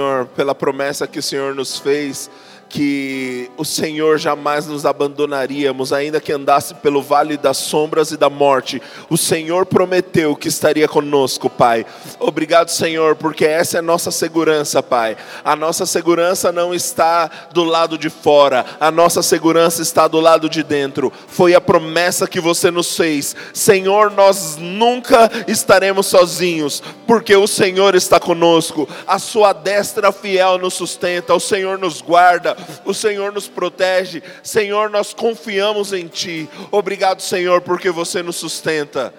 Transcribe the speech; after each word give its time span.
Senhor, 0.00 0.26
pela 0.28 0.54
promessa 0.54 1.06
que 1.06 1.18
o 1.18 1.22
Senhor 1.22 1.54
nos 1.54 1.78
fez 1.78 2.30
que 2.70 3.50
o 3.56 3.64
Senhor 3.64 4.16
jamais 4.16 4.64
nos 4.64 4.86
abandonaríamos, 4.86 5.92
ainda 5.92 6.20
que 6.20 6.32
andasse 6.32 6.72
pelo 6.74 7.02
vale 7.02 7.36
das 7.36 7.56
sombras 7.56 8.12
e 8.12 8.16
da 8.16 8.30
morte. 8.30 8.80
O 9.10 9.18
Senhor 9.18 9.66
prometeu 9.66 10.36
que 10.36 10.46
estaria 10.46 10.86
conosco, 10.86 11.50
Pai. 11.50 11.84
Obrigado, 12.20 12.70
Senhor, 12.70 13.16
porque 13.16 13.44
essa 13.44 13.78
é 13.78 13.80
a 13.80 13.82
nossa 13.82 14.12
segurança, 14.12 14.80
Pai. 14.80 15.16
A 15.44 15.56
nossa 15.56 15.84
segurança 15.84 16.52
não 16.52 16.72
está 16.72 17.28
do 17.52 17.64
lado 17.64 17.98
de 17.98 18.08
fora, 18.08 18.64
a 18.78 18.90
nossa 18.90 19.20
segurança 19.20 19.82
está 19.82 20.06
do 20.06 20.20
lado 20.20 20.48
de 20.48 20.62
dentro. 20.62 21.12
Foi 21.26 21.54
a 21.56 21.60
promessa 21.60 22.28
que 22.28 22.38
você 22.38 22.70
nos 22.70 22.96
fez. 22.96 23.34
Senhor, 23.52 24.12
nós 24.12 24.56
nunca 24.56 25.28
estaremos 25.48 26.06
sozinhos, 26.06 26.80
porque 27.04 27.34
o 27.34 27.48
Senhor 27.48 27.96
está 27.96 28.20
conosco. 28.20 28.88
A 29.08 29.18
sua 29.18 29.52
destra 29.52 30.12
fiel 30.12 30.56
nos 30.56 30.74
sustenta, 30.74 31.34
o 31.34 31.40
Senhor 31.40 31.76
nos 31.76 32.00
guarda 32.00 32.59
o 32.84 32.94
Senhor 32.94 33.32
nos 33.32 33.48
protege. 33.48 34.22
Senhor, 34.42 34.90
nós 34.90 35.12
confiamos 35.12 35.92
em 35.92 36.06
Ti. 36.06 36.48
Obrigado, 36.70 37.20
Senhor, 37.20 37.60
porque 37.60 37.90
você 37.90 38.22
nos 38.22 38.36
sustenta. 38.36 39.12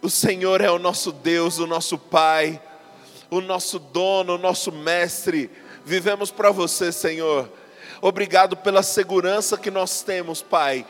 O 0.00 0.08
Senhor 0.08 0.60
é 0.60 0.70
o 0.70 0.78
nosso 0.78 1.10
Deus, 1.10 1.58
o 1.58 1.66
nosso 1.66 1.98
Pai, 1.98 2.60
o 3.30 3.40
nosso 3.40 3.78
dono, 3.78 4.36
o 4.36 4.38
nosso 4.38 4.70
mestre. 4.70 5.50
Vivemos 5.84 6.30
para 6.30 6.50
você, 6.50 6.92
Senhor. 6.92 7.50
Obrigado 8.00 8.56
pela 8.56 8.82
segurança 8.82 9.58
que 9.58 9.70
nós 9.70 10.02
temos, 10.02 10.40
Pai, 10.40 10.86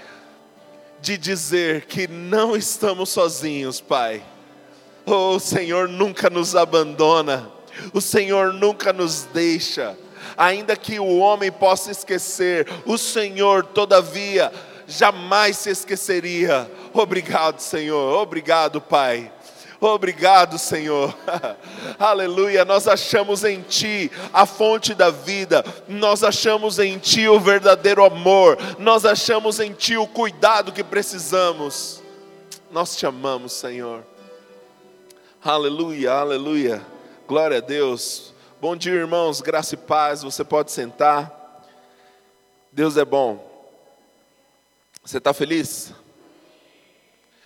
de 1.01 1.17
dizer 1.17 1.87
que 1.87 2.07
não 2.07 2.55
estamos 2.55 3.09
sozinhos, 3.09 3.81
Pai. 3.81 4.23
Oh, 5.07 5.37
o 5.37 5.41
Senhor 5.41 5.89
nunca 5.89 6.29
nos 6.29 6.55
abandona. 6.55 7.58
O 7.93 8.01
Senhor 8.01 8.53
nunca 8.53 8.93
nos 8.93 9.25
deixa, 9.33 9.97
ainda 10.37 10.77
que 10.77 10.99
o 10.99 11.19
homem 11.19 11.51
possa 11.51 11.91
esquecer, 11.91 12.67
o 12.85 12.97
Senhor, 12.99 13.65
todavia, 13.65 14.53
jamais 14.87 15.57
se 15.57 15.71
esqueceria. 15.71 16.71
Obrigado, 16.93 17.61
Senhor, 17.61 18.21
obrigado, 18.21 18.81
Pai. 18.81 19.33
Obrigado, 19.81 20.59
Senhor. 20.59 21.17
Aleluia. 21.99 22.65
Nós 22.65 22.89
achamos 22.89 23.45
em 23.45 23.63
Ti 23.63 24.11
a 24.33 24.45
fonte 24.45 24.93
da 24.93 25.09
vida. 25.11 25.65
Nós 25.87 26.25
achamos 26.25 26.81
em 26.81 26.99
Ti 26.99 27.29
o 27.29 27.39
verdadeiro 27.39 28.05
amor. 28.05 28.59
Nós 28.79 29.05
achamos 29.05 29.61
em 29.61 29.73
Ti 29.73 29.97
o 29.97 30.07
cuidado 30.07 30.73
que 30.73 30.83
precisamos. 30.83 32.03
Nós 32.73 32.97
te 32.97 33.07
amamos, 33.07 33.53
Senhor. 33.53 34.03
Aleluia, 35.43 36.13
aleluia. 36.13 36.83
Glória 37.29 37.59
a 37.59 37.61
Deus. 37.61 38.33
Bom 38.59 38.75
dia, 38.75 38.95
irmãos, 38.95 39.43
graça 39.43 39.75
e 39.75 39.77
paz. 39.77 40.23
Você 40.23 40.43
pode 40.43 40.73
sentar. 40.73 41.63
Deus 42.73 42.97
é 42.97 43.05
bom. 43.05 43.71
Você 45.05 45.19
está 45.19 45.35
feliz? 45.35 45.93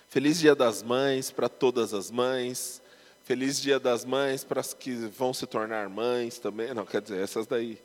Feliz 0.07 0.39
Dia 0.39 0.55
das 0.55 0.81
Mães 0.81 1.31
para 1.31 1.49
todas 1.49 1.93
as 1.93 2.09
mães. 2.09 2.81
Feliz 3.25 3.59
Dia 3.59 3.77
das 3.77 4.05
Mães 4.05 4.45
para 4.45 4.61
as 4.61 4.73
que 4.73 4.93
vão 4.93 5.33
se 5.33 5.45
tornar 5.45 5.89
mães 5.89 6.39
também. 6.39 6.73
Não, 6.73 6.85
quer 6.85 7.01
dizer, 7.01 7.21
essas 7.21 7.45
daí. 7.45 7.77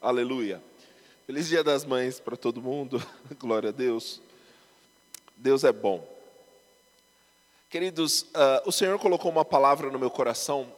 Aleluia. 0.00 0.60
Feliz 1.28 1.46
Dia 1.46 1.62
das 1.62 1.84
Mães 1.84 2.18
para 2.18 2.36
todo 2.36 2.60
mundo. 2.60 3.00
Glória 3.38 3.68
a 3.68 3.72
Deus. 3.72 4.20
Deus 5.36 5.62
é 5.62 5.70
bom. 5.70 6.15
Queridos, 7.76 8.22
uh, 8.22 8.62
o 8.64 8.72
Senhor 8.72 8.98
colocou 8.98 9.30
uma 9.30 9.44
palavra 9.44 9.90
no 9.90 9.98
meu 9.98 10.10
coração 10.10 10.72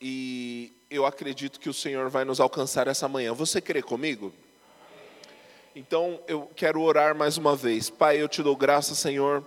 e 0.00 0.72
eu 0.88 1.04
acredito 1.04 1.58
que 1.58 1.68
o 1.68 1.74
Senhor 1.74 2.08
vai 2.08 2.24
nos 2.24 2.38
alcançar 2.38 2.86
essa 2.86 3.08
manhã. 3.08 3.34
Você 3.34 3.60
crê 3.60 3.82
comigo? 3.82 4.32
Então 5.74 6.20
eu 6.28 6.48
quero 6.54 6.80
orar 6.82 7.16
mais 7.16 7.36
uma 7.36 7.56
vez. 7.56 7.90
Pai, 7.90 8.22
eu 8.22 8.28
te 8.28 8.44
dou 8.44 8.54
graça, 8.54 8.94
Senhor, 8.94 9.44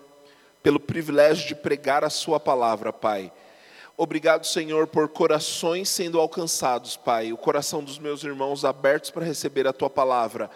pelo 0.61 0.77
privilégio 0.77 1.47
de 1.47 1.55
pregar 1.55 2.03
a 2.03 2.09
Sua 2.09 2.37
palavra, 2.37 2.91
Pai. 2.91 3.31
Obrigado, 3.95 4.45
Senhor, 4.45 4.85
por 4.85 5.07
corações 5.07 5.87
sendo 5.87 6.19
alcançados, 6.19 6.97
Pai. 6.97 7.31
O 7.31 7.37
coração 7.37 7.81
dos 7.81 7.97
meus 7.97 8.25
irmãos 8.25 8.65
abertos 8.65 9.09
para 9.09 9.23
receber 9.23 9.65
a 9.65 9.71
Tua 9.71 9.89
palavra 9.89 10.51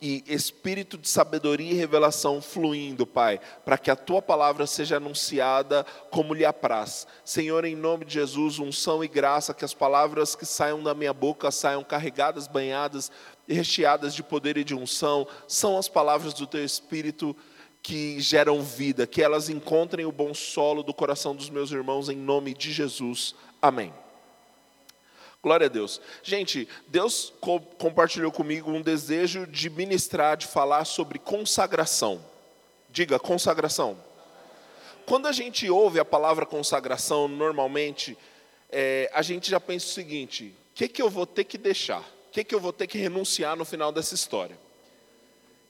e 0.00 0.22
espírito 0.26 0.96
de 0.96 1.08
sabedoria 1.08 1.72
e 1.72 1.74
revelação 1.74 2.40
fluindo, 2.40 3.06
Pai, 3.06 3.40
para 3.64 3.76
que 3.76 3.90
a 3.90 3.96
tua 3.96 4.22
palavra 4.22 4.66
seja 4.66 4.96
anunciada 4.96 5.84
como 6.10 6.34
lhe 6.34 6.44
apraz. 6.44 7.06
Senhor, 7.24 7.64
em 7.64 7.74
nome 7.74 8.04
de 8.04 8.14
Jesus, 8.14 8.58
unção 8.58 9.02
e 9.02 9.08
graça, 9.08 9.54
que 9.54 9.64
as 9.64 9.74
palavras 9.74 10.36
que 10.36 10.46
saiam 10.46 10.82
da 10.82 10.94
minha 10.94 11.12
boca 11.12 11.50
saiam 11.50 11.82
carregadas, 11.82 12.46
banhadas 12.46 13.10
e 13.46 13.54
recheadas 13.54 14.14
de 14.14 14.22
poder 14.22 14.56
e 14.56 14.64
de 14.64 14.74
unção, 14.74 15.26
são 15.46 15.76
as 15.76 15.88
palavras 15.88 16.32
do 16.34 16.46
teu 16.46 16.64
espírito 16.64 17.36
que 17.82 18.20
geram 18.20 18.62
vida, 18.62 19.06
que 19.06 19.22
elas 19.22 19.48
encontrem 19.48 20.04
o 20.04 20.12
bom 20.12 20.34
solo 20.34 20.82
do 20.82 20.92
coração 20.92 21.34
dos 21.34 21.48
meus 21.48 21.70
irmãos, 21.70 22.08
em 22.08 22.16
nome 22.16 22.54
de 22.54 22.72
Jesus. 22.72 23.34
Amém. 23.62 23.92
Glória 25.48 25.64
a 25.64 25.70
Deus. 25.70 25.98
Gente, 26.22 26.68
Deus 26.88 27.32
co 27.40 27.58
compartilhou 27.58 28.30
comigo 28.30 28.70
um 28.70 28.82
desejo 28.82 29.46
de 29.46 29.70
ministrar, 29.70 30.36
de 30.36 30.46
falar 30.46 30.84
sobre 30.84 31.18
consagração. 31.18 32.22
Diga, 32.90 33.18
consagração. 33.18 33.96
Quando 35.06 35.26
a 35.26 35.32
gente 35.32 35.70
ouve 35.70 35.98
a 35.98 36.04
palavra 36.04 36.44
consagração, 36.44 37.26
normalmente, 37.28 38.14
é, 38.68 39.10
a 39.14 39.22
gente 39.22 39.50
já 39.50 39.58
pensa 39.58 39.86
o 39.86 39.88
seguinte: 39.88 40.54
o 40.72 40.74
que, 40.74 40.86
que 40.86 41.00
eu 41.00 41.08
vou 41.08 41.24
ter 41.24 41.44
que 41.44 41.56
deixar? 41.56 42.02
O 42.02 42.30
que, 42.30 42.44
que 42.44 42.54
eu 42.54 42.60
vou 42.60 42.74
ter 42.74 42.86
que 42.86 42.98
renunciar 42.98 43.56
no 43.56 43.64
final 43.64 43.90
dessa 43.90 44.14
história? 44.14 44.58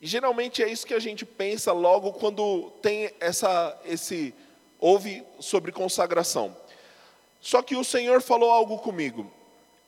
E 0.00 0.08
geralmente 0.08 0.60
é 0.60 0.68
isso 0.68 0.84
que 0.84 0.94
a 0.94 0.98
gente 0.98 1.24
pensa 1.24 1.72
logo 1.72 2.14
quando 2.14 2.72
tem 2.82 3.12
essa, 3.20 3.80
esse, 3.84 4.34
ouve 4.80 5.22
sobre 5.38 5.70
consagração. 5.70 6.56
Só 7.40 7.62
que 7.62 7.76
o 7.76 7.84
Senhor 7.84 8.20
falou 8.20 8.50
algo 8.50 8.78
comigo. 8.78 9.37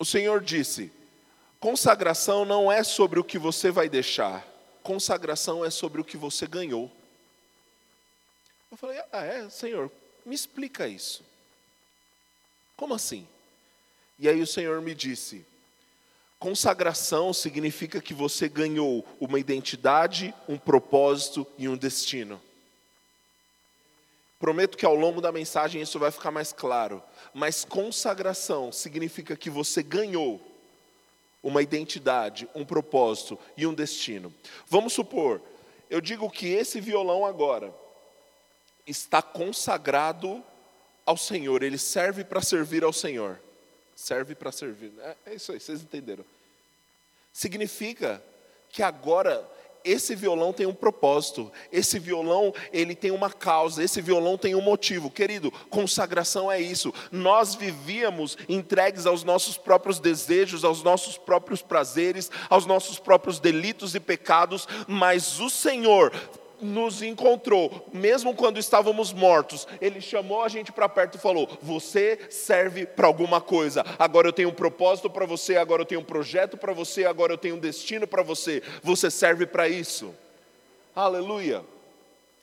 O 0.00 0.04
Senhor 0.04 0.40
disse: 0.40 0.90
consagração 1.60 2.46
não 2.46 2.72
é 2.72 2.82
sobre 2.82 3.20
o 3.20 3.24
que 3.24 3.38
você 3.38 3.70
vai 3.70 3.86
deixar, 3.86 4.42
consagração 4.82 5.62
é 5.62 5.68
sobre 5.68 6.00
o 6.00 6.04
que 6.04 6.16
você 6.16 6.46
ganhou. 6.46 6.90
Eu 8.72 8.78
falei: 8.78 8.98
Ah, 9.12 9.22
é, 9.22 9.50
Senhor, 9.50 9.92
me 10.24 10.34
explica 10.34 10.88
isso. 10.88 11.22
Como 12.78 12.94
assim? 12.94 13.28
E 14.18 14.26
aí 14.26 14.40
o 14.40 14.46
Senhor 14.46 14.80
me 14.80 14.94
disse: 14.94 15.44
consagração 16.38 17.34
significa 17.34 18.00
que 18.00 18.14
você 18.14 18.48
ganhou 18.48 19.06
uma 19.20 19.38
identidade, 19.38 20.34
um 20.48 20.56
propósito 20.56 21.46
e 21.58 21.68
um 21.68 21.76
destino. 21.76 22.40
Prometo 24.40 24.78
que 24.78 24.86
ao 24.86 24.94
longo 24.94 25.20
da 25.20 25.30
mensagem 25.30 25.82
isso 25.82 25.98
vai 25.98 26.10
ficar 26.10 26.30
mais 26.30 26.50
claro. 26.50 27.02
Mas 27.34 27.62
consagração 27.62 28.72
significa 28.72 29.36
que 29.36 29.50
você 29.50 29.82
ganhou 29.82 30.40
uma 31.42 31.62
identidade, 31.62 32.48
um 32.54 32.64
propósito 32.64 33.38
e 33.54 33.66
um 33.66 33.74
destino. 33.74 34.34
Vamos 34.66 34.94
supor, 34.94 35.42
eu 35.90 36.00
digo 36.00 36.30
que 36.30 36.48
esse 36.48 36.80
violão 36.80 37.26
agora 37.26 37.72
está 38.86 39.20
consagrado 39.20 40.42
ao 41.04 41.18
Senhor, 41.18 41.62
ele 41.62 41.78
serve 41.78 42.24
para 42.24 42.40
servir 42.40 42.82
ao 42.82 42.92
Senhor. 42.92 43.38
Serve 43.94 44.34
para 44.34 44.50
servir. 44.50 44.92
É, 45.00 45.16
é 45.26 45.34
isso 45.34 45.52
aí, 45.52 45.60
vocês 45.60 45.82
entenderam. 45.82 46.24
Significa 47.30 48.22
que 48.70 48.82
agora 48.82 49.46
esse 49.84 50.14
violão 50.14 50.52
tem 50.52 50.66
um 50.66 50.74
propósito, 50.74 51.50
esse 51.72 51.98
violão 51.98 52.52
ele 52.72 52.94
tem 52.94 53.10
uma 53.10 53.30
causa, 53.30 53.82
esse 53.82 54.00
violão 54.00 54.36
tem 54.36 54.54
um 54.54 54.60
motivo. 54.60 55.10
Querido, 55.10 55.50
consagração 55.68 56.50
é 56.50 56.60
isso. 56.60 56.92
Nós 57.10 57.54
vivíamos 57.54 58.36
entregues 58.48 59.06
aos 59.06 59.24
nossos 59.24 59.56
próprios 59.56 59.98
desejos, 59.98 60.64
aos 60.64 60.82
nossos 60.82 61.16
próprios 61.16 61.62
prazeres, 61.62 62.30
aos 62.48 62.66
nossos 62.66 62.98
próprios 62.98 63.38
delitos 63.38 63.94
e 63.94 64.00
pecados, 64.00 64.66
mas 64.86 65.40
o 65.40 65.50
Senhor 65.50 66.12
nos 66.60 67.02
encontrou, 67.02 67.88
mesmo 67.92 68.34
quando 68.34 68.58
estávamos 68.58 69.12
mortos, 69.12 69.66
Ele 69.80 70.00
chamou 70.00 70.42
a 70.42 70.48
gente 70.48 70.72
para 70.72 70.88
perto 70.88 71.16
e 71.16 71.20
falou: 71.20 71.48
Você 71.62 72.18
serve 72.30 72.86
para 72.86 73.06
alguma 73.06 73.40
coisa. 73.40 73.84
Agora 73.98 74.28
eu 74.28 74.32
tenho 74.32 74.48
um 74.48 74.54
propósito 74.54 75.08
para 75.10 75.26
você, 75.26 75.56
agora 75.56 75.82
eu 75.82 75.86
tenho 75.86 76.00
um 76.00 76.04
projeto 76.04 76.56
para 76.56 76.72
você, 76.72 77.04
agora 77.04 77.32
eu 77.32 77.38
tenho 77.38 77.56
um 77.56 77.60
destino 77.60 78.06
para 78.06 78.22
você. 78.22 78.62
Você 78.82 79.10
serve 79.10 79.46
para 79.46 79.68
isso. 79.68 80.14
Aleluia. 80.94 81.62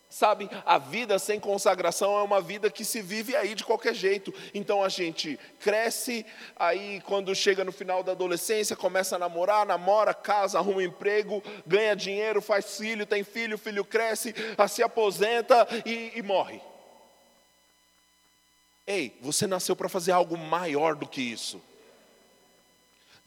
Sabe, 0.10 0.50
a 0.66 0.78
vida 0.78 1.20
sem 1.20 1.38
consagração 1.38 2.18
é 2.18 2.24
uma 2.24 2.40
vida 2.40 2.72
que 2.72 2.86
se 2.86 3.02
vive 3.02 3.36
aí 3.36 3.54
de 3.54 3.66
qualquer 3.66 3.94
jeito. 3.94 4.34
Então 4.54 4.82
a 4.82 4.88
gente 4.88 5.38
cresce, 5.60 6.26
aí 6.56 7.02
quando 7.02 7.36
chega 7.36 7.66
no 7.66 7.74
final 7.74 8.02
da 8.02 8.14
adolescência, 8.14 8.76
começa 8.76 9.18
a 9.18 9.20
namorar, 9.20 9.66
namora, 9.66 10.14
casa, 10.14 10.60
arruma 10.60 10.78
um 10.78 10.82
emprego, 10.82 11.44
ganha 11.66 11.94
dinheiro, 11.94 12.42
faz 12.42 12.78
filho, 12.78 13.06
tem 13.06 13.22
filho, 13.24 13.58
filho 13.58 13.84
cresce, 13.84 14.34
se 14.70 14.82
aposenta 14.82 15.68
e, 15.86 16.14
e 16.16 16.22
morre. 16.22 16.62
Ei, 18.88 19.18
você 19.22 19.46
nasceu 19.46 19.76
para 19.76 19.90
fazer 19.90 20.14
algo 20.14 20.38
maior 20.38 20.96
do 20.96 21.06
que 21.06 21.22
isso. 21.22 21.62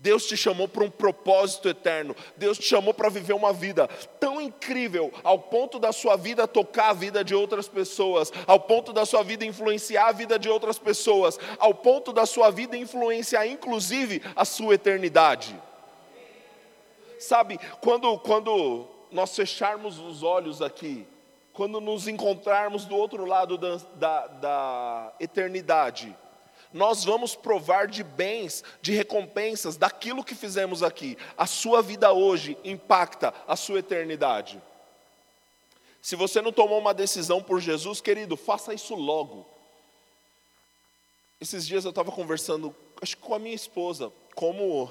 Deus 0.01 0.25
te 0.27 0.35
chamou 0.35 0.67
para 0.67 0.83
um 0.83 0.91
propósito 0.91 1.69
eterno. 1.69 2.17
Deus 2.37 2.59
te 2.59 2.65
chamou 2.65 2.95
para 2.95 3.11
viver 3.11 3.35
uma 3.35 3.53
vida 3.53 3.87
tão 4.19 4.41
incrível, 4.41 5.13
ao 5.23 5.39
ponto 5.39 5.79
da 5.79 5.93
sua 5.93 6.17
vida 6.17 6.49
tocar 6.49 6.89
a 6.89 6.95
vida 6.95 7.23
de 7.23 7.35
outras 7.35 7.69
pessoas, 7.69 8.33
ao 8.47 8.59
ponto 8.59 8.95
da 8.95 9.05
sua 9.05 9.23
vida 9.23 9.45
influenciar 9.45 10.09
a 10.09 10.13
vida 10.13 10.39
de 10.39 10.49
outras 10.49 10.79
pessoas, 10.79 11.39
ao 11.59 11.75
ponto 11.75 12.15
da 12.15 12.25
sua 12.25 12.51
vida 12.51 12.79
influenciar 12.79 13.47
inclusive 13.47 14.23
a 14.35 14.45
sua 14.47 14.75
eternidade. 14.75 15.55
Sabe, 17.19 17.61
quando, 17.83 18.19
quando 18.21 18.89
nós 19.11 19.37
fecharmos 19.37 19.99
os 19.99 20.23
olhos 20.23 20.63
aqui, 20.63 21.07
quando 21.53 21.79
nos 21.79 22.09
encontrarmos 22.09 22.87
do 22.87 22.97
outro 22.97 23.27
lado 23.27 23.59
da, 23.59 23.77
da, 23.97 24.27
da 24.29 25.13
eternidade, 25.21 26.17
nós 26.73 27.05
vamos 27.05 27.35
provar 27.35 27.89
de 27.89 28.03
bens, 28.03 28.63
de 28.81 28.93
recompensas, 28.93 29.77
daquilo 29.77 30.25
que 30.25 30.35
fizemos 30.35 30.83
aqui. 30.83 31.17
A 31.37 31.47
sua 31.47 31.83
vida 31.83 32.13
hoje 32.13 32.57
impacta 32.65 33.35
a 33.47 33.57
sua 33.57 33.81
eternidade. 33.81 34.61
Se 36.01 36.17
você 36.17 36.41
não 36.41 36.53
tomou 36.53 36.79
uma 36.79 36.95
decisão 36.95 37.43
por 37.43 37.61
Jesus, 37.61 38.01
querido, 38.01 38.37
faça 38.37 38.73
isso 38.73 38.95
logo. 38.95 39.47
Esses 41.41 41.67
dias 41.67 41.85
eu 41.85 41.91
estava 41.91 42.13
conversando, 42.13 42.75
acho 43.03 43.17
que 43.17 43.23
com 43.23 43.35
a 43.35 43.39
minha 43.39 43.55
esposa, 43.55 44.13
como 44.35 44.91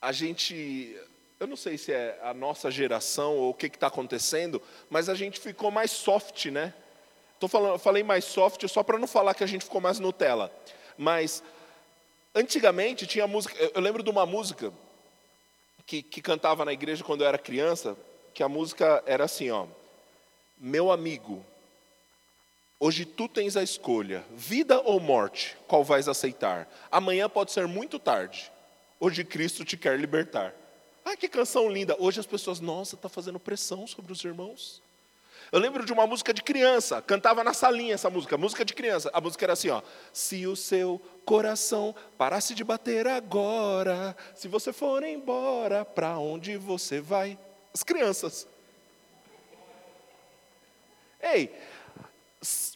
a 0.00 0.12
gente, 0.12 0.96
eu 1.38 1.46
não 1.46 1.56
sei 1.56 1.76
se 1.76 1.92
é 1.92 2.18
a 2.22 2.32
nossa 2.32 2.70
geração 2.70 3.36
ou 3.36 3.50
o 3.50 3.54
que 3.54 3.66
está 3.66 3.88
acontecendo, 3.88 4.62
mas 4.88 5.08
a 5.08 5.14
gente 5.14 5.38
ficou 5.40 5.70
mais 5.70 5.90
soft, 5.90 6.46
né? 6.46 6.74
Tô 7.38 7.46
falando, 7.46 7.78
falei 7.78 8.02
mais 8.02 8.24
soft 8.24 8.66
só 8.68 8.82
para 8.82 8.98
não 8.98 9.06
falar 9.06 9.34
que 9.34 9.44
a 9.44 9.46
gente 9.46 9.64
ficou 9.64 9.80
mais 9.80 9.98
Nutella. 9.98 10.52
Mas 10.96 11.42
antigamente 12.34 13.06
tinha 13.06 13.26
música. 13.26 13.54
Eu 13.74 13.80
lembro 13.80 14.02
de 14.02 14.10
uma 14.10 14.26
música 14.26 14.72
que, 15.86 16.02
que 16.02 16.20
cantava 16.20 16.64
na 16.64 16.72
igreja 16.72 17.04
quando 17.04 17.22
eu 17.22 17.28
era 17.28 17.38
criança, 17.38 17.96
que 18.34 18.42
a 18.42 18.48
música 18.48 19.02
era 19.06 19.24
assim, 19.24 19.50
ó. 19.50 19.66
Meu 20.58 20.90
amigo, 20.90 21.44
hoje 22.80 23.04
tu 23.04 23.28
tens 23.28 23.56
a 23.56 23.62
escolha, 23.62 24.24
vida 24.30 24.80
ou 24.80 24.98
morte, 24.98 25.56
qual 25.68 25.84
vais 25.84 26.08
aceitar? 26.08 26.68
Amanhã 26.90 27.28
pode 27.28 27.52
ser 27.52 27.68
muito 27.68 27.98
tarde. 27.98 28.50
Hoje 28.98 29.24
Cristo 29.24 29.64
te 29.64 29.76
quer 29.76 29.98
libertar. 29.98 30.52
Ah, 31.04 31.16
que 31.16 31.28
canção 31.28 31.70
linda. 31.70 31.96
Hoje 31.98 32.18
as 32.18 32.26
pessoas, 32.26 32.58
nossa, 32.60 32.96
está 32.96 33.08
fazendo 33.08 33.38
pressão 33.38 33.86
sobre 33.86 34.12
os 34.12 34.22
irmãos. 34.24 34.82
Eu 35.50 35.58
lembro 35.58 35.84
de 35.84 35.92
uma 35.92 36.06
música 36.06 36.34
de 36.34 36.42
criança, 36.42 37.00
cantava 37.00 37.42
na 37.42 37.54
salinha 37.54 37.94
essa 37.94 38.10
música, 38.10 38.36
música 38.36 38.64
de 38.64 38.74
criança. 38.74 39.10
A 39.14 39.20
música 39.20 39.44
era 39.46 39.54
assim, 39.54 39.70
ó: 39.70 39.80
Se 40.12 40.46
o 40.46 40.54
seu 40.54 41.00
coração 41.24 41.94
parasse 42.18 42.54
de 42.54 42.62
bater 42.62 43.06
agora, 43.06 44.14
se 44.34 44.46
você 44.46 44.72
for 44.72 45.02
embora, 45.02 45.84
para 45.84 46.18
onde 46.18 46.56
você 46.58 47.00
vai? 47.00 47.38
As 47.72 47.82
crianças. 47.82 48.46
Ei, 51.20 51.52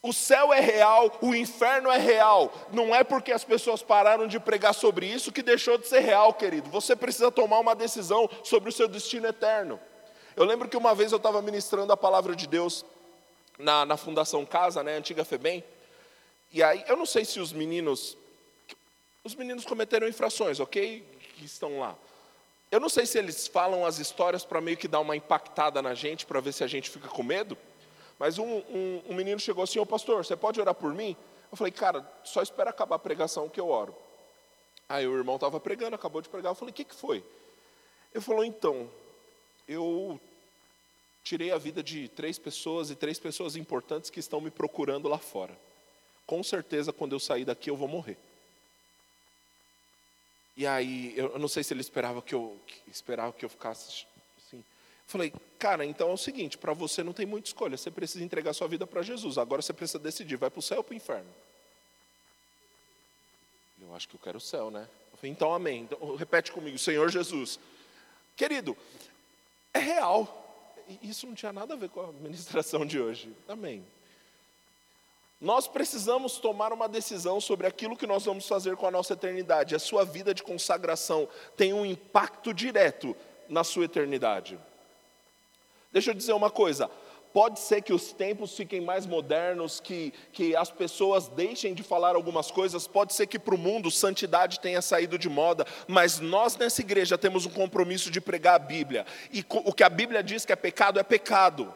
o 0.02 0.12
céu 0.12 0.52
é 0.52 0.60
real, 0.60 1.18
o 1.20 1.34
inferno 1.34 1.90
é 1.90 1.98
real. 1.98 2.52
Não 2.72 2.94
é 2.94 3.04
porque 3.04 3.32
as 3.32 3.44
pessoas 3.44 3.82
pararam 3.82 4.26
de 4.26 4.40
pregar 4.40 4.74
sobre 4.74 5.06
isso 5.06 5.30
que 5.30 5.42
deixou 5.42 5.76
de 5.76 5.86
ser 5.86 6.00
real, 6.00 6.32
querido. 6.34 6.70
Você 6.70 6.96
precisa 6.96 7.30
tomar 7.30 7.60
uma 7.60 7.74
decisão 7.74 8.28
sobre 8.42 8.70
o 8.70 8.72
seu 8.72 8.88
destino 8.88 9.26
eterno. 9.26 9.78
Eu 10.34 10.44
lembro 10.44 10.68
que 10.68 10.76
uma 10.76 10.94
vez 10.94 11.12
eu 11.12 11.16
estava 11.16 11.42
ministrando 11.42 11.92
a 11.92 11.96
palavra 11.96 12.34
de 12.34 12.46
Deus 12.46 12.84
na, 13.58 13.84
na 13.84 13.96
Fundação 13.96 14.46
Casa, 14.46 14.82
né, 14.82 14.96
antiga 14.96 15.24
FEBEM, 15.24 15.62
e 16.50 16.62
aí 16.62 16.84
eu 16.88 16.96
não 16.96 17.06
sei 17.06 17.24
se 17.24 17.38
os 17.38 17.52
meninos, 17.52 18.16
os 19.22 19.34
meninos 19.34 19.64
cometeram 19.64 20.08
infrações, 20.08 20.58
ok? 20.58 21.04
Que 21.36 21.44
estão 21.44 21.78
lá. 21.78 21.96
Eu 22.70 22.80
não 22.80 22.88
sei 22.88 23.04
se 23.04 23.18
eles 23.18 23.46
falam 23.46 23.84
as 23.84 23.98
histórias 23.98 24.44
para 24.44 24.60
meio 24.60 24.76
que 24.76 24.88
dar 24.88 25.00
uma 25.00 25.14
impactada 25.14 25.82
na 25.82 25.94
gente, 25.94 26.24
para 26.24 26.40
ver 26.40 26.52
se 26.52 26.64
a 26.64 26.66
gente 26.66 26.88
fica 26.88 27.08
com 27.08 27.22
medo, 27.22 27.56
mas 28.18 28.38
um, 28.38 28.44
um, 28.46 29.02
um 29.10 29.14
menino 29.14 29.38
chegou 29.38 29.64
assim, 29.64 29.78
ô 29.78 29.84
pastor, 29.84 30.24
você 30.24 30.36
pode 30.36 30.60
orar 30.60 30.74
por 30.74 30.94
mim? 30.94 31.14
Eu 31.50 31.56
falei, 31.56 31.70
cara, 31.70 32.10
só 32.24 32.40
espera 32.40 32.70
acabar 32.70 32.96
a 32.96 32.98
pregação 32.98 33.48
que 33.48 33.60
eu 33.60 33.68
oro. 33.68 33.94
Aí 34.88 35.06
o 35.06 35.16
irmão 35.16 35.34
estava 35.34 35.60
pregando, 35.60 35.94
acabou 35.94 36.22
de 36.22 36.28
pregar, 36.30 36.52
eu 36.52 36.54
falei, 36.54 36.70
o 36.70 36.74
que, 36.74 36.84
que 36.84 36.94
foi? 36.94 37.22
Ele 38.14 38.24
falou, 38.24 38.44
então, 38.44 38.88
eu 39.68 40.20
tirei 41.24 41.52
a 41.52 41.58
vida 41.58 41.82
de 41.82 42.08
três 42.08 42.38
pessoas 42.38 42.90
e 42.90 42.94
três 42.94 43.18
pessoas 43.18 43.56
importantes 43.56 44.10
que 44.10 44.20
estão 44.20 44.40
me 44.40 44.50
procurando 44.50 45.08
lá 45.08 45.18
fora. 45.18 45.56
Com 46.26 46.42
certeza, 46.42 46.92
quando 46.92 47.12
eu 47.12 47.20
sair 47.20 47.44
daqui, 47.44 47.70
eu 47.70 47.76
vou 47.76 47.88
morrer. 47.88 48.16
E 50.56 50.66
aí, 50.66 51.14
eu 51.16 51.38
não 51.38 51.48
sei 51.48 51.64
se 51.64 51.72
ele 51.72 51.80
esperava 51.80 52.20
que 52.20 52.34
eu 52.34 52.58
que 52.66 52.90
esperava 52.90 53.32
que 53.32 53.44
eu 53.44 53.48
ficasse 53.48 54.06
assim. 54.38 54.62
Falei, 55.06 55.32
cara, 55.58 55.84
então 55.84 56.10
é 56.10 56.12
o 56.12 56.18
seguinte: 56.18 56.58
para 56.58 56.72
você 56.72 57.02
não 57.02 57.12
tem 57.12 57.24
muita 57.24 57.48
escolha. 57.48 57.76
Você 57.76 57.90
precisa 57.90 58.22
entregar 58.22 58.52
sua 58.52 58.68
vida 58.68 58.86
para 58.86 59.02
Jesus. 59.02 59.38
Agora 59.38 59.62
você 59.62 59.72
precisa 59.72 59.98
decidir: 59.98 60.36
vai 60.36 60.50
para 60.50 60.58
o 60.58 60.62
céu 60.62 60.78
ou 60.78 60.84
para 60.84 60.92
o 60.92 60.96
inferno? 60.96 61.30
Eu 63.80 63.94
acho 63.94 64.08
que 64.08 64.14
eu 64.14 64.20
quero 64.22 64.38
o 64.38 64.40
céu, 64.40 64.70
né? 64.70 64.86
Eu 65.10 65.18
falei, 65.18 65.32
então, 65.32 65.52
amém. 65.52 65.82
Então, 65.82 66.16
repete 66.16 66.52
comigo: 66.52 66.78
Senhor 66.78 67.08
Jesus. 67.10 67.58
Querido, 68.36 68.76
é 69.72 69.78
real. 69.78 70.38
Isso 71.02 71.26
não 71.26 71.34
tinha 71.34 71.52
nada 71.52 71.74
a 71.74 71.76
ver 71.76 71.88
com 71.88 72.00
a 72.00 72.12
ministração 72.12 72.84
de 72.84 73.00
hoje. 73.00 73.34
Amém. 73.48 73.84
Nós 75.40 75.66
precisamos 75.66 76.38
tomar 76.38 76.72
uma 76.72 76.88
decisão 76.88 77.40
sobre 77.40 77.66
aquilo 77.66 77.96
que 77.96 78.06
nós 78.06 78.24
vamos 78.24 78.46
fazer 78.46 78.76
com 78.76 78.86
a 78.86 78.90
nossa 78.90 79.14
eternidade. 79.14 79.74
A 79.74 79.78
sua 79.78 80.04
vida 80.04 80.32
de 80.32 80.42
consagração 80.42 81.28
tem 81.56 81.72
um 81.72 81.84
impacto 81.84 82.54
direto 82.54 83.16
na 83.48 83.64
sua 83.64 83.86
eternidade. 83.86 84.58
Deixa 85.90 86.10
eu 86.10 86.14
dizer 86.14 86.32
uma 86.32 86.50
coisa: 86.50 86.88
Pode 87.32 87.60
ser 87.60 87.80
que 87.80 87.92
os 87.92 88.12
tempos 88.12 88.54
fiquem 88.54 88.80
mais 88.80 89.06
modernos, 89.06 89.80
que, 89.80 90.12
que 90.32 90.54
as 90.54 90.70
pessoas 90.70 91.28
deixem 91.28 91.72
de 91.72 91.82
falar 91.82 92.14
algumas 92.14 92.50
coisas, 92.50 92.86
pode 92.86 93.14
ser 93.14 93.26
que 93.26 93.38
para 93.38 93.54
o 93.54 93.58
mundo 93.58 93.90
santidade 93.90 94.60
tenha 94.60 94.82
saído 94.82 95.18
de 95.18 95.30
moda, 95.30 95.66
mas 95.88 96.20
nós 96.20 96.56
nessa 96.56 96.82
igreja 96.82 97.16
temos 97.16 97.46
um 97.46 97.50
compromisso 97.50 98.10
de 98.10 98.20
pregar 98.20 98.56
a 98.56 98.58
Bíblia, 98.58 99.06
e 99.32 99.44
o 99.48 99.72
que 99.72 99.82
a 99.82 99.88
Bíblia 99.88 100.22
diz 100.22 100.44
que 100.44 100.52
é 100.52 100.56
pecado, 100.56 101.00
é 101.00 101.02
pecado. 101.02 101.72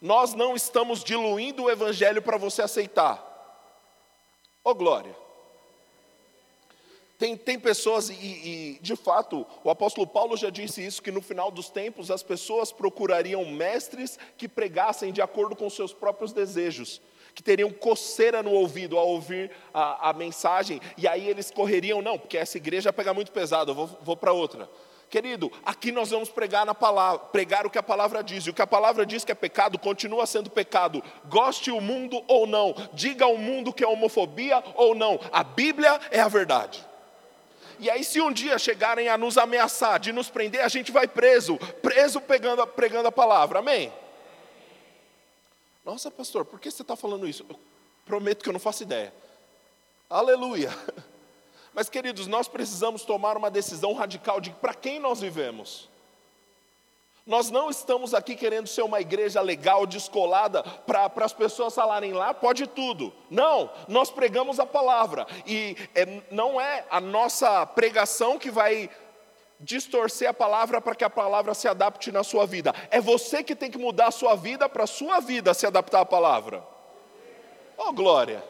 Nós 0.00 0.34
não 0.34 0.56
estamos 0.56 1.04
diluindo 1.04 1.64
o 1.64 1.70
Evangelho 1.70 2.22
para 2.22 2.36
você 2.36 2.62
aceitar. 2.62 3.18
Ô 4.64 4.70
oh, 4.70 4.74
glória! 4.74 5.14
Tem, 7.20 7.36
tem 7.36 7.58
pessoas, 7.58 8.08
e, 8.08 8.14
e, 8.14 8.78
de 8.80 8.96
fato, 8.96 9.46
o 9.62 9.68
apóstolo 9.68 10.06
Paulo 10.06 10.38
já 10.38 10.48
disse 10.48 10.82
isso, 10.82 11.02
que 11.02 11.10
no 11.10 11.20
final 11.20 11.50
dos 11.50 11.68
tempos 11.68 12.10
as 12.10 12.22
pessoas 12.22 12.72
procurariam 12.72 13.44
mestres 13.44 14.18
que 14.38 14.48
pregassem 14.48 15.12
de 15.12 15.20
acordo 15.20 15.54
com 15.54 15.68
seus 15.68 15.92
próprios 15.92 16.32
desejos, 16.32 16.98
que 17.34 17.42
teriam 17.42 17.70
coceira 17.70 18.42
no 18.42 18.52
ouvido 18.52 18.96
ao 18.96 19.06
ouvir 19.06 19.50
a, 19.74 20.08
a 20.08 20.12
mensagem, 20.14 20.80
e 20.96 21.06
aí 21.06 21.28
eles 21.28 21.50
correriam, 21.50 22.00
não, 22.00 22.18
porque 22.18 22.38
essa 22.38 22.56
igreja 22.56 22.90
pega 22.90 23.12
muito 23.12 23.32
pesado, 23.32 23.72
eu 23.72 23.74
vou, 23.74 23.86
vou 24.00 24.16
para 24.16 24.32
outra. 24.32 24.66
Querido, 25.10 25.52
aqui 25.62 25.92
nós 25.92 26.08
vamos 26.08 26.30
pregar 26.30 26.64
na 26.64 26.74
palavra, 26.74 27.18
pregar 27.26 27.66
o 27.66 27.70
que 27.70 27.78
a 27.78 27.82
palavra 27.82 28.22
diz. 28.22 28.46
E 28.46 28.50
o 28.50 28.54
que 28.54 28.62
a 28.62 28.66
palavra 28.66 29.04
diz 29.04 29.24
que 29.24 29.32
é 29.32 29.34
pecado, 29.34 29.78
continua 29.78 30.24
sendo 30.24 30.48
pecado. 30.48 31.02
Goste 31.26 31.70
o 31.70 31.80
mundo 31.82 32.22
ou 32.28 32.46
não, 32.46 32.74
diga 32.94 33.26
ao 33.26 33.36
mundo 33.36 33.72
que 33.72 33.84
é 33.84 33.88
homofobia 33.88 34.62
ou 34.76 34.94
não. 34.94 35.20
A 35.32 35.42
Bíblia 35.42 36.00
é 36.12 36.20
a 36.20 36.28
verdade. 36.28 36.88
E 37.80 37.88
aí, 37.88 38.04
se 38.04 38.20
um 38.20 38.30
dia 38.30 38.58
chegarem 38.58 39.08
a 39.08 39.16
nos 39.16 39.38
ameaçar, 39.38 39.98
de 39.98 40.12
nos 40.12 40.28
prender, 40.28 40.60
a 40.60 40.68
gente 40.68 40.92
vai 40.92 41.08
preso, 41.08 41.56
preso 41.80 42.20
pegando, 42.20 42.66
pregando 42.66 43.08
a 43.08 43.12
palavra, 43.12 43.60
amém? 43.60 43.90
Nossa, 45.82 46.10
pastor, 46.10 46.44
por 46.44 46.60
que 46.60 46.70
você 46.70 46.82
está 46.82 46.94
falando 46.94 47.26
isso? 47.26 47.46
Eu 47.48 47.58
prometo 48.04 48.42
que 48.42 48.50
eu 48.50 48.52
não 48.52 48.60
faço 48.60 48.82
ideia. 48.82 49.14
Aleluia. 50.10 50.70
Mas, 51.72 51.88
queridos, 51.88 52.26
nós 52.26 52.48
precisamos 52.48 53.02
tomar 53.02 53.38
uma 53.38 53.50
decisão 53.50 53.94
radical 53.94 54.42
de 54.42 54.50
para 54.50 54.74
quem 54.74 55.00
nós 55.00 55.20
vivemos. 55.20 55.88
Nós 57.30 57.48
não 57.48 57.70
estamos 57.70 58.12
aqui 58.12 58.34
querendo 58.34 58.66
ser 58.66 58.82
uma 58.82 59.00
igreja 59.00 59.40
legal, 59.40 59.86
descolada, 59.86 60.64
para 60.64 61.08
as 61.24 61.32
pessoas 61.32 61.72
falarem 61.72 62.12
lá, 62.12 62.34
pode 62.34 62.66
tudo. 62.66 63.12
Não, 63.30 63.70
nós 63.86 64.10
pregamos 64.10 64.58
a 64.58 64.66
palavra. 64.66 65.24
E 65.46 65.76
é, 65.94 66.22
não 66.32 66.60
é 66.60 66.84
a 66.90 67.00
nossa 67.00 67.64
pregação 67.66 68.36
que 68.36 68.50
vai 68.50 68.90
distorcer 69.60 70.28
a 70.28 70.34
palavra 70.34 70.80
para 70.80 70.96
que 70.96 71.04
a 71.04 71.08
palavra 71.08 71.54
se 71.54 71.68
adapte 71.68 72.10
na 72.10 72.24
sua 72.24 72.44
vida. 72.46 72.74
É 72.90 73.00
você 73.00 73.44
que 73.44 73.54
tem 73.54 73.70
que 73.70 73.78
mudar 73.78 74.08
a 74.08 74.10
sua 74.10 74.34
vida 74.34 74.68
para 74.68 74.82
a 74.82 74.88
sua 74.88 75.20
vida 75.20 75.54
se 75.54 75.64
adaptar 75.64 76.00
à 76.00 76.04
palavra. 76.04 76.64
Oh, 77.78 77.92
glória! 77.92 78.42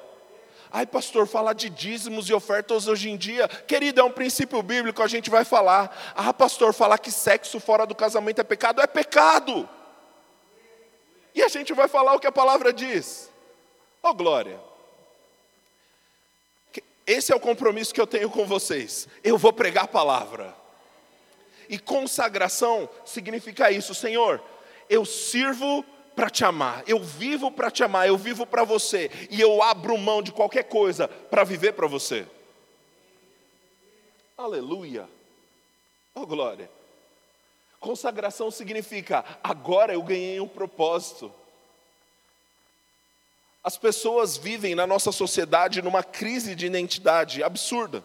Ai, 0.72 0.86
pastor, 0.86 1.26
falar 1.26 1.52
de 1.52 1.68
dízimos 1.68 2.28
e 2.28 2.32
ofertas 2.32 2.86
hoje 2.86 3.10
em 3.10 3.16
dia, 3.16 3.48
querido, 3.48 4.00
é 4.00 4.04
um 4.04 4.10
princípio 4.10 4.62
bíblico, 4.62 5.02
a 5.02 5.08
gente 5.08 5.28
vai 5.28 5.44
falar. 5.44 6.14
Ah, 6.14 6.32
pastor, 6.32 6.72
falar 6.72 6.98
que 6.98 7.10
sexo 7.10 7.58
fora 7.58 7.84
do 7.84 7.94
casamento 7.94 8.40
é 8.40 8.44
pecado, 8.44 8.80
é 8.80 8.86
pecado. 8.86 9.68
E 11.34 11.42
a 11.42 11.48
gente 11.48 11.72
vai 11.72 11.88
falar 11.88 12.14
o 12.14 12.20
que 12.20 12.26
a 12.26 12.32
palavra 12.32 12.72
diz. 12.72 13.30
Oh, 14.02 14.14
glória. 14.14 14.60
Esse 17.06 17.32
é 17.32 17.36
o 17.36 17.40
compromisso 17.40 17.92
que 17.92 18.00
eu 18.00 18.06
tenho 18.06 18.30
com 18.30 18.46
vocês. 18.46 19.08
Eu 19.24 19.36
vou 19.36 19.52
pregar 19.52 19.84
a 19.84 19.88
palavra. 19.88 20.54
E 21.68 21.78
consagração 21.78 22.88
significa 23.04 23.70
isso, 23.72 23.94
Senhor, 23.94 24.40
eu 24.88 25.04
sirvo 25.04 25.84
para 26.20 26.28
te 26.28 26.44
amar, 26.44 26.84
eu 26.86 27.02
vivo 27.02 27.50
para 27.50 27.70
te 27.70 27.82
amar, 27.82 28.06
eu 28.06 28.18
vivo 28.18 28.44
para 28.44 28.62
você, 28.62 29.10
e 29.30 29.40
eu 29.40 29.62
abro 29.62 29.96
mão 29.96 30.20
de 30.20 30.30
qualquer 30.30 30.64
coisa 30.64 31.08
para 31.08 31.44
viver 31.44 31.72
para 31.72 31.86
você. 31.86 32.26
Aleluia. 34.36 35.08
Oh 36.14 36.26
glória. 36.26 36.70
Consagração 37.78 38.50
significa 38.50 39.24
agora 39.42 39.94
eu 39.94 40.02
ganhei 40.02 40.38
um 40.40 40.46
propósito. 40.46 41.32
As 43.64 43.78
pessoas 43.78 44.36
vivem 44.36 44.74
na 44.74 44.86
nossa 44.86 45.12
sociedade 45.12 45.80
numa 45.80 46.02
crise 46.02 46.54
de 46.54 46.66
identidade 46.66 47.42
absurda. 47.42 48.04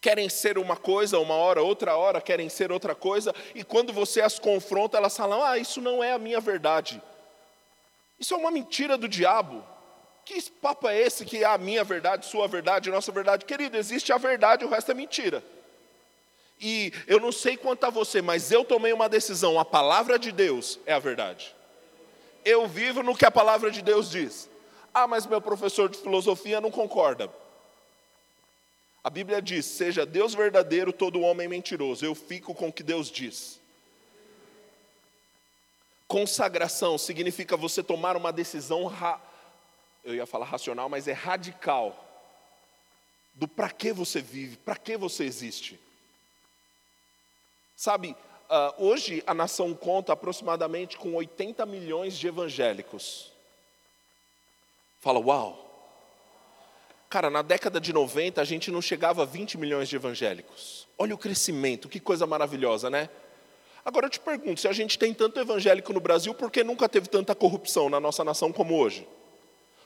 Querem 0.00 0.28
ser 0.28 0.56
uma 0.56 0.76
coisa 0.76 1.18
uma 1.18 1.34
hora, 1.34 1.62
outra 1.62 1.94
hora 1.96 2.20
querem 2.20 2.48
ser 2.48 2.72
outra 2.72 2.94
coisa, 2.94 3.34
e 3.54 3.62
quando 3.62 3.92
você 3.92 4.20
as 4.20 4.38
confronta, 4.38 4.96
elas 4.96 5.16
falam: 5.16 5.44
Ah, 5.44 5.58
isso 5.58 5.80
não 5.80 6.02
é 6.02 6.12
a 6.12 6.18
minha 6.18 6.40
verdade. 6.40 7.02
Isso 8.18 8.34
é 8.34 8.36
uma 8.36 8.50
mentira 8.50 8.96
do 8.96 9.08
diabo. 9.08 9.64
Que 10.24 10.40
papo 10.50 10.88
é 10.88 10.98
esse 10.98 11.24
que 11.24 11.42
é 11.42 11.46
a 11.46 11.58
minha 11.58 11.82
verdade, 11.82 12.26
sua 12.26 12.46
verdade, 12.46 12.90
nossa 12.90 13.10
verdade? 13.10 13.44
Querido, 13.44 13.76
existe 13.76 14.12
a 14.12 14.18
verdade, 14.18 14.64
o 14.64 14.68
resto 14.68 14.90
é 14.90 14.94
mentira. 14.94 15.42
E 16.60 16.92
eu 17.06 17.18
não 17.18 17.32
sei 17.32 17.56
quanto 17.56 17.84
a 17.84 17.90
você, 17.90 18.20
mas 18.20 18.52
eu 18.52 18.64
tomei 18.64 18.92
uma 18.92 19.08
decisão: 19.08 19.58
a 19.58 19.64
palavra 19.64 20.18
de 20.18 20.30
Deus 20.30 20.78
é 20.86 20.92
a 20.92 20.98
verdade. 20.98 21.54
Eu 22.44 22.66
vivo 22.66 23.02
no 23.02 23.16
que 23.16 23.26
a 23.26 23.30
palavra 23.30 23.70
de 23.70 23.82
Deus 23.82 24.10
diz. 24.10 24.48
Ah, 24.92 25.06
mas 25.06 25.26
meu 25.26 25.40
professor 25.40 25.88
de 25.88 25.98
filosofia 25.98 26.60
não 26.60 26.70
concorda. 26.70 27.30
A 29.02 29.08
Bíblia 29.08 29.40
diz: 29.40 29.64
seja 29.66 30.04
Deus 30.04 30.34
verdadeiro, 30.34 30.92
todo 30.92 31.20
homem 31.20 31.48
mentiroso. 31.48 32.04
Eu 32.04 32.14
fico 32.14 32.54
com 32.54 32.68
o 32.68 32.72
que 32.72 32.82
Deus 32.82 33.10
diz. 33.10 33.58
Consagração 36.06 36.98
significa 36.98 37.56
você 37.56 37.82
tomar 37.82 38.16
uma 38.16 38.32
decisão, 38.32 38.86
ra... 38.86 39.20
eu 40.04 40.14
ia 40.14 40.26
falar 40.26 40.44
racional, 40.44 40.88
mas 40.88 41.06
é 41.06 41.12
radical, 41.12 42.04
do 43.32 43.46
para 43.46 43.70
que 43.70 43.92
você 43.92 44.20
vive, 44.20 44.56
para 44.56 44.76
que 44.76 44.96
você 44.96 45.24
existe. 45.24 45.78
Sabe, 47.76 48.10
uh, 48.50 48.84
hoje 48.84 49.22
a 49.26 49.32
nação 49.32 49.72
conta 49.72 50.12
aproximadamente 50.12 50.98
com 50.98 51.14
80 51.14 51.64
milhões 51.64 52.18
de 52.18 52.26
evangélicos. 52.26 53.30
Fala, 55.00 55.20
uau! 55.20 55.69
Cara, 57.10 57.28
na 57.28 57.42
década 57.42 57.80
de 57.80 57.92
90 57.92 58.40
a 58.40 58.44
gente 58.44 58.70
não 58.70 58.80
chegava 58.80 59.22
a 59.22 59.26
20 59.26 59.58
milhões 59.58 59.88
de 59.88 59.96
evangélicos. 59.96 60.86
Olha 60.96 61.12
o 61.12 61.18
crescimento, 61.18 61.88
que 61.88 61.98
coisa 61.98 62.24
maravilhosa, 62.24 62.88
né? 62.88 63.10
Agora 63.84 64.06
eu 64.06 64.10
te 64.10 64.20
pergunto, 64.20 64.60
se 64.60 64.68
a 64.68 64.72
gente 64.72 64.96
tem 64.96 65.12
tanto 65.12 65.40
evangélico 65.40 65.92
no 65.92 65.98
Brasil, 65.98 66.32
por 66.32 66.52
que 66.52 66.62
nunca 66.62 66.88
teve 66.88 67.08
tanta 67.08 67.34
corrupção 67.34 67.88
na 67.88 67.98
nossa 67.98 68.22
nação 68.22 68.52
como 68.52 68.78
hoje? 68.78 69.08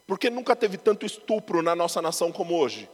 Por 0.07 0.19
que 0.19 0.28
nunca 0.28 0.54
teve 0.54 0.76
tanto 0.76 1.07
estupro 1.07 1.62
na 1.62 1.75
nossa 1.75 2.02
nação 2.02 2.31
como 2.31 2.59
hoje? 2.59 2.90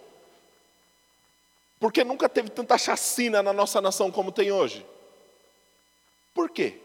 Porque 1.80 2.04
nunca 2.04 2.28
teve 2.28 2.50
tanta 2.50 2.78
chacina 2.78 3.42
na 3.42 3.52
nossa 3.52 3.80
nação 3.80 4.12
como 4.12 4.30
tem 4.30 4.52
hoje. 4.52 4.86
Por 6.32 6.50
quê? 6.50 6.78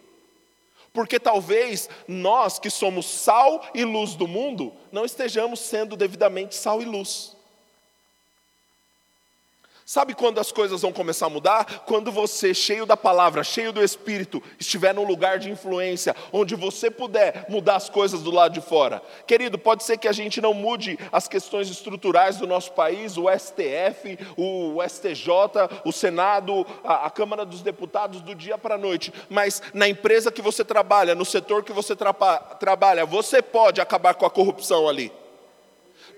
Porque 0.92 1.20
talvez 1.20 1.90
nós 2.08 2.58
que 2.58 2.72
somos 2.72 3.06
sal 3.06 3.70
e 3.75 3.84
luz 3.84 4.16
do 4.16 4.28
mundo 4.28 4.74
não 4.92 5.06
estejamos 5.06 5.60
sendo 5.60 5.96
devidamente 5.96 6.56
sal 6.56 6.82
e 6.82 6.86
luz. 6.86 7.35
Sabe 9.88 10.15
quando 10.15 10.39
as 10.39 10.51
coisas 10.51 10.82
vão 10.82 10.92
começar 10.92 11.27
a 11.27 11.30
mudar? 11.30 11.84
Quando 11.86 12.12
você, 12.12 12.56
cheio 12.56 12.88
da 12.88 12.98
palavra, 12.98 13.44
cheio 13.44 13.72
do 13.72 13.84
Espírito, 13.84 14.42
estiver 14.60 14.96
num 14.96 15.06
lugar 15.06 15.38
de 15.38 15.51
influência, 15.51 16.15
onde 16.34 16.56
você 16.56 16.89
puder 16.89 17.46
mudar 17.50 17.75
as 17.75 17.88
coisas 17.88 18.24
do 18.24 18.32
lado 18.32 18.56
de 18.56 18.62
fora. 18.62 19.00
Querido, 19.27 19.60
pode 19.60 19.84
ser 19.84 20.00
que 20.00 20.08
a 20.08 20.12
gente 20.12 20.42
não 20.42 20.56
mude 20.56 20.98
as 21.12 21.27
questões 21.27 21.70
estruturais 21.70 22.38
do 22.38 22.48
nosso 22.48 22.72
país, 22.72 23.15
o 23.15 23.25
STF, 23.30 24.18
o 24.36 24.82
STJ, 24.89 25.30
o 25.86 25.92
Senado, 25.92 26.65
a, 26.84 27.06
a 27.06 27.10
Câmara 27.12 27.46
dos 27.46 27.62
Deputados, 27.62 28.22
do 28.22 28.34
dia 28.34 28.58
para 28.58 28.74
a 28.74 28.80
noite, 28.80 29.13
mas 29.30 29.62
na 29.72 29.88
empresa 29.88 30.32
que 30.32 30.42
você 30.42 30.65
trabalha, 30.65 31.13
no 31.13 31.24
setor 31.24 31.63
que 31.63 31.72
você 31.72 31.96
tra 31.96 32.12
trabalha, 32.60 33.06
você 33.06 33.39
pode 33.39 33.80
acabar 33.80 34.15
com 34.15 34.25
a 34.25 34.32
corrupção 34.32 34.89
ali 34.89 35.12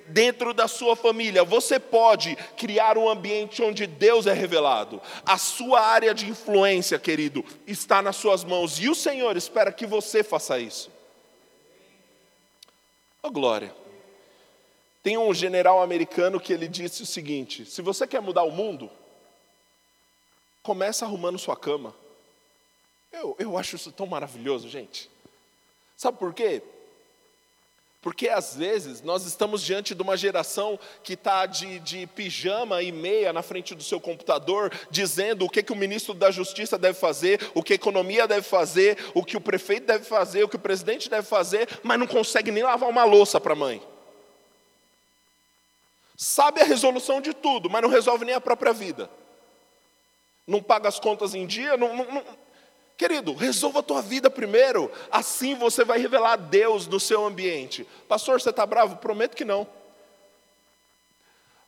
dentro 0.08 0.54
da 0.54 0.68
sua 0.68 0.96
família. 0.96 1.44
Você 1.44 1.80
pode 1.80 2.36
criar 2.58 2.98
um 2.98 3.10
ambiente 3.10 3.62
onde 3.62 3.86
Deus 3.86 4.28
é 4.28 4.34
revelado. 4.34 5.02
A 5.26 5.38
sua 5.38 5.82
área 5.82 6.14
de 6.14 6.30
influência, 6.30 6.98
querido, 7.00 7.44
está 7.66 8.02
nas 8.02 8.16
suas 8.16 8.44
mãos. 8.44 8.80
E 8.80 8.90
o 8.90 8.96
Senhor 8.96 9.36
espera 9.38 9.72
que 9.72 9.86
você 9.86 10.24
faça 10.24 10.60
isso. 10.60 10.92
Oh, 13.22 13.32
glória. 13.32 13.74
Tem 15.04 15.18
um 15.18 15.34
general 15.34 15.82
americano 15.82 16.40
que 16.40 16.52
ele 16.52 16.68
disse 16.68 17.04
o 17.04 17.06
seguinte: 17.06 17.66
se 17.66 17.82
você 17.82 18.06
quer 18.06 18.22
mudar 18.22 18.44
o 18.44 18.52
mundo, 18.52 18.90
começa 20.62 21.06
arrumando 21.06 21.40
sua 21.40 21.56
cama. 21.56 21.96
Eu, 23.12 23.36
eu 23.40 23.58
acho 23.58 23.76
isso 23.76 23.92
tão 23.92 24.06
maravilhoso, 24.06 24.68
gente. 24.70 25.10
Sabe 25.96 26.18
por 26.18 26.34
quê? 26.34 26.62
Porque 28.08 28.30
às 28.30 28.56
vezes 28.56 29.02
nós 29.02 29.26
estamos 29.26 29.62
diante 29.62 29.94
de 29.94 30.02
uma 30.02 30.16
geração 30.16 30.80
que 31.04 31.12
está 31.12 31.46
de, 31.46 31.78
de, 31.80 32.08
pijama 32.08 32.82
e 32.82 32.90
meia 32.90 33.34
na 33.34 33.42
frente 33.42 33.76
do 33.76 33.84
seu 33.84 34.00
computador, 34.00 34.72
dizendo 34.90 35.44
o 35.44 35.50
que, 35.50 35.62
que 35.62 35.74
o 35.74 35.76
ministro 35.76 36.14
da 36.14 36.32
Justiça 36.32 36.78
deve 36.78 36.98
fazer, 36.98 37.52
o 37.54 37.62
que 37.62 37.74
a 37.74 37.76
economia 37.76 38.26
deve 38.26 38.48
fazer, 38.48 38.98
o 39.14 39.26
que 39.26 39.36
o 39.36 39.42
prefeito 39.42 39.88
deve 39.88 40.06
fazer, 40.06 40.42
o 40.42 40.48
que 40.48 40.56
o 40.56 40.60
presidente 40.60 41.10
deve 41.10 41.28
fazer, 41.28 41.68
mas 41.84 42.00
não 42.00 42.08
consegue 42.08 42.50
nem 42.50 42.64
lavar 42.64 42.88
uma 42.88 43.04
louça 43.04 43.42
para 43.42 43.52
a 43.52 43.58
mãe. 43.58 43.86
Sabe 46.16 46.62
a 46.62 46.64
resolução 46.64 47.20
de 47.20 47.34
tudo, 47.34 47.70
mas 47.70 47.82
não 47.82 47.90
resolve 47.90 48.24
nem 48.24 48.36
a 48.36 48.40
própria 48.40 48.72
vida. 48.72 49.10
Não 50.48 50.64
paga 50.64 50.88
as 50.88 50.98
contas 50.98 51.36
em 51.36 51.46
dia, 51.46 51.76
não, 51.76 51.94
não, 51.94 52.24
Querido, 52.98 53.34
resolva 53.36 53.80
a 53.80 53.84
tua 53.84 54.02
vida 54.02 54.28
primeiro, 54.28 54.92
assim 55.12 55.54
você 55.54 55.86
vai 55.86 56.00
revelar 56.00 56.36
Deus 56.36 56.88
no 56.88 57.00
seu 57.00 57.24
ambiente. 57.24 57.88
Pastor, 58.08 58.42
você 58.42 58.50
está 58.50 58.66
bravo? 58.66 58.98
Prometo 58.98 59.36
que 59.36 59.46
não. 59.46 59.68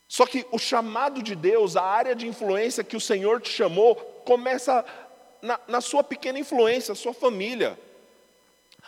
Só 0.08 0.26
que 0.26 0.44
o 0.52 0.58
chamado 0.58 1.22
de 1.22 1.36
Deus, 1.36 1.78
a 1.78 1.84
área 1.84 2.16
de 2.16 2.28
influência 2.28 2.84
que 2.84 2.98
o 2.98 3.00
Senhor 3.00 3.40
te 3.40 3.52
chamou, 3.52 3.96
começa 4.26 4.84
na, 5.40 5.60
na 5.68 5.82
sua 5.82 6.04
pequena 6.04 6.40
influência, 6.40 6.96
sua 6.96 7.14
família. 7.14 7.80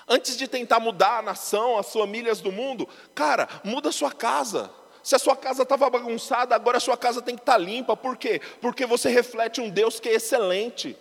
Antes 0.07 0.35
de 0.35 0.47
tentar 0.47 0.79
mudar 0.79 1.19
a 1.19 1.21
nação, 1.21 1.77
as 1.77 1.93
famílias 1.93 2.41
do 2.41 2.51
mundo, 2.51 2.89
cara, 3.13 3.47
muda 3.63 3.89
a 3.89 3.93
sua 3.93 4.11
casa. 4.11 4.71
Se 5.03 5.15
a 5.15 5.19
sua 5.19 5.35
casa 5.35 5.61
estava 5.61 5.87
bagunçada, 5.91 6.55
agora 6.55 6.77
a 6.77 6.81
sua 6.81 6.97
casa 6.97 7.21
tem 7.21 7.35
que 7.35 7.43
estar 7.43 7.53
tá 7.53 7.57
limpa. 7.59 7.95
Por 7.95 8.17
quê? 8.17 8.41
Porque 8.59 8.87
você 8.87 9.09
reflete 9.09 9.61
um 9.61 9.69
Deus 9.69 9.99
que 9.99 10.09
é 10.09 10.13
excelente. 10.13 10.97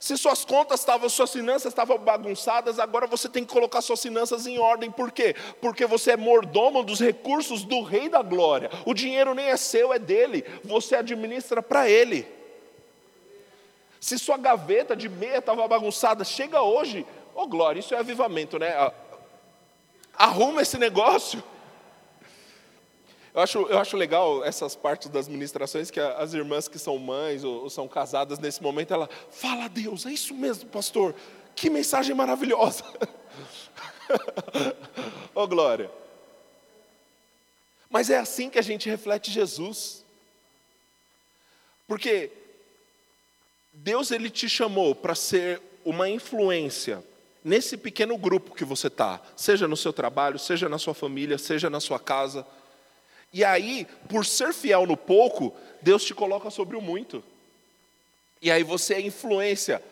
Se 0.00 0.16
suas 0.16 0.46
contas 0.46 0.80
estavam, 0.80 1.10
suas 1.10 1.30
finanças 1.30 1.72
estavam 1.72 1.98
bagunçadas, 1.98 2.78
agora 2.78 3.06
você 3.06 3.28
tem 3.28 3.44
que 3.44 3.52
colocar 3.52 3.82
suas 3.82 4.00
finanças 4.00 4.46
em 4.46 4.58
ordem. 4.58 4.90
Por 4.90 5.12
quê? 5.12 5.36
Porque 5.60 5.84
você 5.84 6.12
é 6.12 6.16
mordomo 6.16 6.82
dos 6.82 6.98
recursos 6.98 7.64
do 7.64 7.82
Rei 7.82 8.08
da 8.08 8.22
Glória. 8.22 8.70
O 8.86 8.94
dinheiro 8.94 9.34
nem 9.34 9.48
é 9.48 9.58
seu, 9.58 9.92
é 9.92 9.98
dele. 9.98 10.42
Você 10.64 10.96
administra 10.96 11.62
para 11.62 11.86
ele. 11.86 12.26
Se 14.00 14.18
sua 14.18 14.38
gaveta 14.38 14.96
de 14.96 15.06
meia 15.06 15.36
estava 15.36 15.68
bagunçada, 15.68 16.24
chega 16.24 16.62
hoje. 16.62 17.06
Ô 17.34 17.42
oh, 17.42 17.46
glória, 17.46 17.80
isso 17.80 17.94
é 17.94 17.98
avivamento, 17.98 18.58
né? 18.58 18.90
Arruma 20.16 20.62
esse 20.62 20.78
negócio. 20.78 21.44
Eu 23.32 23.40
acho, 23.40 23.58
eu 23.62 23.78
acho 23.78 23.96
legal 23.96 24.44
essas 24.44 24.74
partes 24.74 25.08
das 25.08 25.28
ministrações 25.28 25.90
que 25.90 26.00
as 26.00 26.34
irmãs 26.34 26.66
que 26.66 26.78
são 26.78 26.98
mães 26.98 27.44
ou, 27.44 27.62
ou 27.62 27.70
são 27.70 27.86
casadas 27.86 28.38
nesse 28.38 28.62
momento, 28.62 28.92
ela 28.92 29.08
fala 29.30 29.66
a 29.66 29.68
Deus, 29.68 30.04
é 30.04 30.12
isso 30.12 30.34
mesmo, 30.34 30.68
pastor. 30.68 31.14
Que 31.54 31.70
mensagem 31.70 32.14
maravilhosa. 32.14 32.84
oh 35.34 35.46
glória. 35.46 35.90
Mas 37.88 38.10
é 38.10 38.18
assim 38.18 38.50
que 38.50 38.58
a 38.58 38.62
gente 38.62 38.88
reflete 38.88 39.30
Jesus. 39.30 40.04
Porque 41.86 42.30
Deus 43.72 44.10
ele 44.10 44.30
te 44.30 44.48
chamou 44.48 44.94
para 44.94 45.14
ser 45.14 45.60
uma 45.84 46.08
influência 46.08 47.04
nesse 47.42 47.76
pequeno 47.76 48.16
grupo 48.18 48.54
que 48.54 48.64
você 48.64 48.88
está, 48.88 49.20
seja 49.34 49.66
no 49.66 49.76
seu 49.76 49.92
trabalho, 49.92 50.38
seja 50.38 50.68
na 50.68 50.78
sua 50.78 50.94
família, 50.94 51.38
seja 51.38 51.70
na 51.70 51.80
sua 51.80 51.98
casa. 51.98 52.46
E 53.32 53.44
aí, 53.44 53.86
por 54.08 54.26
ser 54.26 54.52
fiel 54.52 54.86
no 54.86 54.96
pouco, 54.96 55.54
Deus 55.80 56.04
te 56.04 56.14
coloca 56.14 56.50
sobre 56.50 56.76
o 56.76 56.80
muito. 56.80 57.22
E 58.42 58.50
aí 58.50 58.62
você 58.62 58.94
é 58.94 59.00
influência 59.00 59.82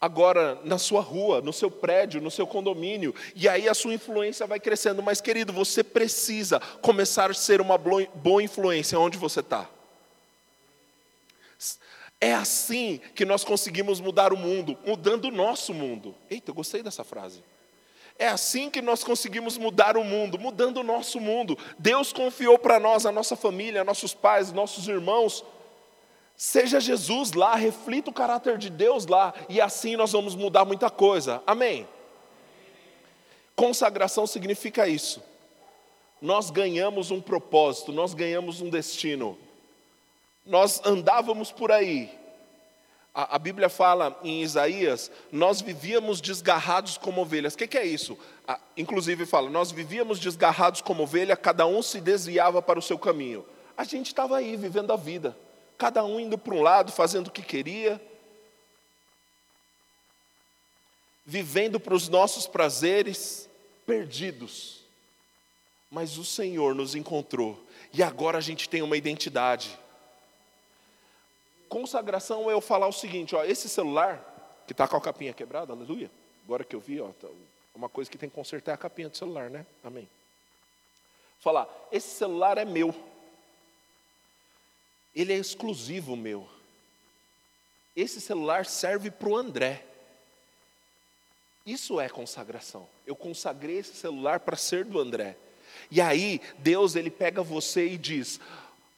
agora 0.00 0.58
na 0.64 0.78
sua 0.78 1.02
rua, 1.02 1.42
no 1.42 1.52
seu 1.52 1.70
prédio, 1.70 2.20
no 2.20 2.30
seu 2.30 2.46
condomínio, 2.46 3.14
e 3.34 3.46
aí 3.46 3.68
a 3.68 3.74
sua 3.74 3.92
influência 3.92 4.46
vai 4.46 4.58
crescendo. 4.58 5.02
Mas, 5.02 5.20
querido, 5.20 5.52
você 5.52 5.84
precisa 5.84 6.58
começar 6.80 7.30
a 7.30 7.34
ser 7.34 7.60
uma 7.60 7.76
boa 7.76 8.42
influência 8.42 8.98
onde 8.98 9.18
você 9.18 9.40
está. 9.40 9.68
É 12.18 12.34
assim 12.34 13.00
que 13.14 13.24
nós 13.24 13.44
conseguimos 13.44 14.00
mudar 14.00 14.32
o 14.32 14.36
mundo, 14.36 14.78
mudando 14.86 15.26
o 15.26 15.30
nosso 15.30 15.74
mundo. 15.74 16.14
Eita, 16.30 16.50
eu 16.50 16.54
gostei 16.54 16.82
dessa 16.82 17.04
frase. 17.04 17.42
É 18.20 18.28
assim 18.28 18.70
que 18.70 18.80
nós 18.80 19.02
conseguimos 19.02 19.58
mudar 19.58 19.96
o 19.96 20.04
mundo, 20.04 20.38
mudando 20.38 20.76
o 20.76 20.84
nosso 20.84 21.18
mundo. 21.18 21.58
Deus 21.78 22.12
confiou 22.12 22.58
para 22.58 22.78
nós, 22.78 23.04
a 23.04 23.10
nossa 23.10 23.34
família, 23.34 23.82
nossos 23.82 24.14
pais, 24.14 24.52
nossos 24.52 24.86
irmãos. 24.86 25.44
Seja 26.36 26.78
Jesus 26.78 27.32
lá, 27.32 27.56
reflita 27.56 28.10
o 28.10 28.14
caráter 28.14 28.56
de 28.58 28.70
Deus 28.70 29.06
lá, 29.06 29.34
e 29.48 29.60
assim 29.60 29.96
nós 29.96 30.12
vamos 30.12 30.36
mudar 30.36 30.64
muita 30.64 30.88
coisa. 30.88 31.42
Amém? 31.46 31.88
Consagração 33.56 34.26
significa 34.26 34.86
isso. 34.86 35.22
Nós 36.22 36.50
ganhamos 36.50 37.10
um 37.10 37.20
propósito, 37.20 37.90
nós 37.90 38.14
ganhamos 38.14 38.60
um 38.60 38.70
destino 38.70 39.36
nós 40.50 40.84
andávamos 40.84 41.52
por 41.52 41.70
aí. 41.70 42.10
A, 43.14 43.36
a, 43.36 43.38
Bíblia 43.38 43.68
fala 43.68 44.18
em 44.22 44.42
Isaías, 44.42 45.10
nós 45.32 45.60
vivíamos 45.60 46.20
desgarrados 46.20 46.96
como 46.96 47.22
ovelhas. 47.22 47.54
O 47.54 47.58
que, 47.58 47.66
que, 47.66 47.78
é 47.78 47.84
isso? 47.84 48.16
Inclusive 48.76 49.26
fala, 49.26 49.50
nós 49.50 49.72
vivíamos 49.72 50.20
desgarrados 50.20 50.80
como 50.80 51.02
ovelha, 51.02 51.36
cada 51.36 51.66
um 51.66 51.82
se 51.82 52.00
desviava 52.00 52.62
para 52.62 52.78
o 52.78 52.82
seu 52.82 52.98
caminho. 52.98 53.44
A 53.76 53.84
gente 53.84 54.06
estava 54.06 54.36
aí 54.36 54.56
vivendo 54.56 54.92
a 54.92 54.96
vida, 54.96 55.36
cada 55.76 56.04
um 56.04 56.20
indo 56.20 56.38
para 56.38 56.54
um 56.54 56.62
lado, 56.62 56.92
fazendo 56.92 57.28
o 57.28 57.30
que 57.32 57.42
queria, 57.42 58.00
vivendo 61.26 61.80
para 61.80 61.94
os 61.94 62.08
nossos 62.08 62.46
prazeres, 62.46 63.48
perdidos. 63.86 64.80
Mas 65.90 66.16
o 66.16 66.24
Senhor 66.24 66.74
nos 66.74 66.94
encontrou 66.94 67.60
e 67.92 68.02
agora 68.02 68.38
a 68.38 68.40
gente 68.40 68.68
tem 68.68 68.82
uma 68.82 68.96
identidade. 68.96 69.76
Consagração 71.70 72.50
é 72.50 72.52
eu 72.52 72.60
falar 72.60 72.88
o 72.88 72.92
seguinte, 72.92 73.36
ó, 73.36 73.44
esse 73.44 73.68
celular, 73.68 74.62
que 74.66 74.72
está 74.72 74.88
com 74.88 74.96
a 74.96 75.00
capinha 75.00 75.32
quebrada, 75.32 75.72
aleluia. 75.72 76.10
Agora 76.44 76.64
que 76.64 76.74
eu 76.74 76.80
vi, 76.80 77.00
ó, 77.00 77.10
tá, 77.12 77.28
uma 77.72 77.88
coisa 77.88 78.10
que 78.10 78.18
tem 78.18 78.28
que 78.28 78.34
consertar 78.34 78.72
é 78.72 78.74
a 78.74 78.76
capinha 78.76 79.08
do 79.08 79.16
celular, 79.16 79.48
né? 79.48 79.64
Amém. 79.84 80.08
Falar, 81.38 81.68
esse 81.92 82.08
celular 82.08 82.58
é 82.58 82.64
meu. 82.64 82.92
Ele 85.14 85.32
é 85.32 85.36
exclusivo 85.36 86.16
meu. 86.16 86.48
Esse 87.94 88.20
celular 88.20 88.66
serve 88.66 89.08
para 89.08 89.28
o 89.28 89.36
André. 89.36 89.86
Isso 91.64 92.00
é 92.00 92.08
consagração. 92.08 92.88
Eu 93.06 93.14
consagrei 93.14 93.78
esse 93.78 93.94
celular 93.94 94.40
para 94.40 94.56
ser 94.56 94.84
do 94.84 94.98
André. 94.98 95.36
E 95.88 96.00
aí, 96.00 96.40
Deus 96.58 96.96
ele 96.96 97.12
pega 97.12 97.44
você 97.44 97.86
e 97.86 97.96
diz: 97.96 98.40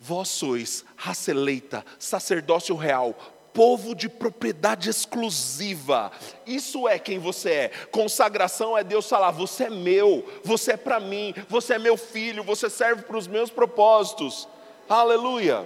Vós 0.05 0.31
sois 0.31 0.85
raça 0.97 1.31
eleita, 1.31 1.87
sacerdócio 1.97 2.75
real, 2.75 3.15
povo 3.55 3.95
de 3.95 4.09
propriedade 4.09 4.91
exclusiva. 4.91 6.11
Isso 6.45 6.89
é 6.89 6.99
quem 6.99 7.21
você 7.21 7.51
é. 7.51 7.69
Consagração 7.93 8.77
é 8.77 8.83
Deus 8.83 9.09
falar: 9.09 9.31
você 9.31 9.65
é 9.67 9.71
meu, 9.71 10.29
você 10.43 10.73
é 10.73 10.77
para 10.77 10.99
mim, 10.99 11.33
você 11.49 11.75
é 11.75 11.79
meu 11.79 11.97
filho, 11.97 12.43
você 12.43 12.69
serve 12.69 13.03
para 13.03 13.17
os 13.17 13.29
meus 13.29 13.49
propósitos. 13.49 14.49
Aleluia. 14.89 15.65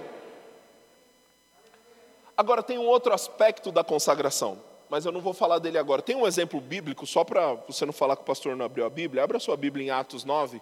Agora 2.37 2.61
tem 2.61 2.77
um 2.77 2.85
outro 2.85 3.15
aspecto 3.15 3.71
da 3.71 3.83
consagração, 3.83 4.61
mas 4.87 5.03
eu 5.03 5.11
não 5.11 5.19
vou 5.19 5.33
falar 5.33 5.57
dele 5.57 5.79
agora. 5.79 6.03
Tem 6.03 6.15
um 6.15 6.27
exemplo 6.27 6.61
bíblico, 6.61 7.07
só 7.07 7.23
para 7.23 7.55
você 7.67 7.87
não 7.87 7.93
falar 7.93 8.15
que 8.15 8.21
o 8.21 8.25
pastor 8.25 8.55
não 8.55 8.67
abriu 8.67 8.85
a 8.85 8.89
Bíblia. 8.91 9.23
Abra 9.23 9.39
sua 9.39 9.57
Bíblia 9.57 9.87
em 9.87 9.89
Atos 9.89 10.23
9. 10.23 10.61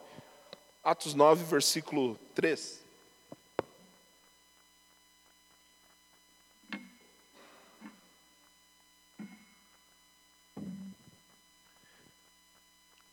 Atos 0.82 1.13
9, 1.13 1.44
versículo 1.44 2.17
3. 2.34 2.85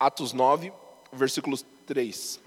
Atos 0.02 0.32
9, 0.32 0.72
versículos 1.12 1.64
3. 1.86 2.40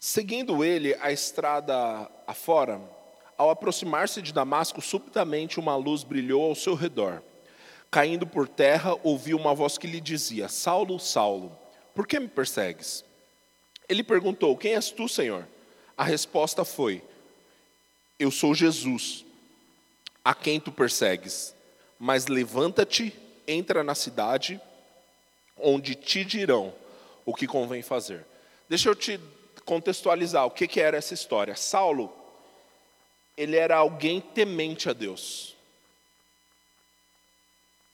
Seguindo 0.00 0.64
ele 0.64 0.94
a 1.02 1.12
estrada 1.12 2.10
afora, 2.26 2.80
ao 3.36 3.50
aproximar-se 3.50 4.22
de 4.22 4.32
Damasco, 4.32 4.80
subitamente 4.80 5.60
uma 5.60 5.76
luz 5.76 6.02
brilhou 6.02 6.44
ao 6.44 6.54
seu 6.54 6.74
redor. 6.74 7.22
Caindo 7.90 8.26
por 8.26 8.48
terra, 8.48 8.98
ouviu 9.02 9.36
uma 9.36 9.54
voz 9.54 9.76
que 9.76 9.86
lhe 9.86 10.00
dizia: 10.00 10.48
Saulo, 10.48 10.98
Saulo, 10.98 11.54
por 11.94 12.06
que 12.06 12.18
me 12.18 12.28
persegues? 12.28 13.04
Ele 13.86 14.02
perguntou: 14.02 14.56
Quem 14.56 14.76
és 14.76 14.90
tu, 14.90 15.06
Senhor? 15.06 15.46
A 15.94 16.04
resposta 16.04 16.64
foi: 16.64 17.02
Eu 18.18 18.30
sou 18.30 18.54
Jesus, 18.54 19.26
a 20.24 20.34
quem 20.34 20.58
tu 20.58 20.72
persegues. 20.72 21.54
Mas 21.98 22.28
levanta-te 22.28 23.27
entra 23.48 23.82
na 23.82 23.94
cidade, 23.94 24.60
onde 25.56 25.94
te 25.94 26.24
dirão 26.24 26.72
o 27.24 27.34
que 27.34 27.46
convém 27.46 27.82
fazer. 27.82 28.24
Deixa 28.68 28.90
eu 28.90 28.94
te 28.94 29.18
contextualizar 29.64 30.46
o 30.46 30.50
que, 30.50 30.68
que 30.68 30.80
era 30.80 30.96
essa 30.96 31.14
história. 31.14 31.56
Saulo, 31.56 32.12
ele 33.36 33.56
era 33.56 33.76
alguém 33.76 34.20
temente 34.20 34.90
a 34.90 34.92
Deus. 34.92 35.56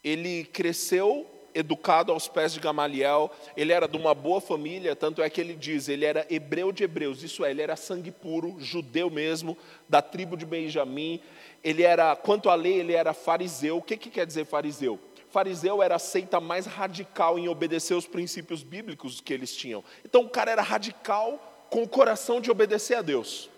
Ele 0.02 0.44
cresceu 0.44 1.30
educado 1.54 2.10
aos 2.10 2.26
pés 2.26 2.52
de 2.52 2.58
Gamaliel, 2.58 3.30
ele 3.56 3.72
era 3.72 3.86
de 3.86 3.96
uma 3.96 4.12
boa 4.12 4.40
família, 4.40 4.96
tanto 4.96 5.22
é 5.22 5.30
que 5.30 5.40
ele 5.40 5.54
diz, 5.54 5.88
ele 5.88 6.04
era 6.04 6.26
hebreu 6.28 6.72
de 6.72 6.82
hebreus, 6.82 7.22
isso 7.22 7.44
é, 7.44 7.52
ele 7.52 7.62
era 7.62 7.76
sangue 7.76 8.10
puro, 8.10 8.56
judeu 8.58 9.08
mesmo, 9.08 9.56
da 9.88 10.02
tribo 10.02 10.36
de 10.36 10.44
Benjamim, 10.44 11.20
ele 11.62 11.84
era, 11.84 12.16
quanto 12.16 12.50
à 12.50 12.56
lei, 12.56 12.80
ele 12.80 12.92
era 12.92 13.14
fariseu, 13.14 13.76
o 13.76 13.82
que, 13.82 13.96
que 13.96 14.10
quer 14.10 14.26
dizer 14.26 14.44
fariseu? 14.44 14.98
Fariseu 15.35 15.83
era 15.83 15.97
a 15.97 15.99
seita 15.99 16.38
mais 16.40 16.64
radical 16.64 17.37
em 17.37 17.49
obedecer 17.49 17.94
os 17.94 18.07
princípios 18.07 18.62
bíblicos 18.62 19.20
que 19.20 19.35
eles 19.35 19.53
tinham. 19.57 19.83
Então 20.05 20.23
o 20.23 20.31
cara 20.31 20.53
era 20.53 20.62
radical 20.62 21.66
com 21.68 21.83
o 21.83 21.88
coração 21.88 22.40
de 22.40 22.53
obedecer 22.53 22.94
a 22.94 23.03
Deus. 23.03 23.51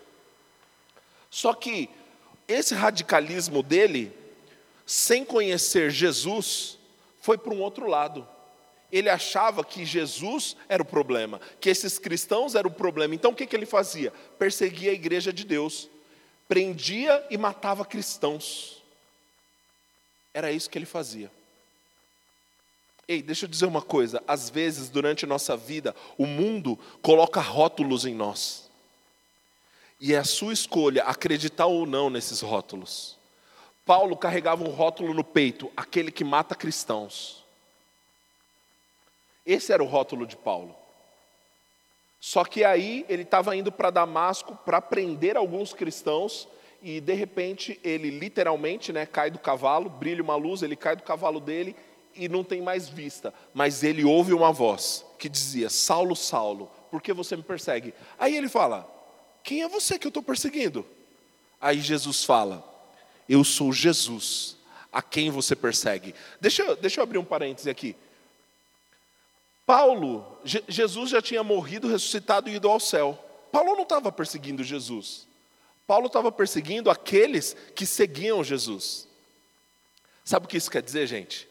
Só 1.29 1.53
que 1.53 1.87
esse 2.47 2.73
radicalismo 2.73 3.61
dele, 3.61 4.11
sem 4.87 5.23
conhecer 5.23 5.91
Jesus, 5.91 6.79
foi 7.21 7.37
para 7.37 7.53
um 7.53 7.61
outro 7.61 7.85
lado. 7.85 8.27
Ele 8.91 9.07
achava 9.07 9.63
que 9.63 9.85
Jesus 9.85 10.57
era 10.67 10.81
o 10.81 10.85
problema, 10.85 11.39
que 11.61 11.69
esses 11.69 11.99
cristãos 11.99 12.55
eram 12.55 12.71
o 12.71 12.73
problema. 12.73 13.13
Então 13.13 13.29
o 13.29 13.35
que, 13.35 13.45
que 13.45 13.55
ele 13.55 13.67
fazia? 13.67 14.11
Perseguia 14.39 14.89
a 14.89 14.95
igreja 14.95 15.31
de 15.31 15.43
Deus, 15.43 15.87
prendia 16.47 17.23
e 17.29 17.37
matava 17.37 17.85
cristãos. 17.85 18.81
Era 20.33 20.51
isso 20.51 20.71
que 20.71 20.77
ele 20.79 20.87
fazia. 20.87 21.36
Ei, 23.07 23.21
deixa 23.21 23.45
eu 23.45 23.49
dizer 23.49 23.65
uma 23.65 23.81
coisa: 23.81 24.21
às 24.27 24.49
vezes, 24.49 24.89
durante 24.89 25.25
nossa 25.25 25.55
vida, 25.55 25.95
o 26.17 26.25
mundo 26.25 26.77
coloca 27.01 27.39
rótulos 27.39 28.05
em 28.05 28.13
nós. 28.13 28.69
E 29.99 30.13
é 30.13 30.17
a 30.17 30.23
sua 30.23 30.53
escolha 30.53 31.03
acreditar 31.03 31.67
ou 31.67 31.85
não 31.85 32.09
nesses 32.09 32.41
rótulos. 32.41 33.17
Paulo 33.85 34.17
carregava 34.17 34.63
um 34.63 34.69
rótulo 34.69 35.13
no 35.13 35.23
peito: 35.23 35.71
aquele 35.75 36.11
que 36.11 36.25
mata 36.25 36.53
cristãos. 36.53 37.45
Esse 39.45 39.71
era 39.71 39.81
o 39.81 39.87
rótulo 39.87 40.27
de 40.27 40.35
Paulo. 40.35 40.75
Só 42.19 42.43
que 42.43 42.65
aí 42.65 43.05
ele 43.07 43.21
estava 43.21 43.55
indo 43.55 43.71
para 43.71 43.89
Damasco 43.89 44.53
para 44.65 44.81
prender 44.81 45.37
alguns 45.37 45.71
cristãos 45.71 46.47
e 46.81 46.99
de 46.99 47.13
repente 47.13 47.79
ele 47.83 48.09
literalmente 48.09 48.91
né, 48.91 49.05
cai 49.05 49.31
do 49.31 49.39
cavalo, 49.39 49.89
brilha 49.89 50.21
uma 50.21 50.35
luz, 50.35 50.61
ele 50.61 50.75
cai 50.75 50.95
do 50.95 51.03
cavalo 51.03 51.39
dele 51.39 51.75
e 52.17 52.27
não 52.27 52.43
tem 52.43 52.61
mais 52.61 52.89
vista, 52.89 53.33
mas 53.53 53.83
ele 53.83 54.03
ouve 54.03 54.33
uma 54.33 54.51
voz 54.51 55.05
que 55.17 55.29
dizia: 55.29 55.69
Saulo, 55.69 56.15
Saulo, 56.15 56.71
por 56.89 57.01
que 57.01 57.13
você 57.13 57.35
me 57.35 57.43
persegue? 57.43 57.93
Aí 58.17 58.35
ele 58.35 58.49
fala: 58.49 58.89
Quem 59.43 59.63
é 59.63 59.69
você 59.69 59.97
que 59.97 60.07
eu 60.07 60.09
estou 60.09 60.23
perseguindo? 60.23 60.85
Aí 61.59 61.79
Jesus 61.79 62.23
fala: 62.23 62.63
Eu 63.27 63.43
sou 63.43 63.71
Jesus, 63.71 64.57
a 64.91 65.01
quem 65.01 65.29
você 65.29 65.55
persegue. 65.55 66.13
Deixa, 66.39 66.75
deixa 66.75 66.99
eu 66.99 67.03
abrir 67.03 67.17
um 67.17 67.25
parêntese 67.25 67.69
aqui. 67.69 67.95
Paulo, 69.65 70.39
Je, 70.45 70.63
Jesus 70.67 71.09
já 71.09 71.21
tinha 71.21 71.43
morrido, 71.43 71.87
ressuscitado 71.87 72.49
e 72.49 72.55
ido 72.55 72.69
ao 72.69 72.79
céu. 72.79 73.21
Paulo 73.51 73.75
não 73.75 73.83
estava 73.83 74.11
perseguindo 74.11 74.63
Jesus. 74.63 75.27
Paulo 75.85 76.07
estava 76.07 76.31
perseguindo 76.31 76.89
aqueles 76.89 77.55
que 77.75 77.85
seguiam 77.85 78.43
Jesus. 78.43 79.07
Sabe 80.23 80.45
o 80.45 80.49
que 80.49 80.57
isso 80.57 80.69
quer 80.69 80.81
dizer, 80.81 81.07
gente? 81.07 81.47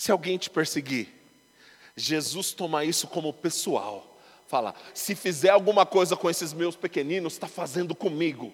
Se 0.00 0.10
alguém 0.10 0.38
te 0.38 0.48
perseguir, 0.48 1.08
Jesus 1.94 2.52
toma 2.52 2.86
isso 2.86 3.06
como 3.06 3.34
pessoal. 3.34 4.18
Fala, 4.48 4.74
se 4.94 5.14
fizer 5.14 5.50
alguma 5.50 5.84
coisa 5.84 6.16
com 6.16 6.30
esses 6.30 6.54
meus 6.54 6.74
pequeninos, 6.74 7.34
está 7.34 7.46
fazendo 7.46 7.94
comigo. 7.94 8.50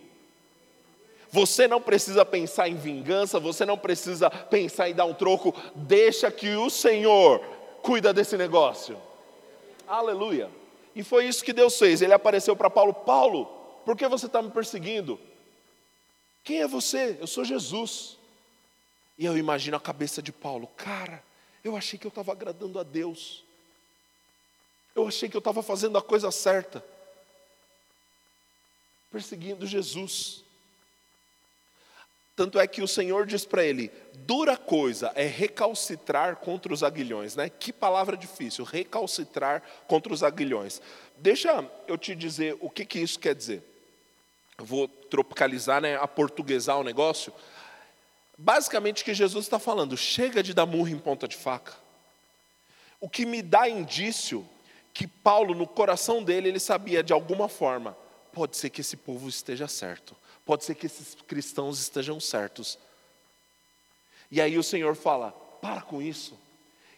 Você 1.30 1.68
não 1.68 1.80
precisa 1.80 2.24
pensar 2.24 2.68
em 2.68 2.74
vingança, 2.74 3.38
você 3.38 3.64
não 3.64 3.78
precisa 3.78 4.28
pensar 4.28 4.90
em 4.90 4.94
dar 4.94 5.04
um 5.04 5.14
troco, 5.14 5.54
deixa 5.76 6.32
que 6.32 6.56
o 6.56 6.68
Senhor 6.68 7.38
cuida 7.80 8.12
desse 8.12 8.36
negócio. 8.36 9.00
Aleluia. 9.86 10.50
E 10.96 11.04
foi 11.04 11.28
isso 11.28 11.44
que 11.44 11.52
Deus 11.52 11.78
fez. 11.78 12.02
Ele 12.02 12.12
apareceu 12.12 12.56
para 12.56 12.68
Paulo: 12.68 12.92
Paulo, 12.92 13.44
por 13.84 13.96
que 13.96 14.08
você 14.08 14.26
está 14.26 14.42
me 14.42 14.50
perseguindo? 14.50 15.16
Quem 16.42 16.62
é 16.62 16.66
você? 16.66 17.16
Eu 17.20 17.28
sou 17.28 17.44
Jesus. 17.44 18.18
E 19.16 19.24
eu 19.24 19.38
imagino 19.38 19.76
a 19.76 19.80
cabeça 19.80 20.20
de 20.20 20.32
Paulo: 20.32 20.66
Cara, 20.76 21.22
eu 21.66 21.76
achei 21.76 21.98
que 21.98 22.06
eu 22.06 22.10
estava 22.10 22.32
agradando 22.32 22.78
a 22.78 22.82
Deus. 22.82 23.44
Eu 24.94 25.06
achei 25.06 25.28
que 25.28 25.36
eu 25.36 25.40
estava 25.40 25.62
fazendo 25.62 25.98
a 25.98 26.02
coisa 26.02 26.30
certa. 26.30 26.84
Perseguindo 29.10 29.66
Jesus. 29.66 30.44
Tanto 32.36 32.58
é 32.58 32.66
que 32.66 32.82
o 32.82 32.88
Senhor 32.88 33.26
diz 33.26 33.44
para 33.44 33.64
ele: 33.64 33.90
dura 34.14 34.56
coisa 34.56 35.10
é 35.14 35.26
recalcitrar 35.26 36.36
contra 36.36 36.72
os 36.72 36.82
aguilhões, 36.82 37.34
né? 37.34 37.48
Que 37.48 37.72
palavra 37.72 38.16
difícil, 38.16 38.64
recalcitrar 38.64 39.62
contra 39.86 40.12
os 40.12 40.22
aguilhões. 40.22 40.80
Deixa 41.16 41.68
eu 41.88 41.96
te 41.98 42.14
dizer 42.14 42.56
o 42.60 42.70
que, 42.70 42.84
que 42.84 42.98
isso 42.98 43.18
quer 43.18 43.34
dizer. 43.34 43.62
Eu 44.58 44.64
vou 44.64 44.86
tropicalizar, 44.88 45.80
né, 45.80 45.96
aportuguesar 45.96 46.78
o 46.78 46.84
negócio. 46.84 47.32
Basicamente, 48.38 49.02
o 49.02 49.04
que 49.04 49.14
Jesus 49.14 49.46
está 49.46 49.58
falando, 49.58 49.96
chega 49.96 50.42
de 50.42 50.52
dar 50.52 50.66
murro 50.66 50.88
em 50.88 50.98
ponta 50.98 51.26
de 51.26 51.36
faca. 51.36 51.74
O 53.00 53.08
que 53.08 53.24
me 53.24 53.42
dá 53.42 53.68
indício 53.68 54.46
que 54.92 55.06
Paulo, 55.06 55.54
no 55.54 55.66
coração 55.66 56.22
dele, 56.22 56.48
ele 56.48 56.60
sabia 56.60 57.02
de 57.02 57.12
alguma 57.12 57.48
forma, 57.48 57.96
pode 58.32 58.56
ser 58.56 58.70
que 58.70 58.80
esse 58.80 58.96
povo 58.96 59.28
esteja 59.28 59.68
certo 59.68 60.16
Pode 60.46 60.64
ser 60.64 60.76
que 60.76 60.86
esses 60.86 61.16
cristãos 61.26 61.80
estejam 61.80 62.20
certos. 62.20 62.78
E 64.30 64.40
aí 64.40 64.56
o 64.56 64.62
Senhor 64.62 64.94
fala: 64.94 65.32
para 65.60 65.82
com 65.82 66.00
isso. 66.00 66.38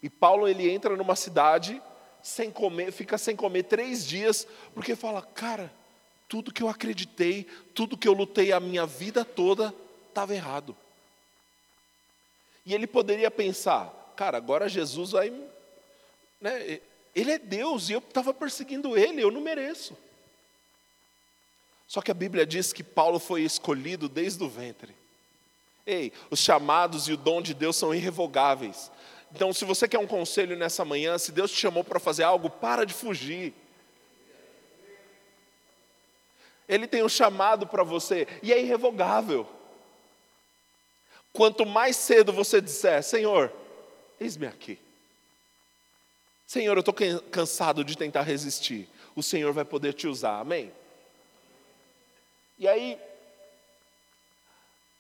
E 0.03 0.11
Paulo 0.11 0.47
ele 0.47 0.71
entra 0.71 0.95
numa 0.95 1.17
cidade 1.17 1.83
sem 2.23 2.51
comer, 2.51 2.93
fica 2.93 3.17
sem 3.17 3.35
comer 3.35 3.63
três 3.63 4.07
dias, 4.07 4.47
porque 4.75 4.95
fala: 4.95 5.23
cara, 5.23 5.73
tudo 6.29 6.53
que 6.53 6.63
eu 6.63 6.69
acreditei, 6.69 7.45
tudo 7.75 7.97
que 7.97 8.07
eu 8.07 8.13
lutei 8.13 8.53
a 8.53 8.61
minha 8.61 8.85
vida 8.85 9.25
toda, 9.25 9.75
estava 10.11 10.35
errado. 10.35 10.77
E 12.69 12.75
ele 12.75 12.87
poderia 12.87 13.31
pensar: 13.31 14.13
cara, 14.15 14.37
agora 14.37 14.69
Jesus 14.69 15.13
vai. 15.13 15.33
Né, 16.39 16.81
ele 17.17 17.33
é 17.33 17.39
Deus 17.39 17.89
e 17.89 17.95
eu 17.95 17.99
estava 17.99 18.35
perseguindo 18.35 18.95
ele, 18.95 19.23
eu 19.23 19.31
não 19.31 19.41
mereço. 19.41 19.97
Só 21.87 22.03
que 22.03 22.11
a 22.11 22.15
Bíblia 22.15 22.45
diz 22.45 22.71
que 22.71 22.85
Paulo 22.85 23.19
foi 23.19 23.41
escolhido 23.41 24.07
desde 24.07 24.45
o 24.45 24.51
ventre. 24.51 24.95
Ei, 25.87 26.13
os 26.31 26.41
chamados 26.41 27.09
e 27.09 27.15
o 27.15 27.17
dom 27.17 27.41
de 27.41 27.55
Deus 27.55 27.75
são 27.75 27.95
irrevogáveis. 27.95 28.93
Então, 29.35 29.51
se 29.51 29.65
você 29.65 29.89
quer 29.89 29.99
um 29.99 30.07
conselho 30.07 30.55
nessa 30.55 30.85
manhã, 30.85 31.17
se 31.17 31.33
Deus 31.33 31.51
te 31.51 31.57
chamou 31.57 31.83
para 31.83 31.99
fazer 31.99 32.25
algo, 32.25 32.51
para 32.51 32.85
de 32.85 32.93
fugir. 32.93 33.55
Ele 36.69 36.87
tem 36.87 37.03
um 37.03 37.09
chamado 37.09 37.67
para 37.67 37.83
você 37.83 38.29
e 38.43 38.53
é 38.53 38.61
irrevogável. 38.61 39.49
Quanto 41.33 41.65
mais 41.65 41.97
cedo 41.97 42.33
você 42.33 42.61
disser, 42.61 43.03
Senhor, 43.03 43.53
eis-me 44.21 44.47
aqui. 44.47 44.79
Senhor, 46.47 46.77
eu 46.77 46.81
estou 46.81 46.95
cansado 47.31 47.85
de 47.85 47.97
tentar 47.97 48.23
resistir. 48.23 48.89
O 49.15 49.23
Senhor 49.23 49.53
vai 49.53 49.65
poder 49.65 49.93
te 49.93 50.07
usar, 50.07 50.41
amém? 50.41 50.73
E 52.59 52.67
aí, 52.67 52.99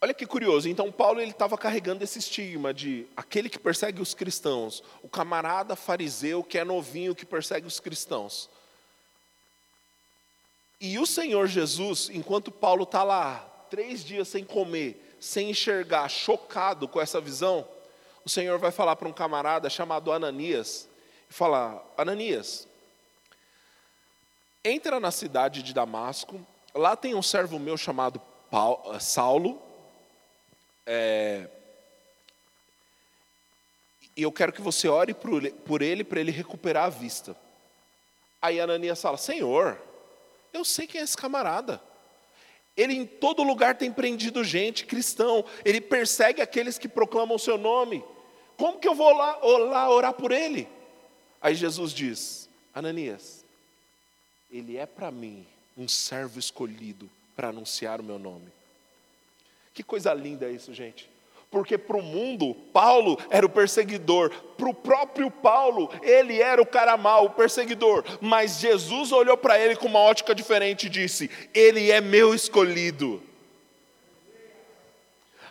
olha 0.00 0.12
que 0.12 0.26
curioso, 0.26 0.68
então 0.68 0.92
Paulo 0.92 1.20
ele 1.20 1.30
estava 1.30 1.56
carregando 1.56 2.04
esse 2.04 2.18
estigma 2.18 2.72
de 2.72 3.06
aquele 3.16 3.48
que 3.48 3.58
persegue 3.58 4.00
os 4.00 4.14
cristãos, 4.14 4.82
o 5.02 5.08
camarada 5.08 5.74
fariseu 5.74 6.44
que 6.44 6.58
é 6.58 6.64
novinho 6.64 7.14
que 7.14 7.26
persegue 7.26 7.66
os 7.66 7.80
cristãos. 7.80 8.48
E 10.80 10.98
o 10.98 11.06
Senhor 11.06 11.48
Jesus, 11.48 12.10
enquanto 12.12 12.52
Paulo 12.52 12.84
está 12.84 13.02
lá, 13.02 13.40
três 13.70 14.04
dias 14.04 14.28
sem 14.28 14.44
comer, 14.44 15.07
sem 15.20 15.50
enxergar, 15.50 16.08
chocado 16.08 16.86
com 16.88 17.00
essa 17.00 17.20
visão, 17.20 17.66
o 18.24 18.28
Senhor 18.28 18.58
vai 18.58 18.70
falar 18.70 18.96
para 18.96 19.08
um 19.08 19.12
camarada 19.12 19.68
chamado 19.70 20.12
Ananias, 20.12 20.88
e 21.30 21.32
falar: 21.32 21.82
Ananias, 21.96 22.66
entra 24.64 25.00
na 25.00 25.10
cidade 25.10 25.62
de 25.62 25.72
Damasco 25.72 26.44
Lá 26.74 26.94
tem 26.94 27.14
um 27.14 27.22
servo 27.22 27.58
meu 27.58 27.76
chamado 27.76 28.20
Paulo, 28.50 28.94
eh, 28.94 29.00
Saulo. 29.00 29.60
É, 30.86 31.48
e 34.16 34.22
eu 34.22 34.30
quero 34.32 34.52
que 34.52 34.60
você 34.60 34.88
ore 34.88 35.12
por 35.12 35.82
ele 35.82 36.04
para 36.04 36.20
ele 36.20 36.30
recuperar 36.30 36.84
a 36.84 36.88
vista. 36.88 37.36
Aí 38.40 38.60
Ananias 38.60 39.00
fala: 39.00 39.16
Senhor, 39.16 39.76
eu 40.52 40.64
sei 40.64 40.86
quem 40.86 41.00
é 41.00 41.04
esse 41.04 41.16
camarada. 41.16 41.82
Ele 42.78 42.94
em 42.94 43.04
todo 43.04 43.42
lugar 43.42 43.76
tem 43.76 43.90
prendido 43.90 44.44
gente, 44.44 44.86
cristão. 44.86 45.44
Ele 45.64 45.80
persegue 45.80 46.40
aqueles 46.40 46.78
que 46.78 46.88
proclamam 46.88 47.34
o 47.34 47.38
seu 47.38 47.58
nome. 47.58 48.04
Como 48.56 48.78
que 48.78 48.86
eu 48.86 48.94
vou 48.94 49.12
lá, 49.12 49.36
lá 49.42 49.90
orar 49.90 50.12
por 50.12 50.30
ele? 50.30 50.68
Aí 51.42 51.56
Jesus 51.56 51.92
diz: 51.92 52.48
Ananias, 52.72 53.44
ele 54.48 54.76
é 54.76 54.86
para 54.86 55.10
mim 55.10 55.44
um 55.76 55.88
servo 55.88 56.38
escolhido 56.38 57.10
para 57.34 57.48
anunciar 57.48 58.00
o 58.00 58.04
meu 58.04 58.18
nome. 58.18 58.46
Que 59.74 59.82
coisa 59.82 60.14
linda 60.14 60.48
isso, 60.48 60.72
gente. 60.72 61.10
Porque 61.50 61.78
para 61.78 61.96
o 61.96 62.02
mundo, 62.02 62.54
Paulo 62.72 63.18
era 63.30 63.46
o 63.46 63.48
perseguidor, 63.48 64.30
para 64.56 64.68
o 64.68 64.74
próprio 64.74 65.30
Paulo, 65.30 65.90
ele 66.02 66.42
era 66.42 66.60
o 66.60 66.66
cara 66.66 66.96
mau, 66.96 67.26
o 67.26 67.30
perseguidor. 67.30 68.04
Mas 68.20 68.60
Jesus 68.60 69.12
olhou 69.12 69.36
para 69.36 69.58
ele 69.58 69.74
com 69.74 69.86
uma 69.86 70.00
ótica 70.00 70.34
diferente 70.34 70.86
e 70.86 70.90
disse: 70.90 71.30
Ele 71.54 71.90
é 71.90 72.00
meu 72.00 72.34
escolhido. 72.34 73.22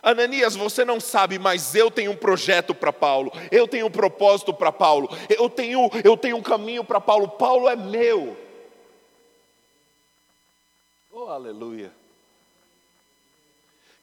Ananias, 0.00 0.54
você 0.54 0.84
não 0.84 1.00
sabe, 1.00 1.38
mas 1.38 1.74
eu 1.74 1.90
tenho 1.90 2.12
um 2.12 2.16
projeto 2.16 2.74
para 2.74 2.92
Paulo, 2.92 3.32
eu 3.50 3.66
tenho 3.66 3.86
um 3.86 3.90
propósito 3.90 4.54
para 4.54 4.70
Paulo, 4.70 5.08
eu 5.28 5.50
tenho, 5.50 5.90
eu 6.04 6.16
tenho 6.16 6.36
um 6.36 6.42
caminho 6.42 6.84
para 6.84 7.00
Paulo, 7.00 7.28
Paulo 7.28 7.68
é 7.68 7.74
meu. 7.74 8.36
Oh, 11.10 11.24
aleluia. 11.24 11.90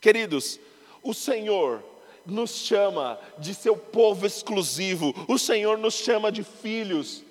Queridos, 0.01 0.59
o 1.05 1.13
Senhor 1.13 1.83
nos 2.25 2.49
chama 2.49 3.19
de 3.37 3.53
seu 3.53 3.77
povo 3.77 4.25
exclusivo, 4.25 5.13
o 5.27 5.37
Senhor 5.37 5.77
nos 5.77 5.93
chama 5.93 6.31
de 6.31 6.43
filhos. 6.43 7.23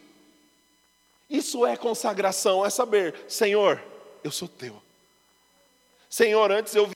Isso 1.28 1.66
é 1.66 1.76
consagração, 1.76 2.64
é 2.64 2.70
saber, 2.70 3.24
Senhor, 3.28 3.82
eu 4.22 4.30
sou 4.30 4.46
teu. 4.46 4.80
Senhor, 6.08 6.52
antes 6.52 6.74
eu 6.76 6.93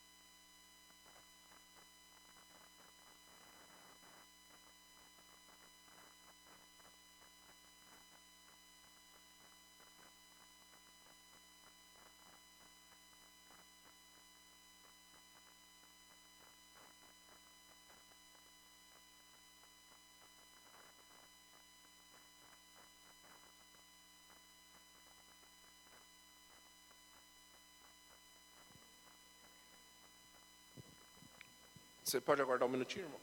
Você 32.08 32.22
pode 32.22 32.40
aguardar 32.40 32.66
um 32.66 32.70
minutinho, 32.70 33.04
irmão? 33.04 33.20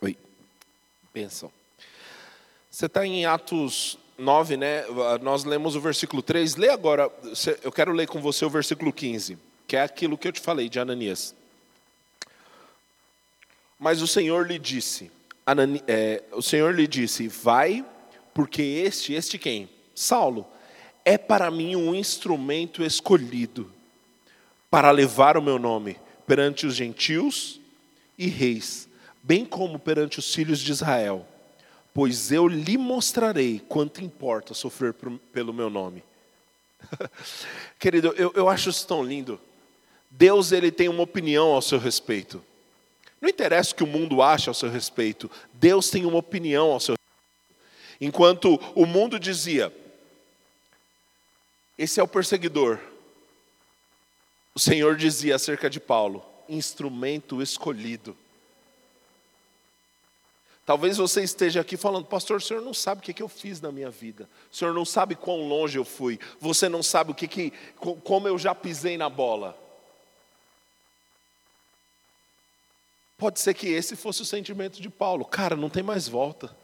Oi, 0.00 0.16
bênção. 1.12 1.57
Você 2.70 2.86
está 2.86 3.06
em 3.06 3.24
Atos 3.24 3.98
9, 4.18 4.56
né? 4.56 4.84
Nós 5.22 5.44
lemos 5.44 5.74
o 5.74 5.80
versículo 5.80 6.22
3. 6.22 6.56
Lê 6.56 6.68
agora, 6.68 7.10
eu 7.62 7.72
quero 7.72 7.92
ler 7.92 8.06
com 8.06 8.20
você 8.20 8.44
o 8.44 8.50
versículo 8.50 8.92
15, 8.92 9.38
que 9.66 9.76
é 9.76 9.82
aquilo 9.82 10.18
que 10.18 10.28
eu 10.28 10.32
te 10.32 10.40
falei 10.40 10.68
de 10.68 10.78
Ananias. 10.78 11.34
Mas 13.78 14.02
o 14.02 14.06
Senhor 14.06 14.46
lhe 14.46 14.58
disse: 14.58 15.10
Anani, 15.46 15.82
é, 15.86 16.22
o 16.32 16.42
Senhor 16.42 16.74
lhe 16.74 16.86
disse: 16.86 17.26
Vai, 17.26 17.84
porque 18.34 18.62
este, 18.62 19.14
este 19.14 19.38
quem? 19.38 19.68
Saulo, 19.94 20.46
é 21.04 21.16
para 21.16 21.50
mim 21.50 21.74
um 21.74 21.94
instrumento 21.94 22.84
escolhido 22.84 23.72
para 24.70 24.90
levar 24.90 25.38
o 25.38 25.42
meu 25.42 25.58
nome 25.58 25.96
perante 26.26 26.66
os 26.66 26.74
gentios 26.74 27.58
e 28.18 28.26
reis, 28.26 28.88
bem 29.22 29.46
como 29.46 29.78
perante 29.78 30.18
os 30.18 30.34
filhos 30.34 30.58
de 30.60 30.70
Israel, 30.70 31.26
pois 31.98 32.30
eu 32.30 32.46
lhe 32.46 32.78
mostrarei 32.78 33.60
quanto 33.68 34.04
importa 34.04 34.54
sofrer 34.54 34.94
pelo 35.32 35.52
meu 35.52 35.68
nome. 35.68 36.04
Querido, 37.76 38.14
eu, 38.16 38.30
eu 38.36 38.48
acho 38.48 38.70
isso 38.70 38.86
tão 38.86 39.02
lindo. 39.02 39.40
Deus 40.08 40.52
ele 40.52 40.70
tem 40.70 40.88
uma 40.88 41.02
opinião 41.02 41.48
ao 41.48 41.60
seu 41.60 41.76
respeito. 41.76 42.40
Não 43.20 43.28
interessa 43.28 43.72
o 43.72 43.74
que 43.74 43.82
o 43.82 43.86
mundo 43.88 44.22
acha 44.22 44.48
ao 44.48 44.54
seu 44.54 44.70
respeito, 44.70 45.28
Deus 45.52 45.90
tem 45.90 46.06
uma 46.06 46.18
opinião 46.18 46.70
ao 46.70 46.78
seu 46.78 46.94
respeito. 46.94 48.00
Enquanto 48.00 48.60
o 48.76 48.86
mundo 48.86 49.18
dizia, 49.18 49.74
esse 51.76 51.98
é 51.98 52.02
o 52.04 52.06
perseguidor, 52.06 52.78
o 54.54 54.60
Senhor 54.60 54.94
dizia 54.94 55.34
acerca 55.34 55.68
de 55.68 55.80
Paulo, 55.80 56.24
instrumento 56.48 57.42
escolhido. 57.42 58.16
Talvez 60.68 60.98
você 60.98 61.22
esteja 61.22 61.62
aqui 61.62 61.78
falando, 61.78 62.04
pastor, 62.04 62.36
o 62.36 62.40
senhor 62.42 62.60
não 62.60 62.74
sabe 62.74 63.00
o 63.00 63.02
que, 63.02 63.14
que 63.14 63.22
eu 63.22 63.28
fiz 63.28 63.58
na 63.58 63.72
minha 63.72 63.88
vida. 63.88 64.28
O 64.52 64.54
senhor 64.54 64.74
não 64.74 64.84
sabe 64.84 65.14
quão 65.14 65.48
longe 65.48 65.78
eu 65.78 65.84
fui. 65.84 66.20
Você 66.38 66.68
não 66.68 66.82
sabe 66.82 67.10
o 67.10 67.14
que, 67.14 67.26
que 67.26 67.54
como 68.04 68.28
eu 68.28 68.38
já 68.38 68.54
pisei 68.54 68.98
na 68.98 69.08
bola. 69.08 69.58
Pode 73.16 73.40
ser 73.40 73.54
que 73.54 73.68
esse 73.68 73.96
fosse 73.96 74.20
o 74.20 74.26
sentimento 74.26 74.78
de 74.78 74.90
Paulo. 74.90 75.24
Cara, 75.24 75.56
não 75.56 75.70
tem 75.70 75.82
mais 75.82 76.06
volta. 76.06 76.54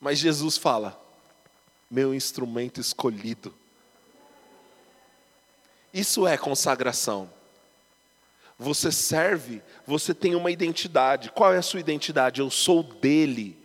Mas 0.00 0.20
Jesus 0.20 0.56
fala: 0.56 0.96
meu 1.90 2.14
instrumento 2.14 2.80
escolhido. 2.80 3.52
Isso 5.92 6.28
é 6.28 6.38
consagração. 6.38 7.28
Você 8.60 8.92
serve, 8.92 9.62
você 9.86 10.12
tem 10.12 10.34
uma 10.34 10.50
identidade. 10.50 11.30
Qual 11.30 11.50
é 11.50 11.56
a 11.56 11.62
sua 11.62 11.80
identidade? 11.80 12.42
Eu 12.42 12.50
sou 12.50 12.82
dele. 12.82 13.56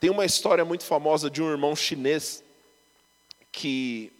Tem 0.00 0.08
uma 0.08 0.24
história 0.24 0.64
muito 0.64 0.82
famosa 0.84 1.28
de 1.28 1.42
um 1.42 1.50
irmão 1.50 1.76
chinês 1.76 2.42
que 3.52 4.10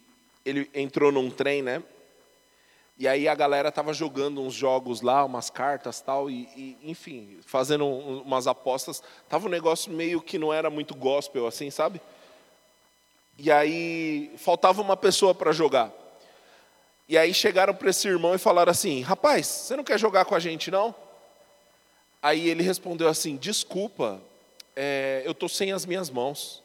ele 0.45 0.69
entrou 0.75 1.11
num 1.11 1.31
trem, 1.31 1.63
né? 1.63 1.81
E 2.99 3.07
aí 3.07 3.27
a 3.27 3.33
galera 3.33 3.69
estava 3.69 3.95
jogando 3.95 4.39
uns 4.39 4.53
jogos 4.53 5.01
lá, 5.01 5.25
umas 5.25 5.49
cartas 5.49 5.99
tal, 5.99 6.29
e, 6.29 6.47
e 6.55 6.77
enfim, 6.83 7.39
fazendo 7.43 7.87
umas 7.87 8.45
apostas. 8.45 9.01
Tava 9.27 9.47
um 9.47 9.49
negócio 9.49 9.91
meio 9.91 10.21
que 10.21 10.37
não 10.37 10.53
era 10.53 10.69
muito 10.69 10.93
gospel, 10.93 11.47
assim, 11.47 11.71
sabe? 11.71 11.99
E 13.39 13.51
aí 13.51 14.31
faltava 14.37 14.83
uma 14.83 14.95
pessoa 14.95 15.33
para 15.33 15.51
jogar. 15.51 15.91
E 17.11 17.17
aí 17.17 17.33
chegaram 17.33 17.75
para 17.75 17.89
esse 17.89 18.07
irmão 18.07 18.33
e 18.33 18.37
falaram 18.37 18.71
assim: 18.71 19.01
Rapaz, 19.01 19.45
você 19.45 19.75
não 19.75 19.83
quer 19.83 19.99
jogar 19.99 20.23
com 20.23 20.33
a 20.33 20.39
gente 20.39 20.71
não? 20.71 20.95
Aí 22.21 22.47
ele 22.47 22.63
respondeu 22.63 23.09
assim: 23.09 23.35
Desculpa, 23.35 24.21
é, 24.73 25.21
eu 25.25 25.33
estou 25.33 25.49
sem 25.49 25.73
as 25.73 25.85
minhas 25.85 26.09
mãos. 26.09 26.63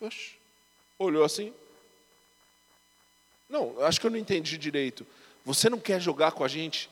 Oxe, 0.00 0.34
olhou 0.96 1.24
assim: 1.24 1.52
não, 3.50 3.74
acho 3.84 4.00
que 4.00 4.06
eu 4.06 4.10
não 4.12 4.18
entendi 4.18 4.56
direito. 4.56 5.04
Você 5.44 5.68
não 5.68 5.80
quer 5.80 6.00
jogar 6.00 6.30
com 6.30 6.44
a 6.44 6.48
gente? 6.48 6.88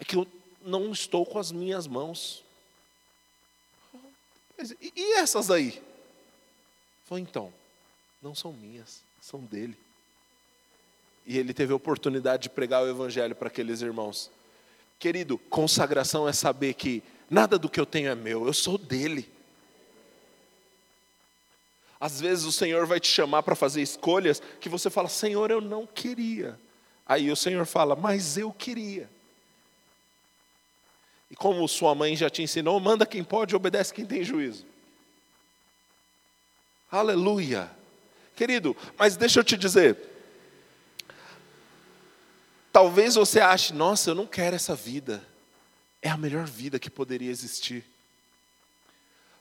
É 0.00 0.04
que 0.04 0.16
eu 0.16 0.26
não 0.60 0.90
estou 0.90 1.24
com 1.24 1.38
as 1.38 1.52
minhas 1.52 1.86
mãos. 1.86 2.42
E 4.80 5.12
essas 5.18 5.48
aí? 5.48 5.80
Foi 7.04 7.20
então, 7.20 7.52
não 8.20 8.34
são 8.34 8.52
minhas, 8.52 9.00
são 9.22 9.38
dele. 9.44 9.85
E 11.26 11.38
ele 11.38 11.52
teve 11.52 11.72
a 11.72 11.76
oportunidade 11.76 12.44
de 12.44 12.50
pregar 12.50 12.82
o 12.82 12.88
evangelho 12.88 13.34
para 13.34 13.48
aqueles 13.48 13.80
irmãos. 13.82 14.30
Querido, 14.98 15.36
consagração 15.36 16.28
é 16.28 16.32
saber 16.32 16.74
que 16.74 17.02
nada 17.28 17.58
do 17.58 17.68
que 17.68 17.80
eu 17.80 17.84
tenho 17.84 18.08
é 18.08 18.14
meu, 18.14 18.46
eu 18.46 18.52
sou 18.52 18.78
dele. 18.78 19.28
Às 21.98 22.20
vezes 22.20 22.44
o 22.44 22.52
Senhor 22.52 22.86
vai 22.86 23.00
te 23.00 23.08
chamar 23.08 23.42
para 23.42 23.56
fazer 23.56 23.82
escolhas 23.82 24.40
que 24.60 24.68
você 24.68 24.88
fala, 24.88 25.08
Senhor, 25.08 25.50
eu 25.50 25.60
não 25.60 25.86
queria. 25.86 26.58
Aí 27.06 27.30
o 27.30 27.36
Senhor 27.36 27.66
fala, 27.66 27.96
mas 27.96 28.36
eu 28.36 28.52
queria. 28.52 29.08
E 31.30 31.34
como 31.34 31.66
sua 31.66 31.94
mãe 31.94 32.14
já 32.14 32.30
te 32.30 32.42
ensinou, 32.42 32.78
manda 32.78 33.04
quem 33.04 33.24
pode, 33.24 33.56
obedece 33.56 33.92
quem 33.92 34.06
tem 34.06 34.22
juízo. 34.22 34.64
Aleluia. 36.90 37.70
Querido, 38.36 38.76
mas 38.98 39.16
deixa 39.16 39.40
eu 39.40 39.44
te 39.44 39.56
dizer. 39.56 40.15
Talvez 42.76 43.14
você 43.14 43.40
ache, 43.40 43.72
nossa, 43.72 44.10
eu 44.10 44.14
não 44.14 44.26
quero 44.26 44.54
essa 44.54 44.74
vida. 44.74 45.26
É 46.02 46.10
a 46.10 46.16
melhor 46.18 46.44
vida 46.44 46.78
que 46.78 46.90
poderia 46.90 47.30
existir. 47.30 47.82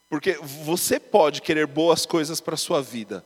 Porque 0.09 0.39
você 0.41 1.01
pode 1.01 1.41
querer 1.41 1.67
boas 1.67 2.05
coisas 2.05 2.39
para 2.39 2.53
a 2.53 2.57
sua 2.57 2.81
vida, 2.81 3.25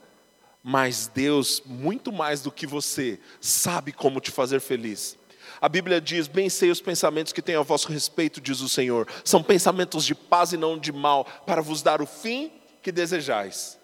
mas 0.64 1.06
Deus, 1.06 1.62
muito 1.64 2.10
mais 2.10 2.42
do 2.42 2.50
que 2.50 2.66
você, 2.66 3.20
sabe 3.40 3.92
como 3.92 4.18
te 4.18 4.32
fazer 4.32 4.60
feliz. 4.60 5.16
A 5.60 5.68
Bíblia 5.68 6.00
diz: 6.00 6.26
Bem 6.26 6.50
sei 6.50 6.72
os 6.72 6.80
pensamentos 6.80 7.32
que 7.32 7.40
tenho 7.40 7.60
a 7.60 7.62
vosso 7.62 7.86
respeito, 7.86 8.40
diz 8.40 8.60
o 8.60 8.68
Senhor. 8.68 9.06
São 9.24 9.44
pensamentos 9.44 10.04
de 10.04 10.16
paz 10.16 10.52
e 10.52 10.56
não 10.56 10.76
de 10.76 10.90
mal, 10.90 11.24
para 11.46 11.62
vos 11.62 11.82
dar 11.82 12.02
o 12.02 12.06
fim 12.06 12.50
que 12.82 12.90
desejais. 12.90 13.78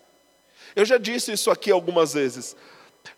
Eu 0.74 0.84
já 0.84 0.98
disse 0.98 1.30
isso 1.30 1.52
aqui 1.52 1.70
algumas 1.70 2.14
vezes. 2.14 2.56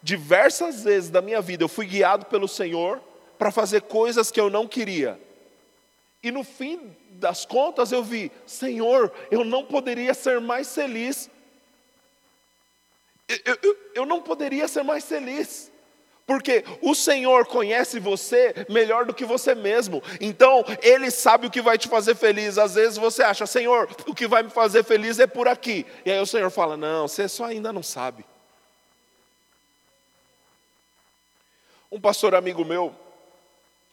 Diversas 0.02 0.84
vezes 0.84 1.10
da 1.10 1.20
minha 1.20 1.40
vida 1.40 1.64
eu 1.64 1.68
fui 1.68 1.86
guiado 1.86 2.26
pelo 2.26 2.48
Senhor 2.48 3.00
para 3.38 3.50
fazer 3.50 3.82
coisas 3.82 4.30
que 4.30 4.40
eu 4.40 4.50
não 4.50 4.66
queria. 4.66 5.18
E 6.22 6.30
no 6.30 6.42
fim 6.42 6.96
das 7.12 7.44
contas 7.44 7.92
eu 7.92 8.02
vi, 8.02 8.30
Senhor, 8.46 9.12
eu 9.30 9.44
não 9.44 9.64
poderia 9.64 10.14
ser 10.14 10.40
mais 10.40 10.74
feliz. 10.74 11.30
Eu, 13.28 13.56
eu, 13.62 13.76
eu 13.94 14.06
não 14.06 14.20
poderia 14.20 14.66
ser 14.66 14.82
mais 14.82 15.04
feliz. 15.04 15.70
Porque 16.28 16.62
o 16.82 16.94
Senhor 16.94 17.46
conhece 17.46 17.98
você 17.98 18.54
melhor 18.68 19.06
do 19.06 19.14
que 19.14 19.24
você 19.24 19.54
mesmo. 19.54 20.02
Então, 20.20 20.62
Ele 20.82 21.10
sabe 21.10 21.46
o 21.46 21.50
que 21.50 21.62
vai 21.62 21.78
te 21.78 21.88
fazer 21.88 22.14
feliz. 22.14 22.58
Às 22.58 22.74
vezes 22.74 22.98
você 22.98 23.22
acha, 23.22 23.46
Senhor, 23.46 23.88
o 24.06 24.14
que 24.14 24.26
vai 24.26 24.42
me 24.42 24.50
fazer 24.50 24.84
feliz 24.84 25.18
é 25.18 25.26
por 25.26 25.48
aqui. 25.48 25.86
E 26.04 26.10
aí 26.10 26.20
o 26.20 26.26
Senhor 26.26 26.50
fala, 26.50 26.76
não, 26.76 27.08
você 27.08 27.26
só 27.28 27.44
ainda 27.44 27.72
não 27.72 27.82
sabe. 27.82 28.26
Um 31.90 32.00
pastor 32.00 32.34
amigo 32.34 32.64
meu, 32.64 32.94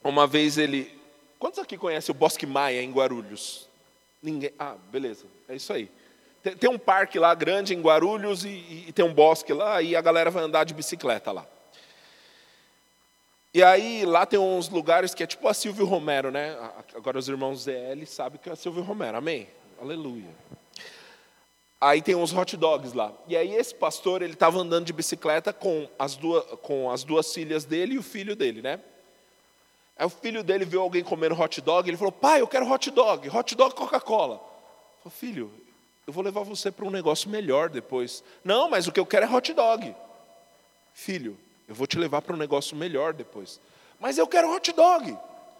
uma 0.03 0.27
vez 0.27 0.57
ele 0.57 0.95
Quantos 1.45 1.59
aqui 1.59 1.77
conhecem 1.77 2.13
o 2.13 2.17
Bosque 2.17 2.45
Maia 2.45 2.81
em 2.81 2.91
Guarulhos? 2.91 3.69
Ninguém. 4.19 4.51
Ah, 4.57 4.75
beleza, 4.91 5.25
é 5.47 5.55
isso 5.55 5.71
aí. 5.71 5.91
Tem, 6.41 6.55
tem 6.55 6.69
um 6.69 6.77
parque 6.77 7.19
lá 7.19 7.33
grande 7.35 7.73
em 7.75 7.81
Guarulhos 7.81 8.45
e, 8.45 8.85
e, 8.87 8.91
tem 8.91 9.03
um 9.03 9.13
bosque 9.13 9.53
lá 9.53 9.81
e 9.81 9.95
a 9.95 10.01
galera 10.01 10.31
vai 10.31 10.43
andar 10.43 10.63
de 10.63 10.73
bicicleta 10.73 11.31
lá. 11.31 11.45
E 13.53 13.63
aí 13.63 14.05
lá 14.05 14.25
tem 14.25 14.39
uns 14.39 14.69
lugares 14.69 15.13
que 15.13 15.23
é 15.23 15.27
tipo 15.27 15.47
a 15.47 15.53
Silvio 15.53 15.85
Romero, 15.85 16.31
né? 16.31 16.57
Agora 16.95 17.17
os 17.17 17.29
irmãos 17.29 17.63
ZL 17.63 18.05
sabem 18.05 18.39
que 18.41 18.49
é 18.49 18.53
a 18.53 18.55
Silvio 18.55 18.83
Romero, 18.83 19.17
amém? 19.17 19.47
Aleluia. 19.79 20.29
Aí 21.79 22.01
tem 22.01 22.15
uns 22.15 22.33
hot 22.33 22.55
dogs 22.55 22.95
lá. 22.95 23.11
E 23.27 23.35
aí 23.35 23.53
esse 23.53 23.75
pastor, 23.75 24.21
ele 24.21 24.33
estava 24.33 24.57
andando 24.57 24.85
de 24.85 24.93
bicicleta 24.93 25.51
com 25.51 25.87
as 25.99 26.15
duas, 26.15 26.43
com 26.61 26.89
as 26.89 27.03
duas 27.03 27.33
filhas 27.33 27.65
dele 27.65 27.95
e 27.95 27.97
o 27.97 28.03
filho 28.03 28.35
dele, 28.35 28.61
né? 28.61 28.79
Aí 29.97 30.05
o 30.05 30.09
filho 30.09 30.43
dele 30.43 30.65
viu 30.65 30.81
alguém 30.81 31.03
comendo 31.03 31.39
hot 31.39 31.61
dog, 31.61 31.89
ele 31.89 31.97
falou: 31.97 32.11
Pai, 32.11 32.41
eu 32.41 32.47
quero 32.47 32.69
hot 32.69 32.89
dog, 32.91 33.29
hot 33.29 33.55
dog 33.55 33.75
Coca-Cola. 33.75 34.41
Falei, 35.03 35.17
filho, 35.17 35.51
eu 36.07 36.13
vou 36.13 36.23
levar 36.23 36.43
você 36.43 36.71
para 36.71 36.85
um 36.85 36.91
negócio 36.91 37.29
melhor 37.29 37.69
depois. 37.69 38.23
Não, 38.43 38.69
mas 38.69 38.87
o 38.87 38.91
que 38.91 38.99
eu 38.99 39.05
quero 39.05 39.25
é 39.25 39.29
hot 39.29 39.53
dog. 39.53 39.95
Filho, 40.93 41.37
eu 41.67 41.75
vou 41.75 41.87
te 41.87 41.97
levar 41.97 42.21
para 42.21 42.33
um 42.33 42.37
negócio 42.37 42.75
melhor 42.75 43.13
depois. 43.13 43.59
Mas 43.99 44.17
eu 44.17 44.27
quero 44.27 44.53
hot 44.53 44.71
dog. 44.71 45.17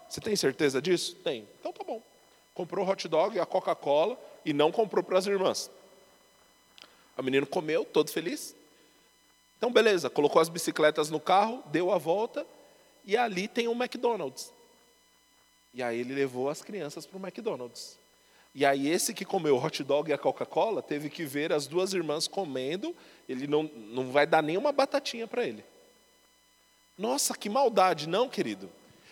Você 0.08 0.20
tem 0.20 0.36
certeza 0.36 0.80
disso? 0.80 1.14
Tem. 1.16 1.46
Então 1.60 1.72
tá 1.72 1.84
bom. 1.84 2.00
Comprou 2.54 2.86
o 2.86 2.88
hot 2.88 3.06
dog 3.08 3.38
a 3.38 3.46
Coca-Cola 3.46 4.18
e 4.44 4.52
não 4.52 4.70
comprou 4.70 5.02
para 5.02 5.18
as 5.18 5.26
irmãs. 5.26 5.70
O 7.16 7.22
menino 7.22 7.46
comeu, 7.46 7.84
todo 7.84 8.10
feliz. 8.10 8.54
Então, 9.56 9.72
beleza, 9.72 10.10
colocou 10.10 10.40
as 10.40 10.48
bicicletas 10.48 11.08
no 11.10 11.18
carro, 11.18 11.62
deu 11.66 11.90
a 11.90 11.98
volta 11.98 12.46
e 13.04 13.16
ali 13.16 13.48
tem 13.48 13.68
um 13.68 13.72
McDonald's. 13.72 14.52
E 15.72 15.82
aí 15.82 16.00
ele 16.00 16.14
levou 16.14 16.48
as 16.48 16.62
crianças 16.62 17.06
para 17.06 17.18
o 17.18 17.20
McDonald's. 17.20 17.96
E 18.54 18.64
aí 18.64 18.88
esse 18.88 19.12
que 19.12 19.24
comeu 19.24 19.56
o 19.56 19.62
hot 19.62 19.84
dog 19.84 20.10
e 20.10 20.14
a 20.14 20.18
Coca-Cola 20.18 20.82
teve 20.82 21.10
que 21.10 21.24
ver 21.24 21.52
as 21.52 21.66
duas 21.66 21.92
irmãs 21.92 22.26
comendo, 22.26 22.96
ele 23.28 23.46
não, 23.46 23.64
não 23.74 24.10
vai 24.10 24.26
dar 24.26 24.42
nenhuma 24.42 24.72
batatinha 24.72 25.26
para 25.26 25.44
ele. 25.44 25.62
Nossa, 26.96 27.36
que 27.36 27.50
maldade, 27.50 28.08
não, 28.08 28.28
querido. 28.28 28.70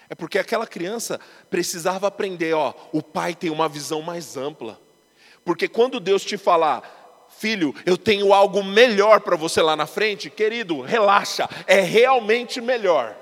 É 0.08 0.14
porque 0.14 0.38
aquela 0.38 0.66
criança 0.66 1.20
precisava 1.50 2.06
aprender, 2.06 2.54
ó, 2.54 2.72
o 2.92 3.02
pai 3.02 3.34
tem 3.34 3.50
uma 3.50 3.68
visão 3.68 4.00
mais 4.00 4.36
ampla. 4.36 4.80
Porque 5.44 5.68
quando 5.68 6.00
Deus 6.00 6.24
te 6.24 6.38
falar, 6.38 7.03
filho, 7.38 7.74
eu 7.84 7.96
tenho 7.96 8.32
algo 8.32 8.62
melhor 8.62 9.20
para 9.20 9.36
você 9.36 9.60
lá 9.60 9.76
na 9.76 9.86
frente, 9.86 10.30
querido, 10.30 10.80
relaxa, 10.80 11.48
é 11.66 11.80
realmente 11.80 12.60
melhor. 12.60 13.16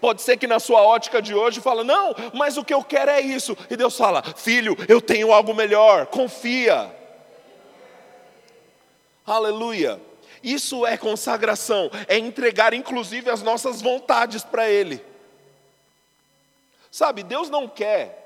Pode 0.00 0.22
ser 0.22 0.36
que 0.36 0.46
na 0.46 0.58
sua 0.58 0.82
ótica 0.82 1.20
de 1.20 1.34
hoje 1.34 1.60
fala: 1.60 1.84
"Não, 1.84 2.14
mas 2.32 2.56
o 2.56 2.64
que 2.64 2.72
eu 2.72 2.82
quero 2.82 3.10
é 3.10 3.20
isso". 3.20 3.56
E 3.68 3.76
Deus 3.76 3.96
fala: 3.96 4.22
"Filho, 4.22 4.76
eu 4.88 5.00
tenho 5.00 5.32
algo 5.32 5.54
melhor, 5.54 6.06
confia". 6.06 6.90
Aleluia. 9.26 10.00
Isso 10.42 10.86
é 10.86 10.96
consagração, 10.96 11.90
é 12.08 12.16
entregar 12.16 12.72
inclusive 12.72 13.28
as 13.28 13.42
nossas 13.42 13.82
vontades 13.82 14.42
para 14.42 14.70
ele. 14.70 15.04
Sabe, 16.90 17.22
Deus 17.22 17.50
não 17.50 17.68
quer 17.68 18.20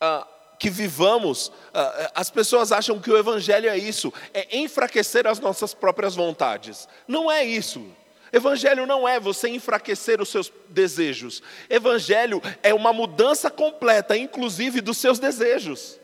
ah, 0.00 0.26
que 0.60 0.70
vivamos. 0.70 1.50
Ah, 1.72 2.12
as 2.14 2.30
pessoas 2.30 2.70
acham 2.70 3.00
que 3.00 3.10
o 3.10 3.16
Evangelho 3.16 3.68
é 3.68 3.78
isso, 3.78 4.12
é 4.32 4.58
enfraquecer 4.58 5.26
as 5.26 5.40
nossas 5.40 5.74
próprias 5.74 6.14
vontades. 6.14 6.86
Não 7.08 7.32
é 7.32 7.42
isso. 7.42 7.84
Evangelho 8.32 8.86
não 8.86 9.08
é 9.08 9.18
você 9.18 9.48
enfraquecer 9.48 10.20
os 10.20 10.28
seus 10.28 10.52
desejos. 10.68 11.42
Evangelho 11.68 12.40
é 12.62 12.72
uma 12.72 12.92
mudança 12.92 13.50
completa, 13.50 14.16
inclusive 14.16 14.80
dos 14.80 14.98
seus 14.98 15.18
desejos. 15.18 15.99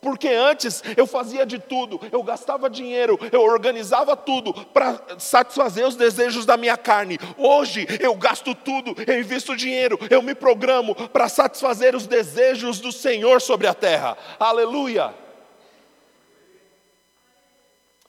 Porque 0.00 0.28
antes 0.28 0.82
eu 0.96 1.06
fazia 1.06 1.44
de 1.44 1.58
tudo, 1.58 2.00
eu 2.10 2.22
gastava 2.22 2.70
dinheiro, 2.70 3.18
eu 3.30 3.42
organizava 3.42 4.16
tudo 4.16 4.54
para 4.66 4.98
satisfazer 5.18 5.86
os 5.86 5.94
desejos 5.94 6.46
da 6.46 6.56
minha 6.56 6.76
carne. 6.76 7.18
Hoje 7.36 7.86
eu 8.00 8.14
gasto 8.14 8.54
tudo, 8.54 8.94
eu 9.06 9.20
invisto 9.20 9.54
dinheiro, 9.54 9.98
eu 10.08 10.22
me 10.22 10.34
programo 10.34 10.94
para 10.94 11.28
satisfazer 11.28 11.94
os 11.94 12.06
desejos 12.06 12.80
do 12.80 12.90
Senhor 12.90 13.42
sobre 13.42 13.66
a 13.66 13.74
terra. 13.74 14.16
Aleluia! 14.38 15.14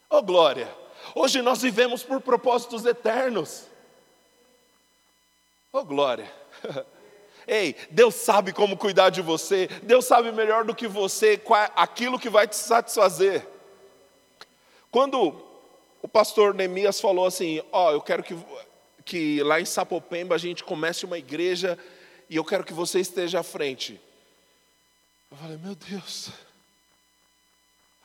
Oh 0.10 0.22
glória! 0.22 0.70
Hoje 1.14 1.42
nós 1.42 1.62
vivemos 1.62 2.04
por 2.04 2.22
propósitos 2.22 2.86
eternos. 2.86 3.68
Oh 5.74 5.84
glória! 5.84 6.32
Ei, 7.54 7.76
Deus 7.90 8.16
sabe 8.16 8.54
como 8.54 8.78
cuidar 8.78 9.10
de 9.10 9.22
você, 9.22 9.68
Deus 9.84 10.06
sabe 10.06 10.32
melhor 10.32 10.64
do 10.64 10.74
que 10.74 10.88
você 10.88 11.38
qual, 11.38 11.62
é 11.62 11.70
aquilo 11.76 12.18
que 12.18 12.30
vai 12.30 12.48
te 12.48 12.56
satisfazer. 12.56 13.46
Quando 14.90 15.36
o 16.02 16.08
pastor 16.08 16.54
Neemias 16.54 17.02
falou 17.02 17.26
assim: 17.26 17.62
Ó, 17.70 17.90
oh, 17.90 17.92
eu 17.92 18.02
quero 18.02 18.24
que, 18.24 18.38
que 19.04 19.44
lá 19.44 19.60
em 19.60 19.66
Sapopemba 19.66 20.34
a 20.34 20.38
gente 20.38 20.64
comece 20.64 21.04
uma 21.04 21.18
igreja 21.18 21.78
e 22.30 22.38
eu 22.38 22.46
quero 22.46 22.64
que 22.64 22.72
você 22.72 23.02
esteja 23.02 23.42
à 23.42 23.44
frente. 23.44 24.00
Eu 25.30 25.36
falei: 25.36 25.58
Meu 25.58 25.76
Deus, 25.76 26.30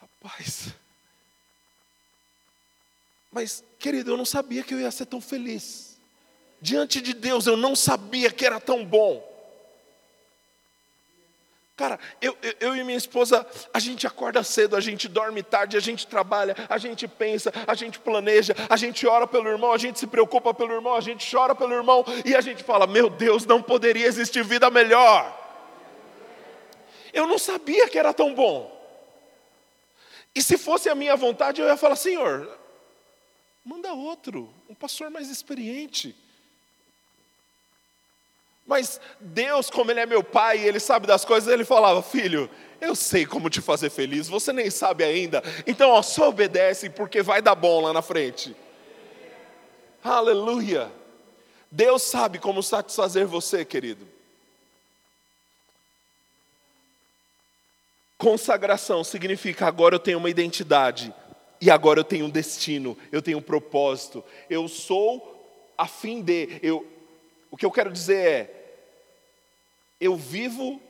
rapaz. 0.01 0.75
Mas, 3.31 3.63
querido, 3.79 4.11
eu 4.11 4.17
não 4.17 4.25
sabia 4.25 4.65
que 4.65 4.75
eu 4.75 4.81
ia 4.81 4.91
ser 4.91 5.07
tão 5.07 5.21
feliz. 5.21 5.97
Diante 6.61 7.01
de 7.01 7.15
Deus 7.15 7.47
eu 7.47 7.57
não 7.57 7.77
sabia 7.77 8.33
que 8.33 8.45
era 8.45 8.59
tão 8.59 8.85
bom. 8.85 9.36
Cara, 11.77 12.01
eu, 12.23 12.35
eu, 12.43 12.55
eu, 12.59 12.77
e 12.77 12.83
minha 12.83 12.97
esposa, 12.97 13.47
a 13.73 13.79
gente 13.79 14.07
acorda 14.07 14.43
cedo, 14.43 14.75
a 14.75 14.81
gente 14.81 15.07
dorme 15.09 15.43
tarde, 15.43 15.77
a 15.77 15.81
gente 15.81 16.07
trabalha, 16.07 16.57
a 16.71 16.79
gente 16.79 17.07
pensa, 17.07 17.53
a 17.67 17.75
gente 17.75 17.99
planeja, 17.99 18.57
a 18.71 18.79
gente 18.79 19.07
ora 19.07 19.27
pelo 19.27 19.47
irmão, 19.47 19.73
a 19.73 19.77
gente 19.77 19.99
se 19.99 20.07
preocupa 20.07 20.55
pelo 20.55 20.73
irmão, 20.73 20.95
a 20.95 21.03
gente 21.03 21.31
chora 21.31 21.55
pelo 21.55 21.75
irmão 21.75 22.03
e 22.25 22.35
a 22.35 22.41
gente 22.41 22.65
fala: 22.65 22.87
Meu 22.87 23.11
Deus, 23.11 23.45
não 23.45 23.61
poderia 23.61 24.07
existir 24.07 24.43
vida 24.43 24.71
melhor. 24.71 25.45
Eu 27.13 27.27
não 27.27 27.39
sabia 27.39 27.87
que 27.91 27.99
era 27.99 28.15
tão 28.15 28.33
bom. 28.33 28.75
E 30.35 30.41
se 30.41 30.57
fosse 30.57 30.89
a 30.89 30.95
minha 30.95 31.15
vontade, 31.15 31.61
eu 31.61 31.67
ia 31.67 31.77
falar: 31.77 31.97
Senhor, 31.97 32.59
manda 33.63 33.93
outro, 33.93 34.49
um 34.67 34.75
pastor 34.75 35.11
mais 35.11 35.29
experiente. 35.29 36.17
Mas 38.67 39.01
Deus, 39.21 39.71
como 39.71 39.91
Ele 39.91 40.01
é 40.01 40.07
meu 40.07 40.25
pai 40.25 40.59
Ele 40.59 40.81
sabe 40.81 41.07
das 41.07 41.25
coisas, 41.25 41.53
Ele 41.53 41.65
falava: 41.65 42.03
Filho, 42.03 42.51
eu 42.81 42.95
sei 42.95 43.25
como 43.25 43.49
te 43.49 43.61
fazer 43.61 43.91
feliz, 43.91 44.29
você 44.29 44.53
nem 44.53 44.71
sabe 44.71 45.05
ainda, 45.05 45.43
então 45.67 45.91
ó, 45.91 46.03
só 46.03 46.29
obedece, 46.29 46.91
porque 46.91 47.23
vai 47.23 47.41
dar 47.41 47.55
bom 47.55 47.81
lá 47.81 47.93
na 47.93 48.03
frente. 48.03 48.55
Aleluia! 50.03 50.91
Deus 51.71 52.03
sabe 52.03 52.39
como 52.39 52.63
satisfazer 52.63 53.27
você, 53.27 53.65
querido. 53.65 54.07
Consagração 58.19 59.05
significa 59.05 59.67
agora 59.67 59.95
eu 59.95 60.01
tenho 60.01 60.19
uma 60.19 60.31
identidade, 60.31 61.13
e 61.61 61.71
agora 61.71 62.01
eu 62.01 62.05
tenho 62.05 62.27
um 62.27 62.31
destino, 62.31 62.97
eu 63.11 63.21
tenho 63.21 63.39
um 63.39 63.43
propósito, 63.43 64.25
eu 64.49 64.69
sou 64.69 65.35
a 65.77 65.87
fim 65.87 66.23
de, 66.23 66.59
eu, 66.63 66.87
o 67.51 67.57
que 67.57 67.67
eu 67.67 67.71
quero 67.71 67.93
dizer 67.93 68.27
é, 68.27 68.56
eu 70.01 70.17
vivo 70.17 70.81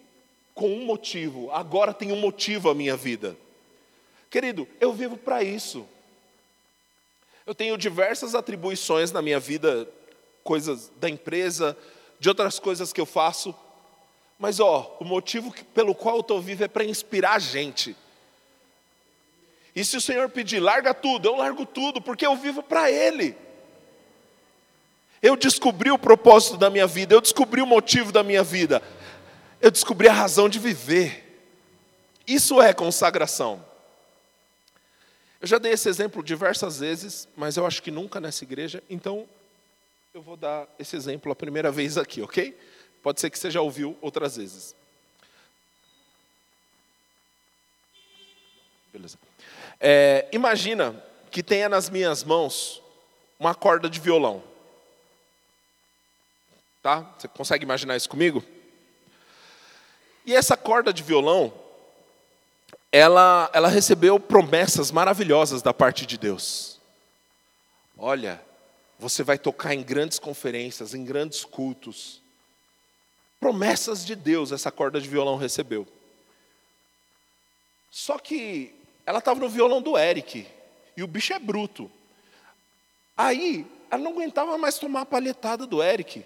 com 0.54 0.70
um 0.70 0.84
motivo, 0.84 1.50
agora 1.50 1.92
tem 1.92 2.12
um 2.12 2.20
motivo 2.20 2.70
a 2.70 2.74
minha 2.74 2.96
vida. 2.96 3.36
Querido, 4.30 4.66
eu 4.80 4.92
vivo 4.92 5.16
para 5.16 5.42
isso. 5.42 5.86
Eu 7.46 7.54
tenho 7.54 7.78
diversas 7.78 8.34
atribuições 8.34 9.12
na 9.12 9.22
minha 9.22 9.38
vida, 9.38 9.88
coisas 10.42 10.90
da 10.96 11.08
empresa, 11.08 11.76
de 12.18 12.28
outras 12.28 12.58
coisas 12.58 12.92
que 12.92 13.00
eu 13.00 13.06
faço. 13.06 13.54
Mas 14.38 14.58
ó, 14.58 14.96
o 15.00 15.04
motivo 15.04 15.54
pelo 15.72 15.94
qual 15.94 16.16
eu 16.16 16.20
estou 16.20 16.40
vivo 16.40 16.64
é 16.64 16.68
para 16.68 16.84
inspirar 16.84 17.34
a 17.34 17.38
gente. 17.38 17.96
E 19.74 19.84
se 19.84 19.96
o 19.96 20.00
Senhor 20.00 20.28
pedir, 20.30 20.58
larga 20.58 20.94
tudo, 20.94 21.28
eu 21.28 21.36
largo 21.36 21.66
tudo, 21.66 22.00
porque 22.00 22.26
eu 22.26 22.34
vivo 22.34 22.62
para 22.62 22.90
Ele. 22.90 23.36
Eu 25.22 25.36
descobri 25.36 25.90
o 25.90 25.98
propósito 25.98 26.56
da 26.56 26.70
minha 26.70 26.86
vida, 26.86 27.14
eu 27.14 27.20
descobri 27.20 27.60
o 27.60 27.66
motivo 27.66 28.10
da 28.10 28.22
minha 28.22 28.42
vida, 28.42 28.82
eu 29.66 29.70
descobri 29.72 30.08
a 30.08 30.12
razão 30.12 30.48
de 30.48 30.60
viver. 30.60 31.24
Isso 32.24 32.62
é 32.62 32.72
consagração. 32.72 33.66
Eu 35.40 35.48
já 35.48 35.58
dei 35.58 35.72
esse 35.72 35.88
exemplo 35.88 36.22
diversas 36.22 36.78
vezes, 36.78 37.26
mas 37.36 37.56
eu 37.56 37.66
acho 37.66 37.82
que 37.82 37.90
nunca 37.90 38.20
nessa 38.20 38.44
igreja, 38.44 38.80
então 38.88 39.28
eu 40.14 40.22
vou 40.22 40.36
dar 40.36 40.68
esse 40.78 40.94
exemplo 40.94 41.32
a 41.32 41.34
primeira 41.34 41.72
vez 41.72 41.98
aqui, 41.98 42.22
ok? 42.22 42.56
Pode 43.02 43.20
ser 43.20 43.28
que 43.28 43.36
você 43.36 43.50
já 43.50 43.60
ouviu 43.60 43.98
outras 44.00 44.36
vezes. 44.36 44.72
Beleza. 48.92 49.18
É, 49.80 50.28
imagina 50.30 51.04
que 51.28 51.42
tenha 51.42 51.68
nas 51.68 51.90
minhas 51.90 52.22
mãos 52.22 52.80
uma 53.36 53.52
corda 53.52 53.90
de 53.90 53.98
violão. 53.98 54.44
Tá? 56.80 57.00
Você 57.18 57.26
consegue 57.26 57.64
imaginar 57.64 57.96
isso 57.96 58.08
comigo? 58.08 58.44
E 60.26 60.34
essa 60.34 60.56
corda 60.56 60.92
de 60.92 61.04
violão, 61.04 61.52
ela, 62.90 63.48
ela 63.52 63.68
recebeu 63.68 64.18
promessas 64.18 64.90
maravilhosas 64.90 65.62
da 65.62 65.72
parte 65.72 66.04
de 66.04 66.18
Deus. 66.18 66.80
Olha, 67.96 68.42
você 68.98 69.22
vai 69.22 69.38
tocar 69.38 69.72
em 69.72 69.84
grandes 69.84 70.18
conferências, 70.18 70.94
em 70.94 71.04
grandes 71.04 71.44
cultos. 71.44 72.20
Promessas 73.38 74.04
de 74.04 74.16
Deus 74.16 74.50
essa 74.50 74.72
corda 74.72 75.00
de 75.00 75.08
violão 75.08 75.36
recebeu. 75.36 75.86
Só 77.88 78.18
que 78.18 78.74
ela 79.06 79.20
estava 79.20 79.38
no 79.38 79.48
violão 79.48 79.80
do 79.80 79.96
Eric, 79.96 80.44
e 80.96 81.02
o 81.04 81.06
bicho 81.06 81.32
é 81.32 81.38
bruto. 81.38 81.88
Aí, 83.16 83.64
ela 83.90 84.02
não 84.02 84.10
aguentava 84.10 84.58
mais 84.58 84.76
tomar 84.78 85.02
a 85.02 85.06
palhetada 85.06 85.66
do 85.66 85.80
Eric. 85.80 86.24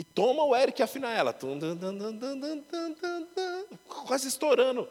E 0.00 0.02
toma 0.02 0.42
o 0.44 0.56
Eric 0.56 0.82
afinar 0.82 1.14
ela. 1.14 1.36
Quase 4.06 4.28
estourando. 4.28 4.88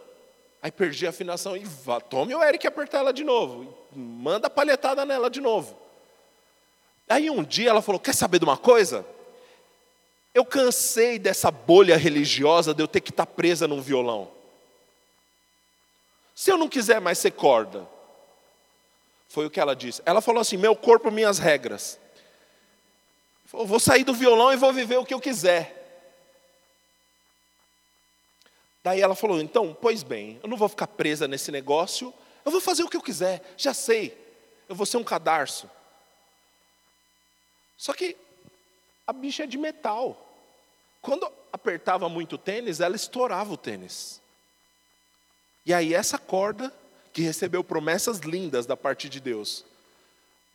Aí 0.62 0.72
perdi 0.72 1.08
a 1.08 1.10
afinação 1.10 1.58
e 1.58 1.66
vá, 1.66 2.00
tome 2.00 2.36
o 2.36 2.44
Eric 2.44 2.68
apertar 2.68 3.00
ela 3.00 3.12
de 3.12 3.24
novo. 3.24 3.76
Manda 3.92 4.46
a 4.46 4.50
palhetada 4.52 5.04
nela 5.08 5.28
de 5.28 5.42
novo. 5.42 5.76
Aí 7.10 7.28
um 7.28 7.44
dia 7.44 7.72
ela 7.72 7.82
falou: 7.82 8.00
Quer 8.00 8.14
saber 8.14 8.38
de 8.38 8.46
uma 8.46 8.56
coisa? 8.56 9.04
Eu 10.32 10.46
cansei 10.46 11.18
dessa 11.18 11.50
bolha 11.50 11.98
religiosa 11.98 12.72
de 12.72 12.84
eu 12.84 12.88
ter 12.88 13.02
que 13.02 13.10
estar 13.10 13.26
presa 13.26 13.68
num 13.68 13.82
violão. 13.82 14.30
Se 16.36 16.52
eu 16.52 16.58
não 16.58 16.70
quiser 16.70 17.02
mais 17.02 17.18
ser 17.18 17.32
corda, 17.32 17.90
foi 19.28 19.48
o 19.48 19.50
que 19.50 19.60
ela 19.60 19.76
disse. 19.76 20.04
Ela 20.06 20.22
falou 20.22 20.40
assim: 20.40 20.56
Meu 20.56 20.76
corpo, 20.76 21.10
minhas 21.10 21.40
regras. 21.40 21.98
Vou 23.52 23.80
sair 23.80 24.04
do 24.04 24.14
violão 24.14 24.54
e 24.54 24.58
vou 24.58 24.72
viver 24.72 24.98
o 24.98 25.06
que 25.06 25.14
eu 25.14 25.20
quiser. 25.20 25.76
Daí 28.84 29.02
ela 29.02 29.16
falou: 29.16 29.42
então, 29.42 29.76
pois 29.80 30.04
bem, 30.04 30.40
eu 30.44 30.50
não 30.50 30.58
vou 30.58 30.70
ficar 30.70 30.88
presa 30.88 31.28
nesse 31.28 31.52
negócio, 31.52 32.14
eu 32.46 32.52
vou 32.52 32.62
fazer 32.62 32.84
o 32.84 32.90
que 32.90 32.98
eu 32.98 33.02
quiser, 33.02 33.42
já 33.58 33.74
sei, 33.74 34.18
eu 34.68 34.76
vou 34.76 34.86
ser 34.86 34.98
um 34.98 35.04
cadarço. 35.04 35.70
Só 37.78 37.94
que 37.94 38.16
a 39.08 39.14
bicha 39.14 39.44
é 39.44 39.48
de 39.48 39.58
metal. 39.58 40.26
Quando 41.02 41.32
apertava 41.52 42.08
muito 42.10 42.34
o 42.34 42.38
tênis, 42.38 42.80
ela 42.80 42.96
estourava 42.96 43.54
o 43.54 43.58
tênis. 43.58 44.22
E 45.66 45.74
aí 45.74 45.94
essa 45.94 46.18
corda, 46.18 46.74
que 47.12 47.22
recebeu 47.22 47.64
promessas 47.64 48.20
lindas 48.20 48.66
da 48.66 48.78
parte 48.78 49.10
de 49.10 49.20
Deus, 49.20 49.66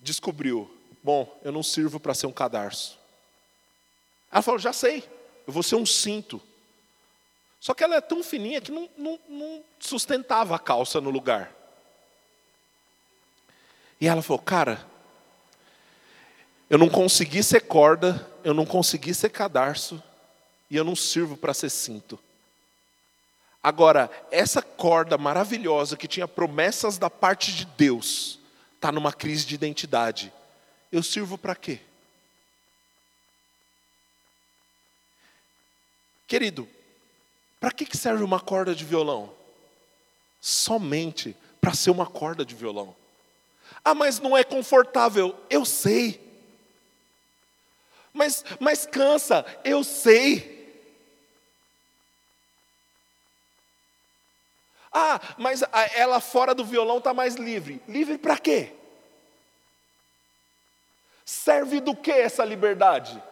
descobriu: 0.01 0.70
bom, 1.05 1.38
eu 1.44 1.52
não 1.52 1.62
sirvo 1.62 2.00
para 2.00 2.14
ser 2.14 2.26
um 2.26 2.32
cadarço. 2.32 2.98
Ela 4.32 4.40
falou: 4.40 4.59
já 4.59 4.72
sei, 4.72 5.05
eu 5.46 5.52
vou 5.52 5.62
ser 5.62 5.76
um 5.76 5.84
cinto. 5.84 6.40
Só 7.61 7.74
que 7.74 7.84
ela 7.84 7.96
é 7.96 8.00
tão 8.00 8.22
fininha 8.24 8.61
que 8.61 8.72
não, 8.72 8.88
não, 8.96 9.18
não 9.28 9.64
sustentava 9.78 10.57
a 10.57 10.59
calça 10.59 11.00
no 11.00 11.11
lugar. 11.11 11.52
E 14.00 14.09
ela 14.09 14.22
falou: 14.22 14.40
cara, 14.40 14.84
eu 16.70 16.78
não 16.78 16.88
consegui 16.88 17.42
ser 17.42 17.61
corda, 17.61 18.26
eu 18.42 18.55
não 18.55 18.64
consegui 18.64 19.14
ser 19.14 19.28
cadarço, 19.28 20.02
e 20.70 20.76
eu 20.76 20.84
não 20.84 20.96
sirvo 20.96 21.36
para 21.36 21.55
ser 21.55 21.70
cinto. 21.70 22.18
Agora, 23.62 24.11
essa 24.30 24.61
corda 24.61 25.16
maravilhosa 25.16 25.96
que 25.96 26.09
tinha 26.09 26.28
promessas 26.28 26.98
da 26.98 27.09
parte 27.09 27.55
de 27.55 27.64
Deus, 27.64 28.38
está 28.74 28.92
numa 28.92 29.11
crise 29.12 29.46
de 29.46 29.55
identidade. 29.55 30.30
Eu 30.95 31.03
sirvo 31.03 31.36
para 31.36 31.57
quê? 31.57 31.80
Querido, 36.28 36.68
para 37.59 37.72
que 37.72 37.97
serve 37.97 38.22
uma 38.22 38.38
corda 38.38 38.76
de 38.76 38.84
violão? 38.84 39.34
Somente 40.40 41.36
para 41.61 41.74
ser 41.74 41.90
uma 41.90 42.07
corda 42.07 42.45
de 42.45 42.55
violão. 42.55 42.95
Ah, 43.84 43.92
mas 43.92 44.20
não 44.20 44.36
é 44.36 44.45
confortável. 44.45 45.36
Eu 45.51 45.64
sei. 45.64 46.20
Mas, 48.12 48.45
mas 48.61 48.86
cansa. 48.86 49.45
Eu 49.64 49.82
sei. 49.82 50.86
Ah, 54.92 55.20
mas 55.38 55.61
ela 55.97 56.20
fora 56.20 56.55
do 56.55 56.64
violão 56.64 56.99
está 56.99 57.12
mais 57.12 57.34
livre. 57.34 57.82
Livre 57.88 58.16
para 58.16 58.38
quê? 58.38 58.84
Serve 61.25 61.81
do 61.81 61.97
que 61.97 62.11
essa 62.11 62.45
liberdade? 62.45 63.22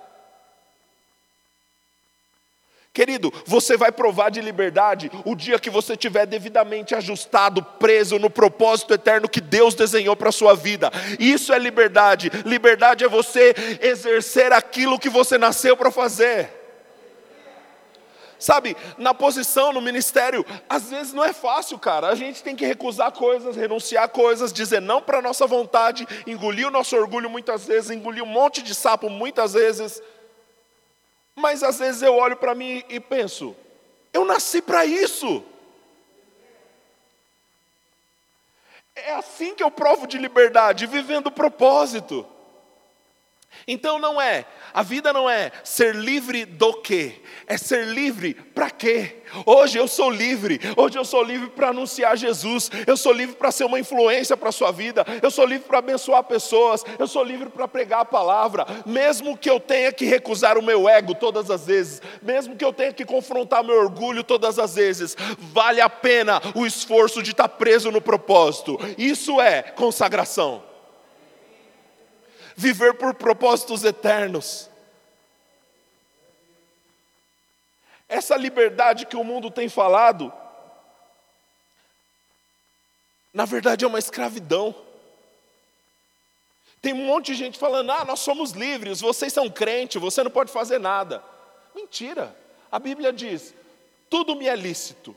Querido, 2.94 3.32
você 3.46 3.74
vai 3.74 3.90
provar 3.90 4.30
de 4.30 4.40
liberdade 4.42 5.10
o 5.24 5.34
dia 5.34 5.58
que 5.58 5.70
você 5.70 5.94
estiver 5.94 6.26
devidamente 6.26 6.94
ajustado, 6.94 7.62
preso 7.62 8.18
no 8.18 8.28
propósito 8.28 8.92
eterno 8.92 9.28
que 9.28 9.40
Deus 9.40 9.74
desenhou 9.74 10.14
para 10.14 10.28
a 10.28 10.32
sua 10.32 10.54
vida. 10.54 10.90
Isso 11.18 11.54
é 11.54 11.58
liberdade. 11.58 12.30
Liberdade 12.44 13.02
é 13.02 13.08
você 13.08 13.54
exercer 13.80 14.52
aquilo 14.52 14.98
que 14.98 15.08
você 15.08 15.38
nasceu 15.38 15.74
para 15.74 15.90
fazer. 15.90 16.61
Sabe, 18.42 18.76
na 18.98 19.14
posição, 19.14 19.72
no 19.72 19.80
ministério, 19.80 20.44
às 20.68 20.90
vezes 20.90 21.12
não 21.12 21.22
é 21.22 21.32
fácil, 21.32 21.78
cara. 21.78 22.08
A 22.08 22.16
gente 22.16 22.42
tem 22.42 22.56
que 22.56 22.66
recusar 22.66 23.12
coisas, 23.12 23.54
renunciar 23.54 24.08
coisas, 24.08 24.52
dizer 24.52 24.82
não 24.82 25.00
para 25.00 25.18
a 25.18 25.22
nossa 25.22 25.46
vontade, 25.46 26.04
engolir 26.26 26.66
o 26.66 26.70
nosso 26.70 26.96
orgulho 26.96 27.30
muitas 27.30 27.64
vezes, 27.64 27.92
engolir 27.92 28.20
um 28.20 28.26
monte 28.26 28.60
de 28.60 28.74
sapo 28.74 29.08
muitas 29.08 29.52
vezes. 29.52 30.02
Mas 31.36 31.62
às 31.62 31.78
vezes 31.78 32.02
eu 32.02 32.16
olho 32.16 32.36
para 32.36 32.52
mim 32.52 32.82
e 32.88 32.98
penso, 32.98 33.54
eu 34.12 34.24
nasci 34.24 34.60
para 34.60 34.84
isso. 34.84 35.44
É 38.96 39.12
assim 39.12 39.54
que 39.54 39.62
eu 39.62 39.70
provo 39.70 40.04
de 40.04 40.18
liberdade, 40.18 40.84
vivendo 40.84 41.28
o 41.28 41.32
propósito. 41.32 42.26
Então 43.66 43.98
não 43.98 44.20
é, 44.20 44.44
a 44.74 44.82
vida 44.82 45.12
não 45.12 45.28
é 45.28 45.52
ser 45.62 45.94
livre 45.94 46.44
do 46.44 46.74
quê? 46.74 47.20
É 47.46 47.56
ser 47.56 47.86
livre 47.86 48.34
para 48.34 48.70
quê? 48.70 49.22
Hoje 49.46 49.78
eu 49.78 49.86
sou 49.86 50.10
livre, 50.10 50.60
hoje 50.76 50.98
eu 50.98 51.04
sou 51.04 51.22
livre 51.22 51.48
para 51.48 51.68
anunciar 51.68 52.16
Jesus, 52.16 52.70
eu 52.86 52.96
sou 52.96 53.12
livre 53.12 53.36
para 53.36 53.52
ser 53.52 53.64
uma 53.64 53.78
influência 53.78 54.36
para 54.36 54.48
a 54.48 54.52
sua 54.52 54.72
vida, 54.72 55.06
eu 55.22 55.30
sou 55.30 55.46
livre 55.46 55.66
para 55.66 55.78
abençoar 55.78 56.22
pessoas, 56.24 56.84
eu 56.98 57.06
sou 57.06 57.22
livre 57.22 57.48
para 57.48 57.68
pregar 57.68 58.00
a 58.00 58.04
palavra, 58.04 58.66
mesmo 58.84 59.36
que 59.36 59.48
eu 59.48 59.60
tenha 59.60 59.92
que 59.92 60.04
recusar 60.04 60.58
o 60.58 60.62
meu 60.62 60.88
ego 60.88 61.14
todas 61.14 61.50
as 61.50 61.66
vezes, 61.66 62.02
mesmo 62.20 62.56
que 62.56 62.64
eu 62.64 62.72
tenha 62.72 62.92
que 62.92 63.04
confrontar 63.04 63.64
meu 63.64 63.78
orgulho 63.78 64.24
todas 64.24 64.58
as 64.58 64.74
vezes, 64.74 65.16
vale 65.38 65.80
a 65.80 65.88
pena 65.88 66.42
o 66.54 66.66
esforço 66.66 67.22
de 67.22 67.30
estar 67.30 67.48
preso 67.48 67.90
no 67.90 68.00
propósito, 68.00 68.78
isso 68.98 69.40
é 69.40 69.62
consagração 69.62 70.71
viver 72.62 72.94
por 72.94 73.12
propósitos 73.14 73.82
eternos. 73.82 74.70
Essa 78.08 78.36
liberdade 78.36 79.06
que 79.06 79.16
o 79.16 79.24
mundo 79.24 79.50
tem 79.50 79.68
falado, 79.68 80.32
na 83.34 83.44
verdade 83.44 83.84
é 83.84 83.88
uma 83.88 83.98
escravidão. 83.98 84.74
Tem 86.80 86.92
um 86.92 87.06
monte 87.06 87.26
de 87.26 87.34
gente 87.34 87.58
falando: 87.58 87.90
ah, 87.90 88.04
nós 88.04 88.20
somos 88.20 88.52
livres, 88.52 89.00
vocês 89.00 89.32
são 89.32 89.50
crentes, 89.50 90.00
você 90.00 90.22
não 90.22 90.30
pode 90.30 90.52
fazer 90.52 90.78
nada. 90.78 91.22
Mentira. 91.74 92.36
A 92.70 92.78
Bíblia 92.78 93.12
diz: 93.12 93.54
tudo 94.08 94.36
me 94.36 94.46
é 94.46 94.54
lícito. 94.54 95.16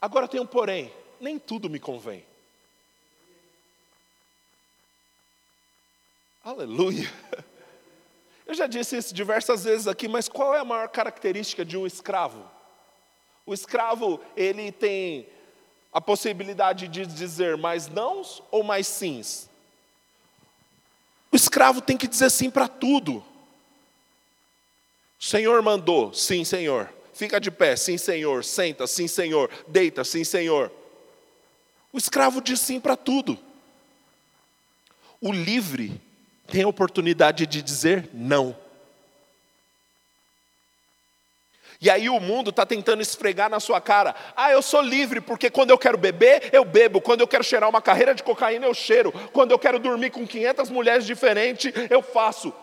Agora 0.00 0.26
tem 0.26 0.40
um 0.40 0.46
porém: 0.46 0.92
nem 1.20 1.38
tudo 1.38 1.70
me 1.70 1.78
convém. 1.78 2.24
Aleluia. 6.44 7.10
Eu 8.46 8.52
já 8.52 8.66
disse 8.66 8.98
isso 8.98 9.14
diversas 9.14 9.64
vezes 9.64 9.88
aqui, 9.88 10.06
mas 10.06 10.28
qual 10.28 10.54
é 10.54 10.58
a 10.58 10.64
maior 10.64 10.88
característica 10.88 11.64
de 11.64 11.78
um 11.78 11.86
escravo? 11.86 12.44
O 13.46 13.54
escravo, 13.54 14.20
ele 14.36 14.70
tem 14.70 15.26
a 15.90 16.02
possibilidade 16.02 16.86
de 16.86 17.06
dizer 17.06 17.56
mais 17.56 17.88
nãos 17.88 18.42
ou 18.50 18.62
mais 18.62 18.86
sims? 18.86 19.48
O 21.32 21.36
escravo 21.36 21.80
tem 21.80 21.96
que 21.96 22.06
dizer 22.06 22.30
sim 22.30 22.50
para 22.50 22.68
tudo. 22.68 23.24
O 25.18 25.24
Senhor 25.24 25.62
mandou, 25.62 26.12
sim, 26.12 26.44
Senhor. 26.44 26.92
Fica 27.14 27.40
de 27.40 27.50
pé, 27.50 27.74
sim, 27.74 27.96
Senhor. 27.96 28.44
Senta, 28.44 28.86
sim, 28.86 29.08
Senhor. 29.08 29.50
Deita, 29.66 30.04
sim, 30.04 30.24
Senhor. 30.24 30.70
O 31.90 31.96
escravo 31.96 32.42
diz 32.42 32.60
sim 32.60 32.78
para 32.78 32.96
tudo. 32.96 33.38
O 35.20 35.32
livre 35.32 36.03
tem 36.46 36.62
a 36.62 36.68
oportunidade 36.68 37.46
de 37.46 37.62
dizer 37.62 38.08
não. 38.12 38.56
E 41.80 41.90
aí 41.90 42.08
o 42.08 42.18
mundo 42.18 42.48
está 42.48 42.64
tentando 42.64 43.02
esfregar 43.02 43.50
na 43.50 43.60
sua 43.60 43.78
cara. 43.78 44.14
Ah, 44.34 44.50
eu 44.50 44.62
sou 44.62 44.80
livre, 44.80 45.20
porque 45.20 45.50
quando 45.50 45.70
eu 45.70 45.76
quero 45.76 45.98
beber, 45.98 46.48
eu 46.50 46.64
bebo. 46.64 47.00
Quando 47.00 47.20
eu 47.20 47.28
quero 47.28 47.44
cheirar 47.44 47.68
uma 47.68 47.82
carreira 47.82 48.14
de 48.14 48.22
cocaína, 48.22 48.64
eu 48.64 48.72
cheiro. 48.72 49.12
Quando 49.32 49.50
eu 49.50 49.58
quero 49.58 49.78
dormir 49.78 50.10
com 50.10 50.26
500 50.26 50.70
mulheres 50.70 51.04
diferentes, 51.04 51.70
eu 51.90 52.00
faço. 52.00 52.54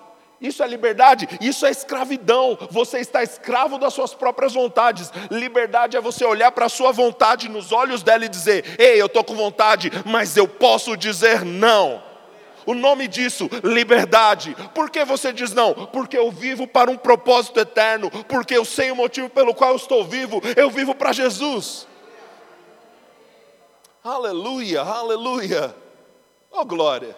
Isso 0.41 0.63
é 0.63 0.67
liberdade, 0.67 1.29
isso 1.39 1.67
é 1.67 1.69
escravidão. 1.69 2.57
Você 2.71 2.97
está 2.97 3.21
escravo 3.21 3.77
das 3.77 3.93
suas 3.93 4.15
próprias 4.15 4.55
vontades. 4.55 5.11
Liberdade 5.29 5.95
é 5.95 6.01
você 6.01 6.25
olhar 6.25 6.51
para 6.51 6.65
a 6.65 6.69
sua 6.69 6.91
vontade 6.91 7.47
nos 7.47 7.71
olhos 7.71 8.01
dela 8.01 8.25
e 8.25 8.29
dizer: 8.29 8.65
Ei, 8.79 8.99
eu 8.99 9.05
estou 9.05 9.23
com 9.23 9.35
vontade, 9.35 9.91
mas 10.03 10.35
eu 10.35 10.47
posso 10.47 10.97
dizer 10.97 11.45
não. 11.45 12.01
O 12.65 12.73
nome 12.73 13.07
disso, 13.07 13.49
liberdade. 13.63 14.55
Por 14.73 14.89
que 14.89 15.03
você 15.03 15.33
diz 15.33 15.53
não? 15.53 15.73
Porque 15.87 16.17
eu 16.17 16.31
vivo 16.31 16.67
para 16.67 16.91
um 16.91 16.97
propósito 16.97 17.59
eterno, 17.59 18.09
porque 18.27 18.55
eu 18.55 18.65
sei 18.65 18.91
o 18.91 18.95
motivo 18.95 19.29
pelo 19.29 19.53
qual 19.53 19.71
eu 19.71 19.75
estou 19.77 20.03
vivo, 20.03 20.41
eu 20.55 20.69
vivo 20.69 20.93
para 20.93 21.11
Jesus. 21.11 21.87
Aleluia, 24.03 24.81
aleluia. 24.81 25.75
Oh 26.51 26.65
glória. 26.65 27.15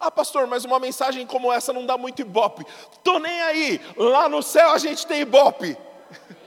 Ah, 0.00 0.10
pastor, 0.10 0.46
mas 0.46 0.64
uma 0.64 0.78
mensagem 0.78 1.26
como 1.26 1.52
essa 1.52 1.72
não 1.72 1.86
dá 1.86 1.96
muito 1.96 2.20
ibope. 2.20 2.66
Tô 3.02 3.18
nem 3.18 3.40
aí. 3.42 3.80
Lá 3.96 4.28
no 4.28 4.42
céu 4.42 4.70
a 4.70 4.78
gente 4.78 5.06
tem 5.06 5.20
ibope. 5.20 5.76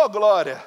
Oh 0.00 0.08
glória. 0.08 0.64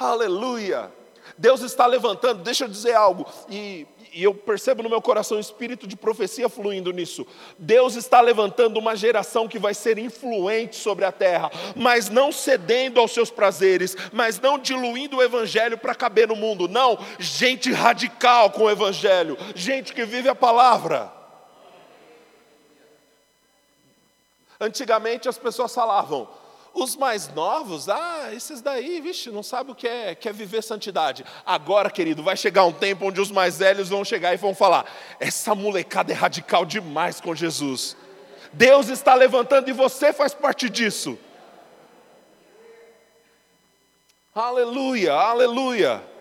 Aleluia. 0.00 0.90
Deus 1.36 1.62
está 1.62 1.86
levantando, 1.86 2.42
deixa 2.42 2.64
eu 2.64 2.68
dizer 2.68 2.94
algo, 2.94 3.26
e, 3.48 3.86
e 4.12 4.22
eu 4.22 4.32
percebo 4.32 4.82
no 4.82 4.88
meu 4.88 5.02
coração 5.02 5.36
o 5.36 5.40
espírito 5.40 5.86
de 5.86 5.96
profecia 5.96 6.48
fluindo 6.48 6.92
nisso. 6.92 7.26
Deus 7.58 7.96
está 7.96 8.20
levantando 8.20 8.78
uma 8.78 8.94
geração 8.94 9.48
que 9.48 9.58
vai 9.58 9.74
ser 9.74 9.98
influente 9.98 10.76
sobre 10.76 11.04
a 11.04 11.10
terra, 11.10 11.50
mas 11.74 12.08
não 12.08 12.30
cedendo 12.30 13.00
aos 13.00 13.12
seus 13.12 13.30
prazeres, 13.30 13.96
mas 14.12 14.40
não 14.40 14.58
diluindo 14.58 15.16
o 15.16 15.22
evangelho 15.22 15.76
para 15.76 15.94
caber 15.94 16.28
no 16.28 16.36
mundo. 16.36 16.68
Não, 16.68 16.98
gente 17.18 17.72
radical 17.72 18.50
com 18.50 18.64
o 18.64 18.70
evangelho, 18.70 19.36
gente 19.54 19.92
que 19.92 20.04
vive 20.04 20.28
a 20.28 20.34
palavra. 20.34 21.12
Antigamente 24.60 25.28
as 25.28 25.36
pessoas 25.36 25.74
falavam: 25.74 26.28
os 26.74 26.96
mais 26.96 27.28
novos, 27.32 27.88
ah, 27.88 28.30
esses 28.34 28.60
daí, 28.60 29.00
vixe, 29.00 29.30
não 29.30 29.44
sabe 29.44 29.70
o 29.70 29.74
que 29.74 29.86
é, 29.86 30.14
quer 30.14 30.34
viver 30.34 30.60
santidade. 30.60 31.24
Agora, 31.46 31.88
querido, 31.88 32.22
vai 32.22 32.36
chegar 32.36 32.64
um 32.64 32.72
tempo 32.72 33.06
onde 33.06 33.20
os 33.20 33.30
mais 33.30 33.58
velhos 33.58 33.88
vão 33.88 34.04
chegar 34.04 34.34
e 34.34 34.36
vão 34.36 34.54
falar: 34.54 34.84
essa 35.20 35.54
molecada 35.54 36.12
é 36.12 36.14
radical 36.14 36.64
demais 36.64 37.20
com 37.20 37.34
Jesus. 37.34 37.96
Deus 38.52 38.88
está 38.88 39.14
levantando 39.14 39.68
e 39.70 39.72
você 39.72 40.12
faz 40.12 40.34
parte 40.34 40.68
disso. 40.68 41.16
Aleluia, 44.34 45.12
aleluia. 45.12 46.13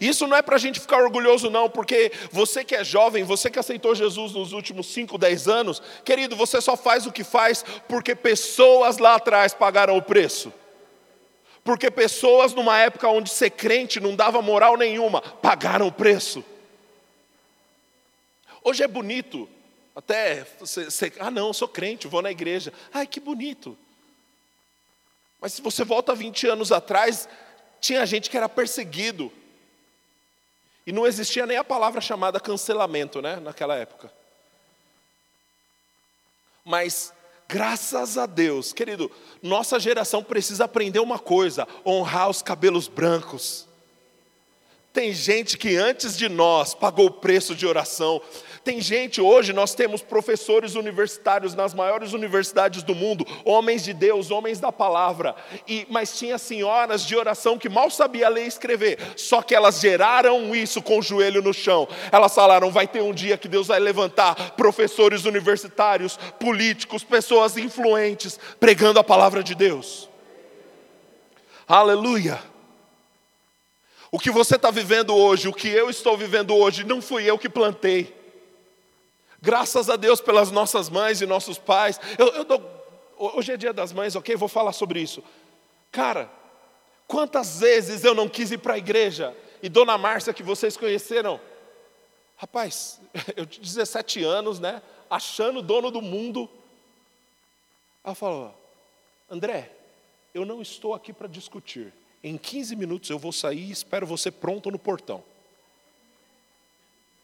Isso 0.00 0.26
não 0.26 0.36
é 0.36 0.42
para 0.42 0.56
a 0.56 0.58
gente 0.58 0.78
ficar 0.78 1.02
orgulhoso, 1.02 1.50
não, 1.50 1.68
porque 1.68 2.12
você 2.30 2.64
que 2.64 2.74
é 2.74 2.84
jovem, 2.84 3.24
você 3.24 3.50
que 3.50 3.58
aceitou 3.58 3.94
Jesus 3.94 4.32
nos 4.32 4.52
últimos 4.52 4.86
5, 4.88 5.18
10 5.18 5.48
anos, 5.48 5.82
querido, 6.04 6.36
você 6.36 6.60
só 6.60 6.76
faz 6.76 7.06
o 7.06 7.12
que 7.12 7.24
faz 7.24 7.64
porque 7.88 8.14
pessoas 8.14 8.98
lá 8.98 9.16
atrás 9.16 9.52
pagaram 9.52 9.96
o 9.96 10.02
preço. 10.02 10.52
Porque 11.64 11.90
pessoas 11.90 12.54
numa 12.54 12.78
época 12.78 13.08
onde 13.08 13.30
ser 13.30 13.50
crente 13.50 14.00
não 14.00 14.14
dava 14.14 14.40
moral 14.40 14.76
nenhuma, 14.76 15.20
pagaram 15.20 15.86
o 15.86 15.92
preço. 15.92 16.44
Hoje 18.62 18.82
é 18.82 18.88
bonito, 18.88 19.48
até 19.94 20.46
você, 20.60 20.84
você, 20.84 21.12
ah 21.18 21.30
não, 21.30 21.52
sou 21.52 21.66
crente, 21.66 22.06
vou 22.06 22.22
na 22.22 22.30
igreja. 22.30 22.72
Ai, 22.92 23.06
que 23.06 23.18
bonito. 23.18 23.76
Mas 25.40 25.54
se 25.54 25.62
você 25.62 25.84
volta 25.84 26.14
20 26.14 26.46
anos 26.46 26.72
atrás, 26.72 27.28
tinha 27.80 28.04
gente 28.06 28.30
que 28.30 28.36
era 28.36 28.48
perseguido, 28.48 29.32
e 30.88 30.92
não 30.92 31.06
existia 31.06 31.44
nem 31.44 31.58
a 31.58 31.62
palavra 31.62 32.00
chamada 32.00 32.40
cancelamento, 32.40 33.20
né, 33.20 33.36
naquela 33.36 33.76
época. 33.76 34.10
Mas, 36.64 37.12
graças 37.46 38.16
a 38.16 38.24
Deus, 38.24 38.72
querido, 38.72 39.10
nossa 39.42 39.78
geração 39.78 40.24
precisa 40.24 40.64
aprender 40.64 40.98
uma 40.98 41.18
coisa: 41.18 41.68
honrar 41.84 42.30
os 42.30 42.40
cabelos 42.40 42.88
brancos. 42.88 43.67
Tem 44.98 45.12
gente 45.12 45.56
que 45.56 45.76
antes 45.76 46.18
de 46.18 46.28
nós 46.28 46.74
pagou 46.74 47.06
o 47.06 47.10
preço 47.12 47.54
de 47.54 47.64
oração. 47.64 48.20
Tem 48.64 48.80
gente, 48.80 49.20
hoje 49.20 49.52
nós 49.52 49.72
temos 49.72 50.02
professores 50.02 50.74
universitários 50.74 51.54
nas 51.54 51.72
maiores 51.72 52.14
universidades 52.14 52.82
do 52.82 52.96
mundo, 52.96 53.24
homens 53.44 53.84
de 53.84 53.94
Deus, 53.94 54.32
homens 54.32 54.58
da 54.58 54.72
palavra, 54.72 55.36
e, 55.68 55.86
mas 55.88 56.18
tinha 56.18 56.36
senhoras 56.36 57.06
de 57.06 57.14
oração 57.14 57.56
que 57.56 57.68
mal 57.68 57.88
sabia 57.90 58.28
ler 58.28 58.46
e 58.46 58.48
escrever, 58.48 58.98
só 59.14 59.40
que 59.40 59.54
elas 59.54 59.78
geraram 59.78 60.52
isso 60.52 60.82
com 60.82 60.98
o 60.98 61.02
joelho 61.02 61.42
no 61.42 61.54
chão. 61.54 61.86
Elas 62.10 62.34
falaram: 62.34 62.68
vai 62.68 62.88
ter 62.88 63.00
um 63.00 63.14
dia 63.14 63.38
que 63.38 63.46
Deus 63.46 63.68
vai 63.68 63.78
levantar 63.78 64.34
professores 64.56 65.24
universitários, 65.26 66.18
políticos, 66.40 67.04
pessoas 67.04 67.56
influentes, 67.56 68.36
pregando 68.58 68.98
a 68.98 69.04
palavra 69.04 69.44
de 69.44 69.54
Deus. 69.54 70.08
Aleluia. 71.68 72.57
O 74.10 74.18
que 74.18 74.30
você 74.30 74.56
está 74.56 74.70
vivendo 74.70 75.14
hoje, 75.14 75.48
o 75.48 75.52
que 75.52 75.68
eu 75.68 75.90
estou 75.90 76.16
vivendo 76.16 76.54
hoje, 76.54 76.84
não 76.84 77.02
fui 77.02 77.24
eu 77.24 77.38
que 77.38 77.48
plantei. 77.48 78.16
Graças 79.40 79.90
a 79.90 79.96
Deus 79.96 80.20
pelas 80.20 80.50
nossas 80.50 80.88
mães 80.88 81.20
e 81.20 81.26
nossos 81.26 81.58
pais. 81.58 82.00
Eu, 82.18 82.28
eu 82.28 82.44
dou, 82.44 82.62
hoje 83.18 83.52
é 83.52 83.56
dia 83.56 83.72
das 83.72 83.92
mães, 83.92 84.16
ok? 84.16 84.34
Vou 84.34 84.48
falar 84.48 84.72
sobre 84.72 85.00
isso. 85.00 85.22
Cara, 85.92 86.30
quantas 87.06 87.60
vezes 87.60 88.02
eu 88.02 88.14
não 88.14 88.28
quis 88.28 88.50
ir 88.50 88.58
para 88.58 88.74
a 88.74 88.78
igreja? 88.78 89.36
E 89.62 89.68
Dona 89.68 89.98
Márcia, 89.98 90.32
que 90.32 90.42
vocês 90.42 90.76
conheceram, 90.76 91.40
rapaz, 92.36 93.00
eu 93.36 93.44
tinha 93.44 93.62
17 93.62 94.24
anos, 94.24 94.58
né? 94.58 94.82
Achando 95.10 95.62
dono 95.62 95.90
do 95.90 96.00
mundo. 96.00 96.48
Ela 98.02 98.14
falou: 98.14 98.54
André, 99.30 99.70
eu 100.32 100.44
não 100.44 100.62
estou 100.62 100.94
aqui 100.94 101.12
para 101.12 101.28
discutir. 101.28 101.92
Em 102.22 102.36
15 102.36 102.74
minutos 102.76 103.10
eu 103.10 103.18
vou 103.18 103.32
sair 103.32 103.68
e 103.68 103.70
espero 103.70 104.06
você 104.06 104.30
pronto 104.30 104.70
no 104.70 104.78
portão. 104.78 105.22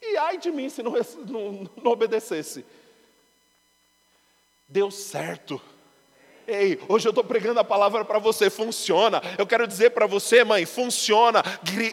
E 0.00 0.16
ai 0.16 0.38
de 0.38 0.50
mim 0.50 0.68
se 0.68 0.82
não, 0.82 0.92
não, 1.26 1.70
não 1.82 1.92
obedecesse. 1.92 2.64
Deu 4.68 4.90
certo. 4.90 5.60
Ei, 6.46 6.78
hoje 6.88 7.08
eu 7.08 7.10
estou 7.10 7.24
pregando 7.24 7.58
a 7.58 7.64
palavra 7.64 8.04
para 8.04 8.18
você, 8.18 8.50
funciona. 8.50 9.22
Eu 9.38 9.46
quero 9.46 9.66
dizer 9.66 9.90
para 9.90 10.06
você, 10.06 10.44
mãe, 10.44 10.66
funciona. 10.66 11.42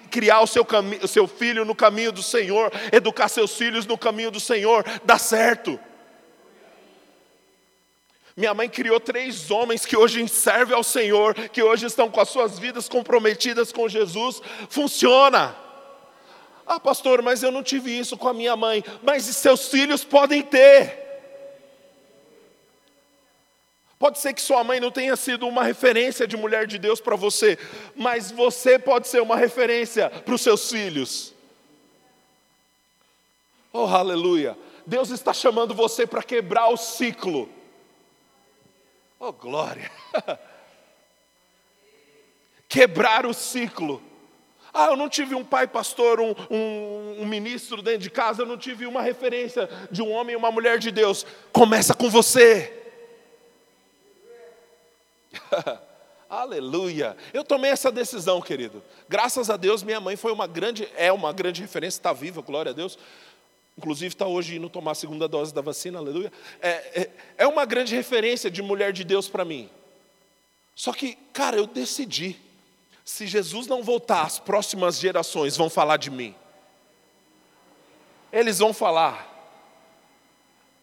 Criar 0.10 0.42
o 0.42 0.48
seu, 0.48 0.66
o 1.02 1.08
seu 1.08 1.28
filho 1.28 1.64
no 1.64 1.74
caminho 1.74 2.12
do 2.12 2.22
Senhor, 2.22 2.72
educar 2.92 3.30
seus 3.30 3.56
filhos 3.56 3.86
no 3.86 3.98
caminho 3.98 4.30
do 4.30 4.40
Senhor, 4.40 4.84
dá 5.06 5.18
certo. 5.18 5.80
Minha 8.42 8.56
mãe 8.56 8.68
criou 8.68 9.00
três 9.00 9.52
homens 9.52 9.86
que 9.86 9.96
hoje 9.96 10.28
servem 10.28 10.76
ao 10.76 10.84
Senhor, 10.84 11.36
que 11.50 11.62
hoje 11.62 11.86
estão 11.86 12.10
com 12.10 12.20
as 12.20 12.28
suas 12.28 12.58
vidas 12.58 12.90
comprometidas 12.90 13.72
com 13.72 13.88
Jesus. 13.88 14.42
Funciona. 14.68 15.56
Ah, 16.66 16.80
pastor, 16.80 17.22
mas 17.22 17.44
eu 17.44 17.52
não 17.52 17.62
tive 17.62 17.96
isso 17.96 18.18
com 18.18 18.28
a 18.28 18.34
minha 18.34 18.56
mãe. 18.56 18.84
Mas 19.04 19.26
seus 19.26 19.68
filhos 19.68 20.04
podem 20.04 20.42
ter. 20.42 20.98
Pode 24.00 24.18
ser 24.18 24.34
que 24.34 24.42
sua 24.42 24.64
mãe 24.64 24.80
não 24.80 24.90
tenha 24.90 25.16
sido 25.16 25.48
uma 25.48 25.64
referência 25.64 26.26
de 26.26 26.36
mulher 26.36 26.66
de 26.66 26.80
Deus 26.80 27.00
para 27.00 27.16
você, 27.16 27.60
mas 27.96 28.32
você 28.32 28.80
pode 28.80 29.08
ser 29.08 29.22
uma 29.22 29.36
referência 29.36 30.10
para 30.10 30.34
os 30.34 30.42
seus 30.42 30.68
filhos. 30.68 31.32
Oh, 33.72 33.86
aleluia! 33.86 34.58
Deus 34.88 35.12
está 35.12 35.32
chamando 35.32 35.76
você 35.76 36.08
para 36.08 36.24
quebrar 36.24 36.70
o 36.70 36.78
ciclo. 36.78 37.61
Oh, 39.24 39.32
glória! 39.32 39.92
Quebrar 42.68 43.24
o 43.24 43.36
ciclo. 43.36 44.02
Ah, 44.74 44.88
eu 44.88 44.96
não 44.96 45.08
tive 45.08 45.36
um 45.36 45.46
pai 45.46 45.68
pastor, 45.68 46.20
um, 46.20 46.34
um, 46.50 47.22
um, 47.22 47.26
ministro 47.28 47.84
dentro 47.84 48.00
de 48.00 48.10
casa, 48.10 48.42
eu 48.42 48.48
não 48.48 48.58
tive 48.58 48.88
uma 48.88 49.04
referência 49.04 49.70
de 49.92 50.02
um 50.02 50.12
homem 50.12 50.34
e 50.34 50.36
uma 50.36 50.52
mulher 50.52 50.80
de 50.80 50.90
Deus. 50.90 51.24
Começa 51.54 51.94
com 51.94 52.10
você. 52.10 52.74
Aleluia. 56.28 57.16
Eu 57.32 57.44
tomei 57.44 57.70
essa 57.70 57.92
decisão, 57.92 58.42
querido. 58.42 58.82
Graças 59.08 59.52
a 59.52 59.58
Deus, 59.58 59.84
minha 59.84 60.00
mãe 60.00 60.16
foi 60.16 60.32
uma 60.32 60.48
grande, 60.48 60.90
é 60.96 61.12
uma 61.12 61.32
grande 61.32 61.62
referência, 61.62 62.00
está 62.00 62.12
viva, 62.12 62.42
glória 62.42 62.72
a 62.72 62.74
Deus. 62.74 62.98
Inclusive 63.78 64.14
está 64.14 64.28
hoje 64.28 64.58
indo 64.58 64.70
tomar 64.70 64.92
a 64.92 64.96
segunda 64.96 65.28
dose 65.28 65.54
da 65.54 65.62
vacina, 65.62 66.00
aleluia. 66.00 66.32
É, 66.62 66.70
é, 67.02 67.10
é 67.40 67.48
uma 67.48 67.66
grande 67.66 67.96
referência 67.96 68.52
de 68.52 68.62
mulher 68.62 68.94
de 68.94 69.04
Deus 69.04 69.28
para 69.28 69.46
mim. 69.46 69.70
Só 70.76 70.94
que, 70.94 71.18
cara, 71.34 71.58
eu 71.58 71.68
decidi 71.68 72.36
se 73.04 73.28
Jesus 73.28 73.68
não 73.68 73.84
voltar, 73.84 74.24
as 74.24 74.40
próximas 74.40 75.00
gerações 75.00 75.58
vão 75.58 75.70
falar 75.70 75.98
de 75.98 76.10
mim. 76.10 76.36
Eles 78.32 78.60
vão 78.60 78.74
falar. 78.74 79.28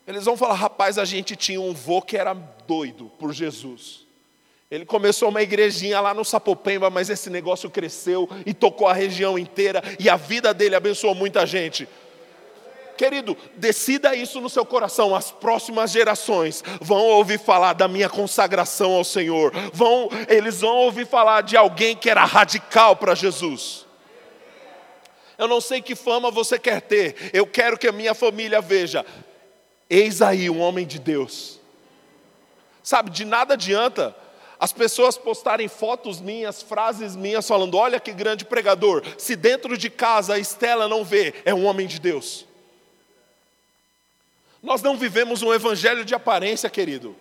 Eles 0.07 0.25
vão 0.25 0.37
falar, 0.37 0.55
rapaz, 0.55 0.99
a 0.99 1.05
gente 1.05 1.37
tinha 1.37 1.61
um 1.61 1.73
vô 1.73 2.03
que 2.03 2.17
era 2.17 2.35
doido 2.35 3.11
por 3.19 3.33
Jesus. 3.33 4.07
Ele 4.71 4.85
começou 4.85 5.31
uma 5.31 5.43
igrejinha 5.43 6.01
lá 6.01 6.13
no 6.13 6.25
Sapopemba, 6.25 6.91
mas 6.91 7.09
esse 7.09 7.31
negócio 7.31 7.71
cresceu 7.71 8.29
e 8.45 8.53
tocou 8.53 8.87
a 8.87 8.93
região 8.93 9.39
inteira 9.39 9.83
e 9.99 10.11
a 10.11 10.17
vida 10.17 10.53
dele 10.53 10.75
abençoou 10.75 11.15
muita 11.15 11.47
gente. 11.47 11.89
Querido, 12.99 13.37
decida 13.55 14.17
isso 14.17 14.41
no 14.41 14.51
seu 14.51 14.67
coração. 14.67 15.15
As 15.15 15.31
próximas 15.31 15.93
gerações 15.93 16.65
vão 16.81 16.99
ouvir 16.99 17.39
falar 17.39 17.73
da 17.73 17.87
minha 17.87 18.09
consagração 18.09 18.93
ao 18.93 19.05
Senhor. 19.05 19.53
Vão, 19.73 20.09
eles 20.29 20.61
vão 20.63 20.77
ouvir 20.79 21.07
falar 21.07 21.43
de 21.43 21.57
alguém 21.57 21.97
que 21.97 22.11
era 22.11 22.25
radical 22.25 22.97
para 22.97 23.15
Jesus. 23.15 23.87
Eu 25.39 25.47
não 25.47 25.61
sei 25.61 25.81
que 25.81 25.95
fama 25.95 26.29
você 26.29 26.59
quer 26.59 26.81
ter. 26.81 27.31
Eu 27.33 27.47
quero 27.47 27.79
que 27.79 27.87
a 27.87 27.93
minha 27.93 28.15
família 28.15 28.61
veja. 28.61 29.07
Eis 29.89 30.21
aí 30.21 30.51
um 30.51 30.59
homem 30.59 30.85
de 30.85 30.99
Deus. 30.99 31.61
Sabe, 32.83 33.11
de 33.11 33.25
nada 33.25 33.55
adianta 33.55 34.13
as 34.59 34.73
pessoas 34.73 35.17
postarem 35.17 35.69
fotos 35.69 36.21
minhas, 36.21 36.63
frases 36.63 37.15
minhas, 37.15 37.47
falando: 37.47 37.77
olha 37.77 38.01
que 38.01 38.13
grande 38.13 38.45
pregador. 38.45 39.05
Se 39.17 39.37
dentro 39.37 39.79
de 39.79 39.89
casa 39.89 40.35
a 40.35 40.39
Estela 40.41 40.89
não 40.89 41.05
vê, 41.05 41.33
é 41.45 41.55
um 41.55 41.65
homem 41.65 41.87
de 41.87 42.01
Deus. 42.01 42.48
Nós 44.63 44.83
não 44.83 44.97
vivemos 44.97 45.43
um 45.43 45.55
evangelho 45.55 46.05
de 46.05 46.15
aparência, 46.15 46.69
querido. 46.69 47.17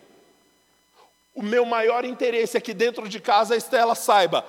O 1.35 1.43
meu 1.43 1.65
maior 1.65 2.03
interesse 2.03 2.57
é 2.57 2.61
que 2.61 2.73
dentro 2.73 3.07
de 3.07 3.19
casa 3.19 3.53
a 3.53 3.57
Estela 3.57 3.93
saiba: 3.93 4.43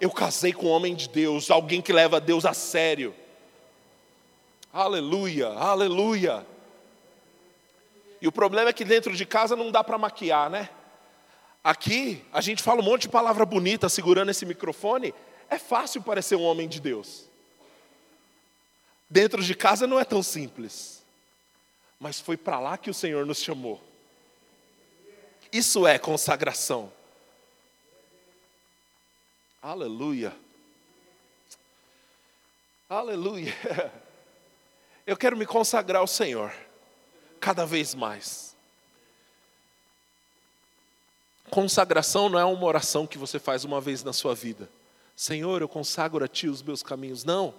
eu 0.00 0.10
casei 0.10 0.52
com 0.52 0.66
um 0.66 0.70
homem 0.70 0.94
de 0.94 1.08
Deus, 1.08 1.50
alguém 1.50 1.80
que 1.80 1.92
leva 1.92 2.20
Deus 2.20 2.44
a 2.44 2.52
sério. 2.52 3.14
Aleluia, 4.72 5.48
aleluia. 5.48 6.44
E 8.20 8.26
o 8.26 8.32
problema 8.32 8.70
é 8.70 8.72
que 8.72 8.84
dentro 8.84 9.14
de 9.14 9.24
casa 9.24 9.54
não 9.54 9.70
dá 9.70 9.84
para 9.84 9.98
maquiar, 9.98 10.50
né? 10.50 10.68
Aqui 11.62 12.24
a 12.32 12.40
gente 12.40 12.62
fala 12.62 12.80
um 12.80 12.84
monte 12.84 13.02
de 13.02 13.08
palavra 13.08 13.46
bonita 13.46 13.88
segurando 13.88 14.30
esse 14.30 14.44
microfone, 14.44 15.14
é 15.48 15.58
fácil 15.58 16.02
parecer 16.02 16.34
um 16.34 16.42
homem 16.42 16.66
de 16.66 16.80
Deus. 16.80 17.26
Dentro 19.08 19.42
de 19.42 19.54
casa 19.54 19.86
não 19.86 20.00
é 20.00 20.04
tão 20.04 20.22
simples 20.22 21.01
mas 22.02 22.18
foi 22.18 22.36
para 22.36 22.58
lá 22.58 22.76
que 22.76 22.90
o 22.90 22.94
Senhor 22.94 23.24
nos 23.24 23.38
chamou. 23.38 23.80
Isso 25.52 25.86
é 25.86 26.00
consagração. 26.00 26.92
Aleluia. 29.62 30.36
Aleluia. 32.88 33.54
Eu 35.06 35.16
quero 35.16 35.36
me 35.36 35.46
consagrar 35.46 36.00
ao 36.00 36.08
Senhor 36.08 36.52
cada 37.38 37.64
vez 37.64 37.94
mais. 37.94 38.56
Consagração 41.50 42.28
não 42.28 42.38
é 42.38 42.44
uma 42.44 42.66
oração 42.66 43.06
que 43.06 43.18
você 43.18 43.38
faz 43.38 43.64
uma 43.64 43.80
vez 43.80 44.02
na 44.02 44.12
sua 44.12 44.34
vida. 44.34 44.68
Senhor, 45.14 45.60
eu 45.60 45.68
consagro 45.68 46.24
a 46.24 46.28
Ti 46.28 46.48
os 46.48 46.62
meus 46.62 46.82
caminhos. 46.82 47.24
Não, 47.24 47.54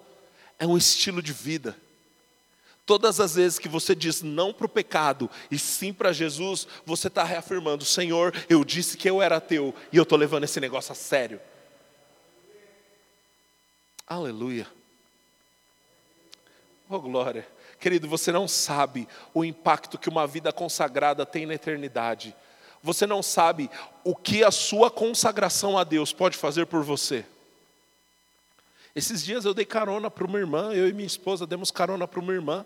é 0.57 0.65
um 0.65 0.77
estilo 0.77 1.21
de 1.21 1.31
vida. 1.31 1.77
Todas 2.85 3.19
as 3.21 3.35
vezes 3.35 3.57
que 3.57 3.69
você 3.69 3.95
diz 3.95 4.21
não 4.21 4.51
para 4.51 4.65
o 4.65 4.69
pecado 4.69 5.29
e 5.49 5.57
sim 5.57 5.93
para 5.93 6.11
Jesus, 6.11 6.67
você 6.85 7.07
está 7.07 7.23
reafirmando: 7.23 7.85
Senhor, 7.85 8.33
eu 8.49 8.63
disse 8.63 8.97
que 8.97 9.09
eu 9.09 9.21
era 9.21 9.39
teu 9.39 9.73
e 9.91 9.97
eu 9.97 10.03
estou 10.03 10.17
levando 10.17 10.43
esse 10.43 10.59
negócio 10.59 10.91
a 10.91 10.95
sério. 10.95 11.39
Aleluia. 14.05 14.67
Oh, 16.89 16.99
glória. 16.99 17.47
Querido, 17.79 18.07
você 18.07 18.31
não 18.31 18.47
sabe 18.47 19.07
o 19.33 19.43
impacto 19.45 19.97
que 19.97 20.09
uma 20.09 20.27
vida 20.27 20.51
consagrada 20.51 21.25
tem 21.25 21.45
na 21.45 21.53
eternidade. 21.53 22.35
Você 22.81 23.07
não 23.07 23.23
sabe 23.23 23.69
o 24.03 24.13
que 24.13 24.43
a 24.43 24.51
sua 24.51 24.91
consagração 24.91 25.77
a 25.77 25.85
Deus 25.85 26.11
pode 26.11 26.37
fazer 26.37 26.65
por 26.65 26.83
você. 26.83 27.25
Esses 28.95 29.23
dias 29.23 29.45
eu 29.45 29.53
dei 29.53 29.65
carona 29.65 30.09
para 30.11 30.25
uma 30.25 30.37
irmã, 30.37 30.71
eu 30.73 30.87
e 30.87 30.93
minha 30.93 31.07
esposa 31.07 31.47
demos 31.47 31.71
carona 31.71 32.07
para 32.07 32.19
uma 32.19 32.33
irmã. 32.33 32.65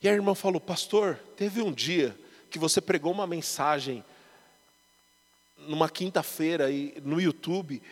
E 0.00 0.08
a 0.08 0.12
irmã 0.12 0.34
falou: 0.34 0.60
Pastor, 0.60 1.18
teve 1.36 1.60
um 1.60 1.72
dia 1.72 2.16
que 2.50 2.58
você 2.58 2.80
pregou 2.80 3.12
uma 3.12 3.26
mensagem 3.26 4.04
numa 5.58 5.88
quinta-feira 5.88 6.66
no 7.02 7.20
YouTube. 7.20 7.82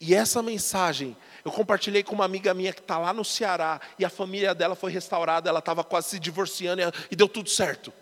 E 0.00 0.14
essa 0.14 0.42
mensagem 0.42 1.14
eu 1.44 1.52
compartilhei 1.52 2.02
com 2.02 2.14
uma 2.14 2.24
amiga 2.24 2.54
minha 2.54 2.72
que 2.72 2.80
está 2.80 2.98
lá 2.98 3.12
no 3.12 3.24
Ceará 3.24 3.80
e 3.98 4.04
a 4.04 4.10
família 4.10 4.54
dela 4.54 4.74
foi 4.74 4.90
restaurada, 4.90 5.48
ela 5.48 5.58
estava 5.58 5.84
quase 5.84 6.08
se 6.08 6.18
divorciando 6.18 6.82
e 7.10 7.16
deu 7.16 7.28
tudo 7.28 7.50
certo. 7.50 7.92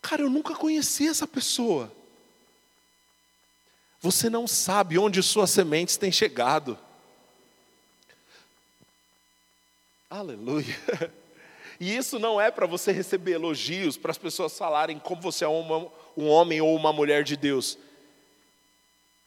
Cara, 0.00 0.22
eu 0.22 0.30
nunca 0.30 0.54
conheci 0.54 1.08
essa 1.08 1.26
pessoa. 1.26 1.92
Você 4.00 4.30
não 4.30 4.46
sabe 4.46 4.98
onde 4.98 5.22
suas 5.22 5.50
sementes 5.50 5.96
têm 5.96 6.12
chegado. 6.12 6.78
Aleluia. 10.08 10.76
E 11.78 11.94
isso 11.94 12.18
não 12.18 12.40
é 12.40 12.50
para 12.50 12.66
você 12.66 12.90
receber 12.90 13.32
elogios, 13.32 13.96
para 13.96 14.10
as 14.10 14.18
pessoas 14.18 14.56
falarem 14.56 14.98
como 14.98 15.20
você 15.20 15.44
é 15.44 15.48
uma, 15.48 15.90
um 16.16 16.26
homem 16.26 16.60
ou 16.60 16.74
uma 16.74 16.92
mulher 16.92 17.22
de 17.22 17.36
Deus. 17.36 17.76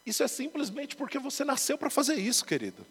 Isso 0.04 0.22
é 0.22 0.28
simplesmente 0.28 0.96
porque 0.96 1.18
você 1.18 1.44
nasceu 1.44 1.78
para 1.78 1.90
fazer 1.90 2.14
isso, 2.14 2.44
querido. 2.44 2.84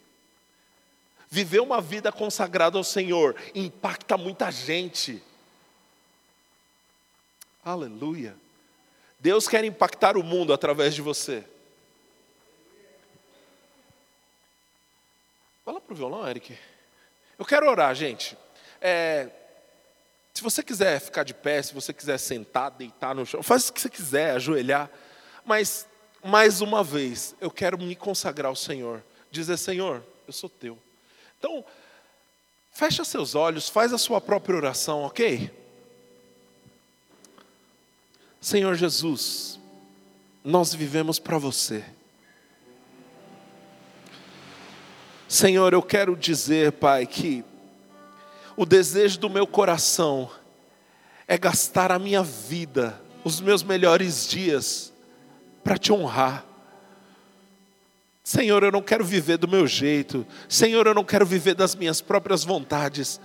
Viver 1.28 1.60
uma 1.60 1.80
vida 1.80 2.10
consagrada 2.10 2.78
ao 2.78 2.84
Senhor 2.84 3.36
impacta 3.54 4.16
muita 4.16 4.50
gente. 4.50 5.22
Aleluia. 7.64 8.34
Deus 9.18 9.46
quer 9.46 9.62
impactar 9.64 10.16
o 10.16 10.24
mundo 10.24 10.52
através 10.52 10.94
de 10.94 11.02
você. 11.02 11.44
Fala 15.70 15.80
para 15.80 15.94
o 15.94 15.96
violão, 15.96 16.28
Eric. 16.28 16.58
Eu 17.38 17.44
quero 17.44 17.70
orar, 17.70 17.94
gente. 17.94 18.36
É, 18.80 19.28
se 20.34 20.42
você 20.42 20.64
quiser 20.64 20.98
ficar 21.00 21.22
de 21.22 21.32
pé, 21.32 21.62
se 21.62 21.72
você 21.72 21.92
quiser 21.92 22.18
sentar, 22.18 22.72
deitar 22.72 23.14
no 23.14 23.24
chão, 23.24 23.40
faz 23.40 23.68
o 23.68 23.72
que 23.72 23.80
você 23.80 23.88
quiser, 23.88 24.32
ajoelhar. 24.32 24.90
Mas, 25.44 25.86
mais 26.24 26.60
uma 26.60 26.82
vez, 26.82 27.36
eu 27.40 27.52
quero 27.52 27.78
me 27.78 27.94
consagrar 27.94 28.48
ao 28.48 28.56
Senhor. 28.56 29.00
Dizer, 29.30 29.56
Senhor, 29.58 30.02
eu 30.26 30.32
sou 30.32 30.50
teu. 30.50 30.76
Então, 31.38 31.64
fecha 32.72 33.04
seus 33.04 33.36
olhos, 33.36 33.68
faz 33.68 33.92
a 33.92 33.98
sua 33.98 34.20
própria 34.20 34.56
oração, 34.56 35.04
ok? 35.04 35.56
Senhor 38.40 38.74
Jesus, 38.74 39.56
nós 40.42 40.74
vivemos 40.74 41.20
para 41.20 41.38
você. 41.38 41.84
Senhor, 45.30 45.72
eu 45.72 45.80
quero 45.80 46.16
dizer, 46.16 46.72
Pai, 46.72 47.06
que 47.06 47.44
o 48.56 48.66
desejo 48.66 49.16
do 49.20 49.30
meu 49.30 49.46
coração 49.46 50.28
é 51.28 51.38
gastar 51.38 51.92
a 51.92 52.00
minha 52.00 52.20
vida, 52.20 53.00
os 53.22 53.40
meus 53.40 53.62
melhores 53.62 54.26
dias, 54.26 54.92
para 55.62 55.78
te 55.78 55.92
honrar. 55.92 56.44
Senhor, 58.24 58.64
eu 58.64 58.72
não 58.72 58.82
quero 58.82 59.04
viver 59.04 59.36
do 59.36 59.46
meu 59.46 59.68
jeito. 59.68 60.26
Senhor, 60.48 60.84
eu 60.84 60.94
não 60.94 61.04
quero 61.04 61.24
viver 61.24 61.54
das 61.54 61.76
minhas 61.76 62.00
próprias 62.00 62.42
vontades. 62.42 63.20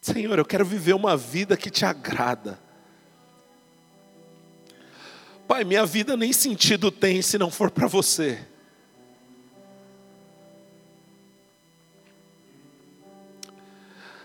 Senhor, 0.00 0.38
eu 0.38 0.44
quero 0.44 0.64
viver 0.64 0.92
uma 0.92 1.16
vida 1.16 1.56
que 1.56 1.70
te 1.70 1.84
agrada. 1.84 2.56
Pai, 5.48 5.64
minha 5.64 5.84
vida 5.84 6.16
nem 6.16 6.32
sentido 6.32 6.92
tem 6.92 7.20
se 7.20 7.36
não 7.36 7.50
for 7.50 7.68
para 7.68 7.88
você. 7.88 8.46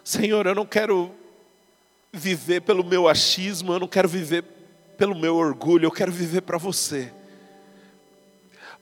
Senhor, 0.06 0.46
eu 0.46 0.54
não 0.54 0.68
quero 0.68 1.12
viver 2.14 2.62
pelo 2.62 2.84
meu 2.84 3.08
achismo, 3.08 3.74
eu 3.74 3.80
não 3.80 3.88
quero 3.88 4.08
viver 4.08 4.44
pelo 4.96 5.16
meu 5.16 5.36
orgulho, 5.36 5.88
eu 5.88 5.92
quero 5.92 6.12
viver 6.12 6.42
para 6.42 6.60
você. 6.60 7.12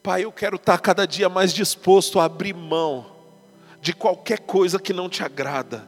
Pai, 0.03 0.26
eu 0.26 0.34
quero 0.34 0.57
estar 0.57 0.78
cada 0.80 1.07
dia 1.07 1.30
mais 1.30 1.53
disposto 1.53 2.19
a 2.19 2.26
abrir 2.26 2.53
mão 2.53 3.09
de 3.80 3.93
qualquer 3.93 4.39
coisa 4.39 4.78
que 4.78 4.91
não 4.91 5.07
te 5.07 5.24
agrada. 5.24 5.88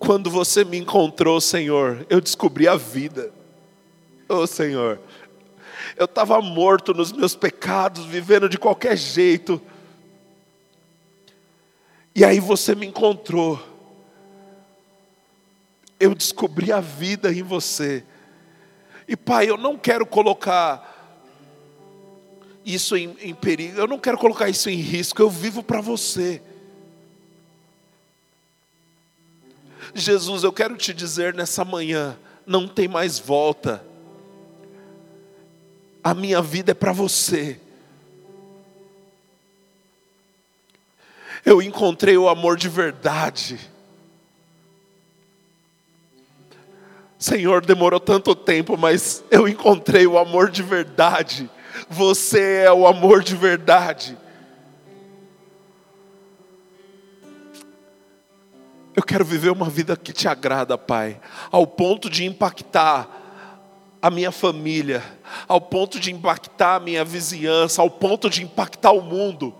Quando 0.00 0.28
você 0.28 0.64
me 0.64 0.76
encontrou, 0.76 1.40
Senhor, 1.40 2.04
eu 2.10 2.20
descobri 2.20 2.66
a 2.66 2.74
vida. 2.74 3.32
Oh, 4.28 4.44
Senhor, 4.44 4.98
eu 5.96 6.06
estava 6.06 6.40
morto 6.40 6.92
nos 6.92 7.12
meus 7.12 7.36
pecados, 7.36 8.04
vivendo 8.06 8.48
de 8.48 8.58
qualquer 8.58 8.96
jeito. 8.96 9.62
E 12.14 12.24
aí 12.24 12.40
você 12.40 12.74
me 12.74 12.86
encontrou. 12.86 13.60
Eu 15.98 16.14
descobri 16.14 16.72
a 16.72 16.80
vida 16.80 17.32
em 17.32 17.42
você. 17.42 18.04
E 19.06 19.16
Pai, 19.16 19.48
eu 19.48 19.56
não 19.56 19.76
quero 19.76 20.06
colocar 20.06 20.88
isso 22.64 22.96
em, 22.96 23.16
em 23.20 23.34
perigo, 23.34 23.78
eu 23.78 23.86
não 23.86 23.98
quero 23.98 24.18
colocar 24.18 24.48
isso 24.48 24.68
em 24.68 24.76
risco, 24.76 25.20
eu 25.20 25.30
vivo 25.30 25.62
para 25.62 25.80
você. 25.80 26.42
Jesus, 29.94 30.44
eu 30.44 30.52
quero 30.52 30.76
te 30.76 30.94
dizer 30.94 31.34
nessa 31.34 31.64
manhã: 31.64 32.16
não 32.46 32.68
tem 32.68 32.86
mais 32.86 33.18
volta. 33.18 33.84
A 36.02 36.14
minha 36.14 36.40
vida 36.40 36.70
é 36.70 36.74
para 36.74 36.92
você. 36.92 37.60
Eu 41.44 41.62
encontrei 41.62 42.16
o 42.16 42.28
amor 42.28 42.56
de 42.56 42.68
verdade. 42.68 43.58
Senhor, 47.18 47.64
demorou 47.64 48.00
tanto 48.00 48.34
tempo, 48.34 48.76
mas 48.78 49.22
eu 49.30 49.46
encontrei 49.46 50.06
o 50.06 50.18
amor 50.18 50.50
de 50.50 50.62
verdade. 50.62 51.50
Você 51.88 52.62
é 52.64 52.72
o 52.72 52.86
amor 52.86 53.22
de 53.22 53.36
verdade. 53.36 54.16
Eu 58.96 59.02
quero 59.02 59.24
viver 59.24 59.50
uma 59.50 59.68
vida 59.68 59.96
que 59.96 60.12
te 60.12 60.26
agrada, 60.26 60.76
Pai, 60.76 61.20
ao 61.50 61.66
ponto 61.66 62.10
de 62.10 62.24
impactar 62.24 63.08
a 64.02 64.10
minha 64.10 64.32
família, 64.32 65.02
ao 65.46 65.60
ponto 65.60 66.00
de 66.00 66.10
impactar 66.10 66.76
a 66.76 66.80
minha 66.80 67.04
vizinhança, 67.04 67.82
ao 67.82 67.90
ponto 67.90 68.30
de 68.30 68.42
impactar 68.42 68.92
o 68.92 69.02
mundo. 69.02 69.54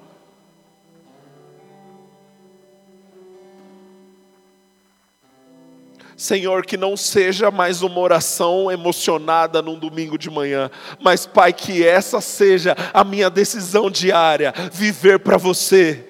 Senhor, 6.21 6.67
que 6.67 6.77
não 6.77 6.99
seja 6.99 7.51
mais 7.51 7.81
uma 7.81 7.99
oração 7.99 8.71
emocionada 8.71 9.63
num 9.63 9.79
domingo 9.79 10.19
de 10.19 10.29
manhã, 10.29 10.71
mas, 11.01 11.25
Pai, 11.25 11.51
que 11.51 11.83
essa 11.83 12.21
seja 12.21 12.77
a 12.93 13.03
minha 13.03 13.31
decisão 13.31 13.91
diária: 13.91 14.53
viver 14.71 15.21
para 15.21 15.39
você, 15.39 16.07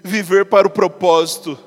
viver 0.00 0.44
para 0.44 0.68
o 0.68 0.70
propósito. 0.70 1.58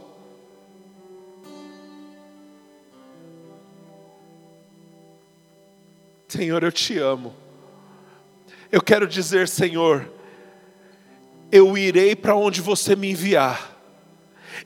Senhor, 6.29 6.63
eu 6.63 6.71
te 6.71 6.97
amo. 6.97 7.35
Eu 8.71 8.81
quero 8.81 9.05
dizer, 9.05 9.49
Senhor, 9.49 10.09
eu 11.51 11.77
irei 11.77 12.15
para 12.15 12.37
onde 12.37 12.61
você 12.61 12.95
me 12.95 13.11
enviar, 13.11 13.77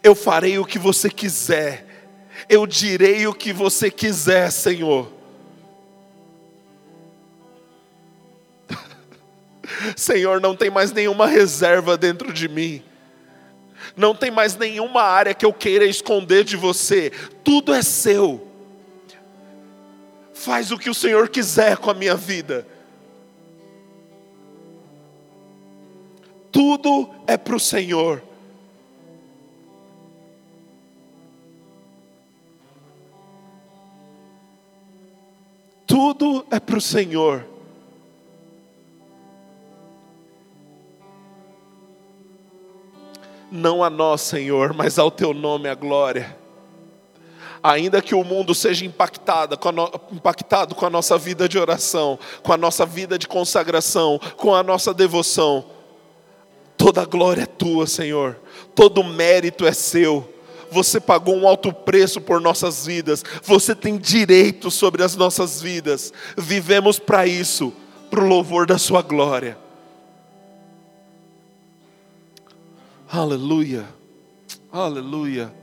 eu 0.03 0.13
farei 0.13 0.59
o 0.59 0.65
que 0.65 0.77
você 0.77 1.09
quiser, 1.09 1.88
Eu 2.49 2.65
direi 2.65 3.27
o 3.27 3.33
que 3.33 3.53
você 3.53 3.91
quiser, 3.91 4.51
Senhor. 4.51 5.13
Senhor, 9.95 10.41
não 10.41 10.55
tem 10.55 10.71
mais 10.71 10.91
nenhuma 10.91 11.27
reserva 11.27 11.95
dentro 11.95 12.33
de 12.33 12.49
mim. 12.49 12.83
Não 13.95 14.15
tem 14.15 14.31
mais 14.31 14.55
nenhuma 14.55 15.03
área 15.03 15.33
que 15.35 15.45
eu 15.45 15.53
queira 15.53 15.85
esconder 15.85 16.43
de 16.43 16.57
você. 16.57 17.11
Tudo 17.43 17.71
é 17.71 17.83
seu. 17.83 18.47
Faz 20.33 20.71
o 20.71 20.77
que 20.77 20.89
o 20.89 20.93
Senhor 20.93 21.29
quiser 21.29 21.77
com 21.77 21.91
a 21.91 21.93
minha 21.93 22.15
vida. 22.15 22.65
Tudo 26.51 27.09
é 27.27 27.37
para 27.37 27.55
o 27.55 27.59
Senhor. 27.59 28.23
Tudo 35.89 36.45
é 36.51 36.59
para 36.59 36.77
o 36.77 36.81
Senhor. 36.81 37.43
Não 43.51 43.83
a 43.83 43.89
nós, 43.89 44.21
Senhor, 44.21 44.71
mas 44.71 44.99
ao 44.99 45.09
Teu 45.09 45.33
nome 45.33 45.67
a 45.67 45.73
glória. 45.73 46.37
Ainda 47.63 48.03
que 48.03 48.13
o 48.13 48.23
mundo 48.23 48.53
seja 48.53 48.85
impactado 48.85 49.57
com, 49.57 49.71
no, 49.71 49.91
impactado 50.11 50.75
com 50.75 50.85
a 50.85 50.91
nossa 50.91 51.17
vida 51.17 51.49
de 51.49 51.57
oração, 51.57 52.19
com 52.43 52.53
a 52.53 52.57
nossa 52.57 52.85
vida 52.85 53.17
de 53.17 53.27
consagração, 53.27 54.19
com 54.37 54.53
a 54.53 54.61
nossa 54.61 54.93
devoção, 54.93 55.65
toda 56.77 57.01
a 57.01 57.05
glória 57.05 57.41
é 57.41 57.47
Tua, 57.47 57.87
Senhor, 57.87 58.39
todo 58.75 59.03
mérito 59.03 59.65
é 59.65 59.73
Seu 59.73 60.38
você 60.71 60.99
pagou 60.99 61.35
um 61.35 61.47
alto 61.47 61.73
preço 61.73 62.21
por 62.21 62.39
nossas 62.39 62.85
vidas, 62.85 63.23
você 63.43 63.75
tem 63.75 63.97
direito 63.97 64.69
sobre 64.69 65.03
as 65.03 65.15
nossas 65.15 65.61
vidas, 65.61 66.13
vivemos 66.37 66.99
para 66.99 67.25
isso, 67.25 67.73
para 68.09 68.23
o 68.23 68.27
louvor 68.27 68.65
da 68.65 68.77
Sua 68.77 69.01
glória. 69.01 69.57
Aleluia, 73.11 73.85
aleluia. 74.71 75.58